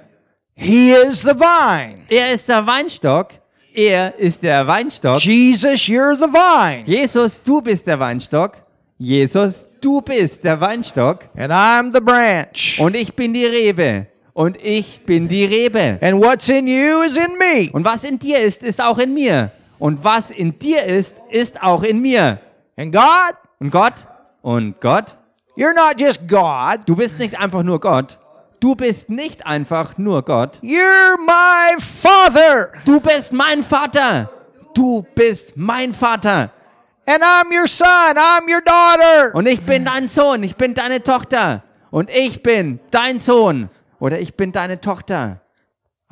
He 0.55 0.93
is 0.93 1.21
the 1.21 1.35
vine. 1.35 2.01
Er 2.09 2.33
ist 2.33 2.49
der 2.49 2.67
Weinstock. 2.67 3.29
Er 3.73 4.19
ist 4.19 4.43
der 4.43 4.67
Weinstock. 4.67 5.21
Jesus, 5.21 5.83
you're 5.89 6.17
the 6.17 6.27
vine, 6.27 6.83
Jesus, 6.87 7.41
du 7.43 7.61
bist 7.61 7.87
der 7.87 8.01
Weinstock. 8.01 8.55
Jesus, 8.99 9.67
du 9.81 10.01
bist 10.01 10.43
der 10.43 10.61
Weinstock. 10.61 11.29
and 11.37 11.53
I'm 11.53 11.93
the 11.95 12.01
branch. 12.01 12.81
Und 12.81 12.97
ich 12.97 13.15
bin 13.15 13.33
die 13.33 13.47
Rebe. 13.47 14.07
Und 14.33 14.57
ich 14.63 15.05
bin 15.07 15.29
die 15.29 15.45
Rebe. 15.45 15.99
And 16.01 16.23
what's 16.23 16.49
in 16.49 16.67
you 16.67 17.03
is 17.03 17.17
in 17.17 17.37
me. 17.39 17.71
Und 17.73 17.85
was 17.85 18.05
in 18.05 18.19
dir 18.19 18.39
ist, 18.41 18.63
ist 18.63 18.81
auch 18.81 18.99
in 18.99 19.13
mir. 19.15 19.51
Und 19.79 20.05
was 20.05 20.31
in 20.31 20.59
dir 20.59 20.85
ist, 20.85 21.17
ist 21.31 21.63
auch 21.63 21.83
in 21.83 22.01
mir. 22.01 22.39
And 22.77 22.93
God, 22.95 23.35
Und 23.59 23.71
Gott? 23.71 24.07
Und 24.43 24.81
Gott? 24.81 25.17
you're 25.57 25.75
not 25.75 26.01
just 26.01 26.27
God, 26.29 26.81
Du 26.87 26.95
bist 26.97 27.19
nicht 27.19 27.39
einfach 27.39 27.63
nur 27.63 27.81
Gott. 27.81 28.19
Du 28.61 28.75
bist 28.75 29.09
nicht 29.11 29.45
einfach 29.47 29.99
nur 29.99 30.23
Gott. 30.23 30.59
you're 30.63 31.17
my 31.27 31.81
Father, 31.81 32.71
Du 32.85 33.01
bist 33.01 33.33
mein 33.33 33.63
Vater. 33.63 34.31
Du 34.75 35.05
bist 35.15 35.57
mein 35.57 35.93
Vater. 35.93 36.51
and 37.07 37.23
I'm 37.23 37.51
your 37.51 37.67
son, 37.67 37.87
I'm 38.17 38.43
your 38.49 38.61
daughter. 38.61 39.35
Und 39.35 39.47
ich 39.47 39.61
bin 39.63 39.85
dein 39.85 40.07
Sohn. 40.07 40.43
Ich 40.45 40.55
bin 40.57 40.75
deine 40.75 41.03
Tochter. 41.03 41.63
Und 41.91 42.09
ich 42.09 42.43
bin 42.43 42.79
dein 42.93 43.19
Sohn. 43.19 43.69
Oder 44.01 44.19
ich 44.19 44.35
bin 44.35 44.51
deine 44.53 44.81
Tochter. 44.81 45.41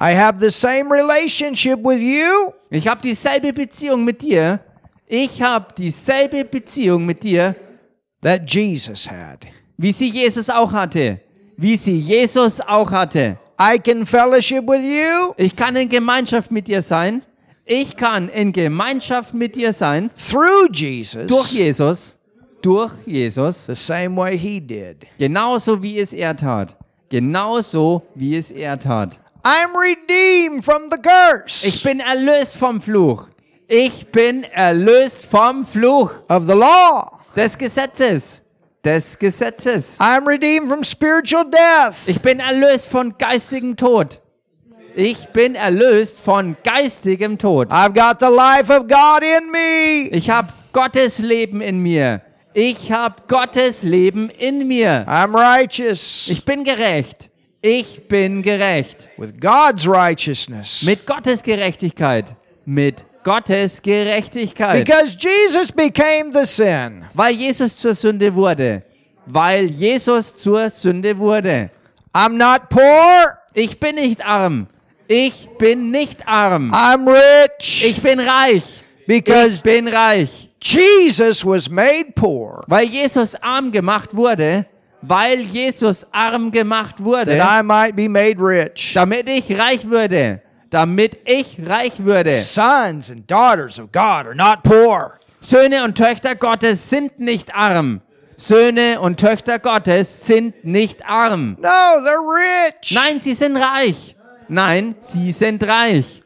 I 0.01 0.15
have 0.15 0.39
the 0.39 0.51
same 0.51 0.89
relationship 0.91 1.81
with 1.85 1.99
you 2.01 2.53
Ich 2.71 2.87
habe 2.87 3.01
dieselbe 3.03 3.53
Beziehung 3.53 4.05
mit 4.05 4.23
dir. 4.23 4.61
Ich 5.07 5.43
habe 5.43 5.67
dieselbe 5.77 6.45
Beziehung 6.45 7.05
mit 7.07 7.25
dir, 7.25 7.57
that 8.21 8.43
Jesus 8.53 9.09
had. 9.11 9.47
wie 9.79 9.91
sie 9.91 10.09
Jesus 10.11 10.51
auch 10.51 10.73
hatte. 10.73 11.21
Wie 11.57 11.77
sie 11.77 11.99
Jesus 11.99 12.61
auch 12.61 12.91
hatte. 12.93 13.39
I 13.61 13.79
can 13.79 14.07
fellowship 14.07 14.69
with 14.69 14.83
you 14.83 15.33
Ich 15.37 15.57
kann 15.57 15.75
in 15.75 15.89
Gemeinschaft 15.89 16.51
mit 16.53 16.69
dir 16.69 16.83
sein. 16.83 17.23
Ich 17.65 17.97
kann 17.97 18.29
in 18.29 18.53
Gemeinschaft 18.53 19.35
mit 19.35 19.57
dir 19.57 19.73
sein. 19.73 20.11
through 20.15 20.69
Jesus 20.73 21.27
Durch 21.27 21.51
Jesus. 21.53 22.19
Durch 22.63 22.93
Jesus. 23.07 23.67
the 23.67 23.75
same 23.75 24.15
way 24.17 24.37
he 24.39 24.61
did. 24.61 25.07
Genauso 25.19 25.83
wie 25.83 25.99
es 25.99 26.13
er 26.13 26.37
tat. 26.37 26.77
Genauso 27.11 28.03
wie 28.15 28.37
es 28.37 28.51
er 28.51 28.79
tat. 28.79 29.19
I'm 29.45 29.75
redeemed 29.75 30.65
from 30.65 30.91
the 30.91 30.99
curse 30.99 31.67
Ich 31.67 31.83
bin 31.83 32.01
erlöst 32.01 32.57
vom 32.57 32.81
Fluch. 32.81 33.29
Ich 33.67 34.11
bin 34.11 34.45
erlöst 34.45 35.27
vom 35.27 35.65
Fluch 35.65 36.11
of 36.29 36.47
the 36.47 36.55
law. 36.55 37.19
des 37.37 37.57
Gesetzes. 37.57 38.43
Des 38.85 39.19
Gesetzes. 39.19 39.99
I'm 40.01 40.27
redeemed 40.27 40.69
from 40.69 40.83
spiritual 40.83 41.45
death. 41.45 42.07
Ich 42.07 42.21
bin 42.21 42.41
erlöst 42.41 42.89
von 42.89 43.17
geistigem 43.19 43.77
Tod. 43.77 44.21
Ich 44.95 45.29
bin 45.29 45.55
erlöst 45.55 46.21
von 46.21 46.57
geistigem 46.65 47.39
Tod. 47.39 47.71
I've 47.71 47.95
got 47.95 48.19
the 48.21 48.35
life 48.35 48.73
of 48.73 48.89
God 48.89 49.23
in 49.23 49.51
me. 49.51 50.09
Ich 50.11 50.29
habe 50.29 50.49
Gottes 50.73 51.19
Leben 51.19 51.61
in 51.61 51.81
mir. 51.81 52.23
Ich 52.61 52.91
habe 52.91 53.23
Gottes 53.29 53.85
Leben 53.85 54.31
in 54.31 54.67
mir. 54.67 55.07
I'm 55.07 55.33
righteous 55.33 56.27
Ich 56.29 56.45
bin 56.45 56.65
gerecht. 56.65 57.31
Ich 57.63 58.09
bin 58.09 58.43
gerecht. 58.43 59.09
with 59.17 59.31
God's 59.41 59.87
righteousness. 59.87 60.83
Mit 60.83 61.07
Gottes 61.07 61.41
Gerechtigkeit. 61.41 62.35
Mit 62.65 63.05
Gottes 63.23 63.81
Gerechtigkeit. 63.81 64.85
Because 64.85 65.17
Jesus 65.17 65.71
became 65.71 66.33
the 66.33 66.45
sin. 66.45 67.05
Weil 67.15 67.37
Jesus 67.37 67.77
zur 67.77 67.95
Sünde 67.95 68.35
wurde. 68.35 68.83
Weil 69.27 69.71
Jesus 69.71 70.37
zur 70.37 70.69
Sünde 70.69 71.17
wurde. 71.17 71.71
I'm 72.13 72.31
not 72.31 72.69
poor. 72.71 73.39
Ich 73.55 73.79
bin 73.79 73.95
nicht 73.95 74.21
arm. 74.27 74.67
Ich 75.07 75.49
bin 75.59 75.93
nicht 75.93 76.27
arm. 76.27 76.73
I'm 76.73 77.07
rich. 77.07 77.85
Ich 77.85 78.03
bin 78.03 78.19
reich. 78.19 78.65
Ich 79.07 79.07
Because 79.07 79.63
bin 79.63 79.87
reich. 79.87 80.48
Jesus 80.61 81.45
was 81.45 81.71
made 81.71 82.15
poor 82.15 82.65
Weil 82.67 82.89
Jesus 82.89 83.35
arm 83.37 83.71
gemacht 83.73 84.15
wurde. 84.15 84.67
Weil 85.01 85.41
Jesus 85.41 86.05
arm 86.13 86.51
gemacht 86.51 87.03
wurde. 87.03 87.37
that 87.37 87.61
I 87.61 87.63
might 87.63 87.95
be 87.95 88.09
made 88.09 88.41
rich. 88.41 88.95
Damit 88.95 89.29
ich 89.29 89.57
reich 89.57 89.89
würde. 89.89 90.43
Damit 90.71 91.19
ich 91.25 91.59
reich 91.65 92.05
würde. 92.05 92.33
Sons 92.33 93.11
and 93.11 93.31
daughters 93.31 93.79
of 93.79 93.93
God 93.93 94.27
are 94.27 94.35
not 94.35 94.63
poor. 94.65 95.19
Söhne 95.41 95.85
und 95.85 95.97
Töchter 95.97 96.35
Gottes 96.35 96.91
sind 96.91 97.21
nicht 97.21 97.55
arm. 97.55 98.01
Söhne 98.37 99.01
und 99.01 99.19
Töchter 99.19 99.59
Gottes 99.59 100.27
sind 100.27 100.65
nicht 100.65 101.05
arm. 101.07 101.57
No, 101.61 101.69
they're 101.69 102.69
rich. 102.69 102.93
Nein, 102.93 103.21
sie 103.21 103.35
sind 103.35 103.57
reich. 103.57 104.17
Nein, 104.49 104.97
sie 105.01 105.33
sind 105.33 105.63
reich. 105.63 106.23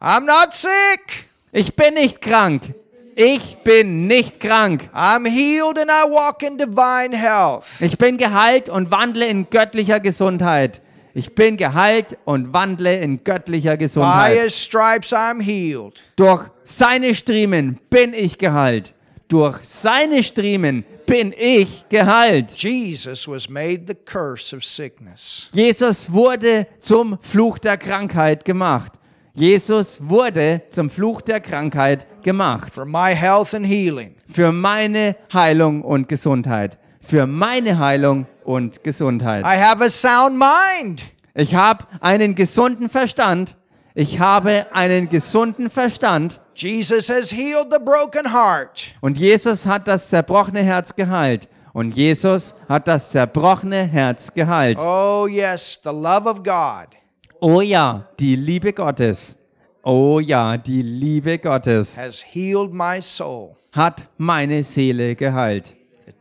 I'm 0.00 0.26
not 0.26 0.52
sick. 0.52 1.26
Ich 1.52 1.74
bin 1.74 1.94
nicht 1.94 2.20
krank. 2.20 2.74
Ich 3.18 3.56
bin 3.64 4.06
nicht 4.06 4.40
krank. 4.40 4.90
I'm 4.94 5.26
healed 5.26 5.78
and 5.78 5.90
I 5.90 6.04
walk 6.06 6.42
in 6.42 6.58
divine 6.58 7.16
health. 7.16 7.64
Ich 7.80 7.96
bin 7.96 8.18
geheilt 8.18 8.68
und 8.68 8.90
wandle 8.90 9.26
in 9.26 9.48
göttlicher 9.48 10.00
Gesundheit. 10.00 10.82
Ich 11.14 11.34
bin 11.34 11.56
geheilt 11.56 12.18
und 12.26 12.52
wandle 12.52 12.94
in 13.00 13.24
göttlicher 13.24 13.78
By 13.78 13.78
Gesundheit. 13.78 14.38
his 14.38 14.62
stripes 14.62 15.14
I'm 15.14 15.40
healed. 15.40 16.02
Durch 16.16 16.44
seine 16.62 17.14
Striemen 17.14 17.80
bin 17.88 18.12
ich 18.12 18.36
geheilt. 18.36 18.92
Durch 19.28 19.60
seine 19.62 20.22
Striemen 20.22 20.84
bin 21.06 21.32
ich 21.38 21.88
geheilt. 21.88 22.52
Jesus 22.58 23.26
was 23.26 23.48
made 23.48 23.84
the 23.86 23.94
curse 23.94 24.54
of 24.54 24.62
sickness. 24.62 25.48
Jesus 25.54 26.12
wurde 26.12 26.66
zum 26.78 27.16
Fluch 27.22 27.56
der 27.60 27.78
Krankheit 27.78 28.44
gemacht. 28.44 28.92
Jesus 29.38 29.98
wurde 30.00 30.62
zum 30.70 30.88
Fluch 30.88 31.20
der 31.20 31.40
Krankheit 31.40 32.06
gemacht. 32.22 32.72
For 32.72 32.86
my 32.86 33.14
health 33.14 33.52
and 33.52 33.66
healing. 33.66 34.14
Für 34.26 34.50
meine 34.50 35.14
Heilung 35.30 35.82
und 35.82 36.08
Gesundheit. 36.08 36.78
Für 37.02 37.26
meine 37.26 37.78
Heilung 37.78 38.24
und 38.44 38.82
Gesundheit. 38.82 39.44
I 39.44 39.60
have 39.62 39.84
a 39.84 39.90
sound 39.90 40.38
mind. 40.38 41.02
Ich 41.34 41.54
habe 41.54 41.84
einen 42.00 42.34
gesunden 42.34 42.88
Verstand. 42.88 43.58
Ich 43.94 44.20
habe 44.20 44.68
einen 44.72 45.10
gesunden 45.10 45.68
Verstand. 45.68 46.40
Jesus 46.54 47.10
has 47.10 47.30
healed 47.30 47.66
the 47.70 47.78
broken 47.78 48.32
heart. 48.32 48.94
Und 49.02 49.18
Jesus 49.18 49.66
hat 49.66 49.86
das 49.86 50.08
zerbrochene 50.08 50.62
Herz 50.62 50.96
geheilt. 50.96 51.46
Und 51.74 51.94
Jesus 51.94 52.54
hat 52.70 52.88
das 52.88 53.10
zerbrochene 53.10 53.84
Herz 53.84 54.32
geheilt. 54.32 54.78
Oh, 54.80 55.26
yes, 55.28 55.78
the 55.84 55.90
love 55.90 56.26
of 56.26 56.42
God 56.42 56.96
Oh 57.40 57.60
ja, 57.60 58.08
die 58.18 58.36
Liebe 58.36 58.72
Gottes. 58.72 59.36
Oh 59.82 60.18
ja, 60.20 60.56
die 60.56 60.82
Liebe 60.82 61.38
Gottes 61.38 61.96
has 61.96 62.22
healed 62.22 62.72
my 62.72 63.00
soul. 63.00 63.56
hat 63.72 64.08
meine 64.16 64.64
Seele 64.64 65.14
geheilt. 65.14 65.74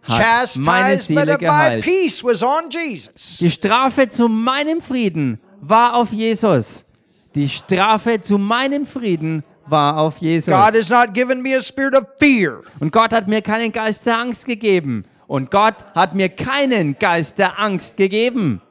Hat 0.04 0.58
meine 0.60 0.98
Seele 1.00 1.38
geheilt. 1.38 1.84
peace 1.84 2.24
was 2.24 2.44
on 2.44 2.70
Jesus. 2.70 3.38
Die 3.40 3.50
Strafe 3.50 4.08
zu 4.10 4.28
meinem 4.28 4.82
Frieden 4.82 5.40
war 5.62 5.96
auf 5.96 6.12
Jesus. 6.12 6.86
Die 7.34 7.50
Strafe 7.50 8.22
zu 8.22 8.38
meinem 8.38 8.86
Frieden 8.86 9.44
war 9.66 9.98
auf 9.98 10.18
Jesus. 10.20 10.54
God 10.54 10.76
has 10.76 10.90
not 10.90 11.14
given 11.14 11.42
me 11.42 11.56
a 11.58 11.62
spirit 11.62 11.96
of 11.96 12.06
fear, 12.20 12.62
Und 12.80 12.92
Gott 12.92 13.12
hat 13.14 13.28
mir 13.28 13.42
keinen 13.42 13.72
Geist 13.72 14.06
der 14.06 14.20
Angst 14.20 14.46
gegeben. 14.46 15.06
Und 15.28 15.50
Gott 15.50 15.76
hat 15.96 16.14
mir 16.14 16.30
keinen 16.30 17.00
Geist 17.00 17.40
der 17.40 17.60
Angst 17.60 17.98
gegeben, 17.98 18.62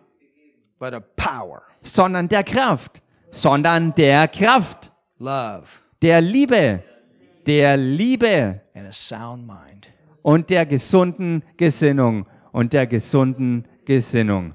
but 0.78 0.94
of 0.94 1.02
power, 1.16 1.62
sondern 1.84 2.28
der 2.28 2.42
Kraft, 2.44 3.02
sondern 3.30 3.94
der 3.94 4.26
Kraft, 4.28 4.90
love, 5.18 5.64
der 6.02 6.20
Liebe, 6.20 6.82
der 7.46 7.76
Liebe 7.76 8.60
and 8.74 8.88
a 8.88 8.92
sound 8.92 9.46
mind. 9.46 9.88
und 10.22 10.50
der 10.50 10.66
gesunden 10.66 11.42
Gesinnung 11.56 12.26
und 12.52 12.72
der 12.72 12.86
gesunden 12.86 13.66
Gesinnung. 13.84 14.54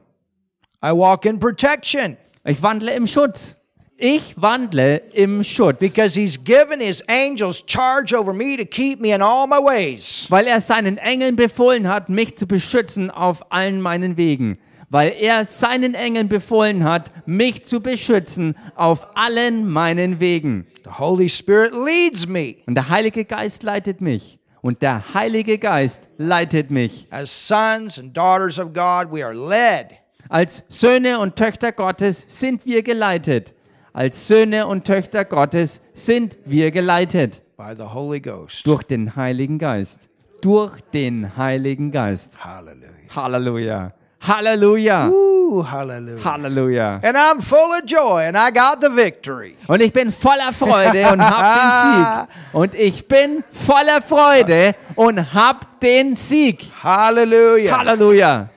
I 0.83 0.91
walk 0.91 1.25
in 1.25 1.39
protection 1.39 2.17
Ich 2.45 2.61
wandle 2.61 2.93
im 2.93 3.05
Schutz. 3.05 3.55
Ich 4.01 4.33
wandle 4.41 5.01
im 5.11 5.43
Schutz, 5.43 5.79
because 5.79 6.17
He's 6.17 6.41
given 6.41 6.79
His 6.79 7.03
angels 7.09 7.61
charge 7.67 8.15
over 8.17 8.31
me 8.33 8.55
to 8.55 8.63
keep 8.63 9.01
me 9.01 9.13
in 9.13 9.21
all 9.21 9.45
my 9.45 9.57
ways. 9.57 10.25
weil 10.29 10.47
er 10.47 10.61
seinen 10.61 10.97
Engeln 10.97 11.35
befohlen 11.35 11.85
hat, 11.89 12.07
mich 12.07 12.37
zu 12.37 12.47
beschützen 12.47 13.11
auf 13.11 13.51
allen 13.51 13.81
meinen 13.81 14.15
Wegen. 14.15 14.57
Weil 14.91 15.13
er 15.19 15.45
seinen 15.45 15.93
Engeln 15.93 16.29
befohlen 16.29 16.83
hat, 16.83 17.11
mich 17.27 17.63
zu 17.65 17.79
beschützen 17.81 18.55
auf 18.75 19.07
allen 19.15 19.69
meinen 19.69 20.19
Wegen. 20.19 20.65
The 20.83 20.97
Holy 20.97 21.29
Spirit 21.29 21.71
leads 21.73 22.27
me 22.27 22.55
Und 22.65 22.73
der 22.75 22.89
Heilige 22.89 23.23
Geist 23.25 23.61
leitet 23.63 24.01
mich. 24.01 24.39
Und 24.61 24.81
der 24.81 25.13
Heilige 25.13 25.57
Geist 25.59 26.09
leitet 26.17 26.71
mich. 26.71 27.07
as 27.11 27.29
sons 27.47 27.99
and 27.99 28.15
daughters 28.17 28.57
of 28.59 28.73
God. 28.73 29.11
We 29.11 29.23
are 29.23 29.33
led 29.33 29.95
Als 30.27 30.63
Söhne 30.69 31.19
und 31.19 31.35
Töchter 31.35 31.71
Gottes 31.71 32.25
sind 32.27 32.65
wir 32.65 32.81
geleitet. 32.83 33.53
Als 33.93 34.27
Söhne 34.27 34.67
und 34.67 34.85
Töchter 34.85 35.23
Gottes 35.23 35.81
sind 35.93 36.37
wir 36.45 36.71
geleitet. 36.71 37.41
by 37.57 37.73
the 37.77 37.83
Holy 37.83 38.19
Ghost. 38.21 38.65
Durch 38.65 38.83
den 38.83 39.15
Heiligen 39.15 39.59
Geist. 39.59 40.09
Durch 40.41 40.79
den 40.93 41.35
Heiligen 41.37 41.91
Geist. 41.91 42.43
Hallelujah. 42.43 43.15
Halleluja. 43.15 43.93
Halleluja. 44.21 45.09
Ooh, 45.09 45.61
hallelujah. 45.63 46.23
Halleluja. 46.23 46.99
And 47.03 47.17
I'm 47.17 47.41
full 47.41 47.71
of 47.73 47.85
joy 47.85 48.23
and 48.27 48.37
I 48.37 48.51
got 48.51 48.81
the 48.81 48.89
victory. 48.89 49.55
Und 49.67 49.81
ich 49.81 49.93
bin 49.93 50.11
voller 50.11 50.51
Freude 50.53 51.11
und 51.11 51.21
hab 51.21 51.55
den 51.55 52.27
Sieg. 52.27 52.53
Und 52.53 52.73
ich 52.75 53.07
bin 53.07 53.43
voller 53.51 54.01
Freude 54.01 54.75
und 54.95 55.33
hab 55.33 55.79
den 55.79 56.15
Sieg. 56.15 56.69
Hallelujah. 56.83 57.77
Halleluja. 57.77 58.49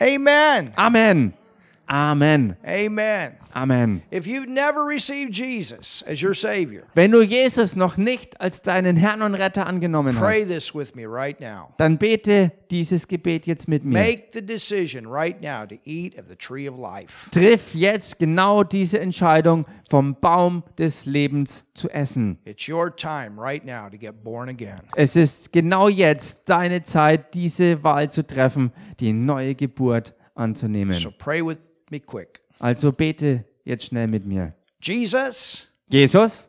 Amen. 0.00 0.72
Amen. 0.76 1.34
Amen. 1.94 2.56
Amen. 2.66 3.36
Amen. 3.54 4.02
If 4.10 4.26
you've 4.26 4.48
never 4.48 4.84
received 4.84 5.32
Jesus 5.32 6.02
as 6.08 6.20
your 6.20 6.34
Savior, 6.34 6.82
Wenn 6.96 7.12
du 7.12 7.22
Jesus 7.22 7.76
noch 7.76 7.96
nicht 7.96 8.40
als 8.40 8.62
deinen 8.62 8.96
Herrn 8.96 9.22
und 9.22 9.34
Retter 9.34 9.68
angenommen 9.68 10.16
pray 10.16 10.40
hast, 10.40 10.48
this 10.48 10.74
with 10.74 10.96
me 10.96 11.06
right 11.06 11.38
now. 11.38 11.72
dann 11.76 11.96
bete 11.96 12.50
dieses 12.72 13.06
Gebet 13.06 13.46
jetzt 13.46 13.68
mit 13.68 13.84
mir. 13.84 13.92
Make 13.92 14.24
the 14.32 14.44
decision 14.44 15.06
right 15.06 15.40
now 15.40 15.64
to 15.64 15.76
eat 15.84 16.18
of 16.18 16.26
the 16.26 16.34
tree 16.34 16.68
of 16.68 16.76
life. 16.76 17.30
Triff 17.30 17.76
jetzt 17.76 18.18
genau 18.18 18.64
diese 18.64 18.98
Entscheidung, 18.98 19.64
vom 19.88 20.16
Baum 20.20 20.64
des 20.76 21.06
Lebens 21.06 21.64
zu 21.74 21.88
essen. 21.90 22.40
It's 22.44 22.68
your 22.68 22.90
time 22.96 23.40
right 23.40 23.64
now 23.64 23.88
to 23.88 23.96
get 23.96 24.24
born 24.24 24.48
again. 24.48 24.80
Es 24.96 25.14
ist 25.14 25.52
genau 25.52 25.88
jetzt 25.88 26.40
deine 26.46 26.82
Zeit, 26.82 27.34
diese 27.34 27.84
Wahl 27.84 28.10
zu 28.10 28.26
treffen, 28.26 28.72
die 28.98 29.12
neue 29.12 29.54
Geburt 29.54 30.12
anzunehmen. 30.34 30.94
So 30.94 31.12
pray 31.16 31.40
with 31.40 31.73
me 31.94 32.00
quick. 32.00 32.40
Also 32.58 32.92
bete 32.92 33.44
jetzt 33.64 33.84
schnell 33.86 34.06
mit 34.08 34.26
mir. 34.26 34.54
Jesus, 34.82 35.68
Jesus, 35.88 36.48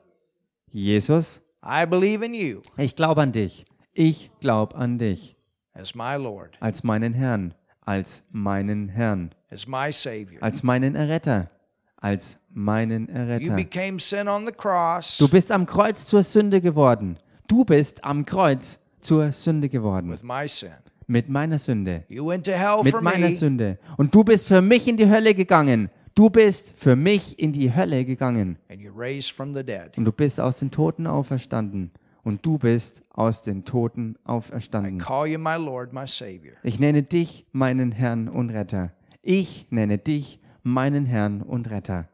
Jesus, 0.71 1.41
I 1.63 1.85
believe 1.85 2.23
in 2.25 2.33
you 2.33 2.61
ich 2.77 2.95
glaube 2.95 3.21
an 3.21 3.31
dich. 3.31 3.65
Ich 3.93 4.29
glaube 4.39 4.75
an 4.75 4.97
dich 4.97 5.35
as 5.73 5.95
my 5.95 6.15
Lord, 6.15 6.57
als 6.59 6.83
meinen 6.83 7.13
Herrn, 7.13 7.53
als 7.81 8.23
meinen 8.31 8.89
Herrn, 8.89 9.31
as 9.49 9.67
my 9.67 9.91
Savior. 9.91 10.41
als 10.41 10.63
meinen 10.63 10.95
Erretter, 10.95 11.49
als 11.97 12.37
meinen 12.49 13.07
You 13.07 13.13
Erretter. 13.15 13.55
became 13.55 13.99
sin 13.99 14.27
on 14.27 14.45
the 14.45 14.51
cross 14.51 15.17
Du 15.17 15.27
bist 15.27 15.51
am 15.51 15.65
Kreuz 15.65 16.05
zur 16.05 16.23
Sünde 16.23 16.59
geworden. 16.61 17.17
Du 17.47 17.63
bist 17.65 18.03
am 18.03 18.25
Kreuz 18.25 18.79
zur 19.01 19.31
Sünde 19.31 19.69
geworden. 19.69 20.11
with 20.11 20.23
my 20.23 20.47
sin. 20.47 20.71
Mit 21.07 21.29
meiner 21.29 21.57
Sünde. 21.57 22.03
Mit 22.09 23.01
meiner 23.01 23.29
me, 23.29 23.35
Sünde. 23.35 23.79
Und 23.97 24.13
du 24.15 24.23
bist 24.23 24.47
für 24.47 24.61
mich 24.61 24.87
in 24.87 24.97
die 24.97 25.09
Hölle 25.09 25.35
gegangen. 25.35 25.89
Du 26.15 26.29
bist 26.29 26.73
für 26.77 26.95
mich 26.95 27.37
in 27.37 27.51
die 27.51 27.75
Hölle 27.75 28.05
gegangen. 28.05 28.57
Und 29.97 30.05
du 30.05 30.11
bist 30.11 30.39
aus 30.39 30.59
den 30.59 30.71
Toten 30.71 31.07
auferstanden. 31.07 31.91
Und 32.23 32.45
du 32.45 32.57
bist 32.57 33.03
aus 33.11 33.43
den 33.43 33.65
Toten 33.65 34.15
auferstanden. 34.23 34.97
Ich 36.63 36.79
nenne 36.79 37.03
dich 37.03 37.45
meinen 37.51 37.91
Herrn 37.91 38.27
und 38.29 38.49
Retter. 38.49 38.93
Ich 39.21 39.67
nenne 39.69 39.97
dich 39.99 40.39
meinen 40.63 41.05
Herrn 41.05 41.41
und 41.41 41.69
Retter. 41.69 42.07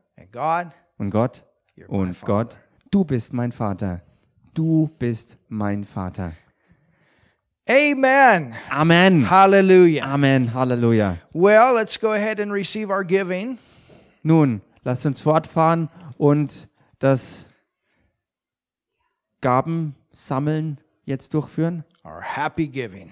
Und 0.97 1.11
Gott, 1.11 1.45
und. 1.87 2.07
Gott, 2.25 2.57
du 2.91 3.05
bist 3.05 3.33
mein 3.33 3.51
Vater. 3.51 4.01
Du 4.53 4.89
bist 4.99 5.37
mein 5.47 5.85
Vater. 5.85 6.33
Amen. 7.69 8.55
Amen. 8.69 9.29
Hallelujah. 9.29 10.03
Amen. 10.03 10.53
Halleluja. 10.53 11.17
Well, 11.31 11.73
let's 11.75 11.97
go 11.97 12.13
ahead 12.13 12.39
and 12.39 12.51
receive 12.51 12.89
our 12.89 13.03
giving. 13.03 13.59
Nun, 14.23 14.61
lasst 14.83 15.05
uns 15.05 15.21
fortfahren 15.21 15.89
und 16.17 16.67
das 16.99 17.47
Gabensammeln 19.41 20.79
jetzt 21.05 21.33
durchführen. 21.33 21.83
Our 22.03 22.21
happy 22.21 22.67
giving. 22.67 23.11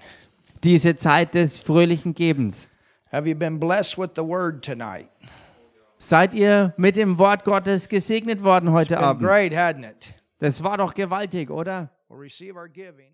Diese 0.62 0.96
Zeit 0.96 1.34
des 1.34 1.58
fröhlichen 1.60 2.14
Gebens. 2.14 2.68
Have 3.12 3.28
you 3.28 3.34
been 3.34 3.58
blessed 3.58 3.98
with 3.98 4.10
the 4.14 4.22
word 4.22 4.64
tonight? 4.64 5.08
Seid 5.98 6.34
ihr 6.34 6.74
mit 6.76 6.96
dem 6.96 7.18
Wort 7.18 7.44
Gottes 7.44 7.88
gesegnet 7.88 8.42
worden 8.42 8.72
heute 8.72 8.98
Abend? 8.98 9.22
great, 9.22 9.52
hadn't 9.54 9.84
it? 9.84 10.14
Das 10.38 10.62
war 10.62 10.78
doch 10.78 10.94
gewaltig, 10.94 11.50
oder? 11.50 11.90
We'll 12.08 12.18
receive 12.18 12.56
our 12.56 12.68
giving. 12.68 13.12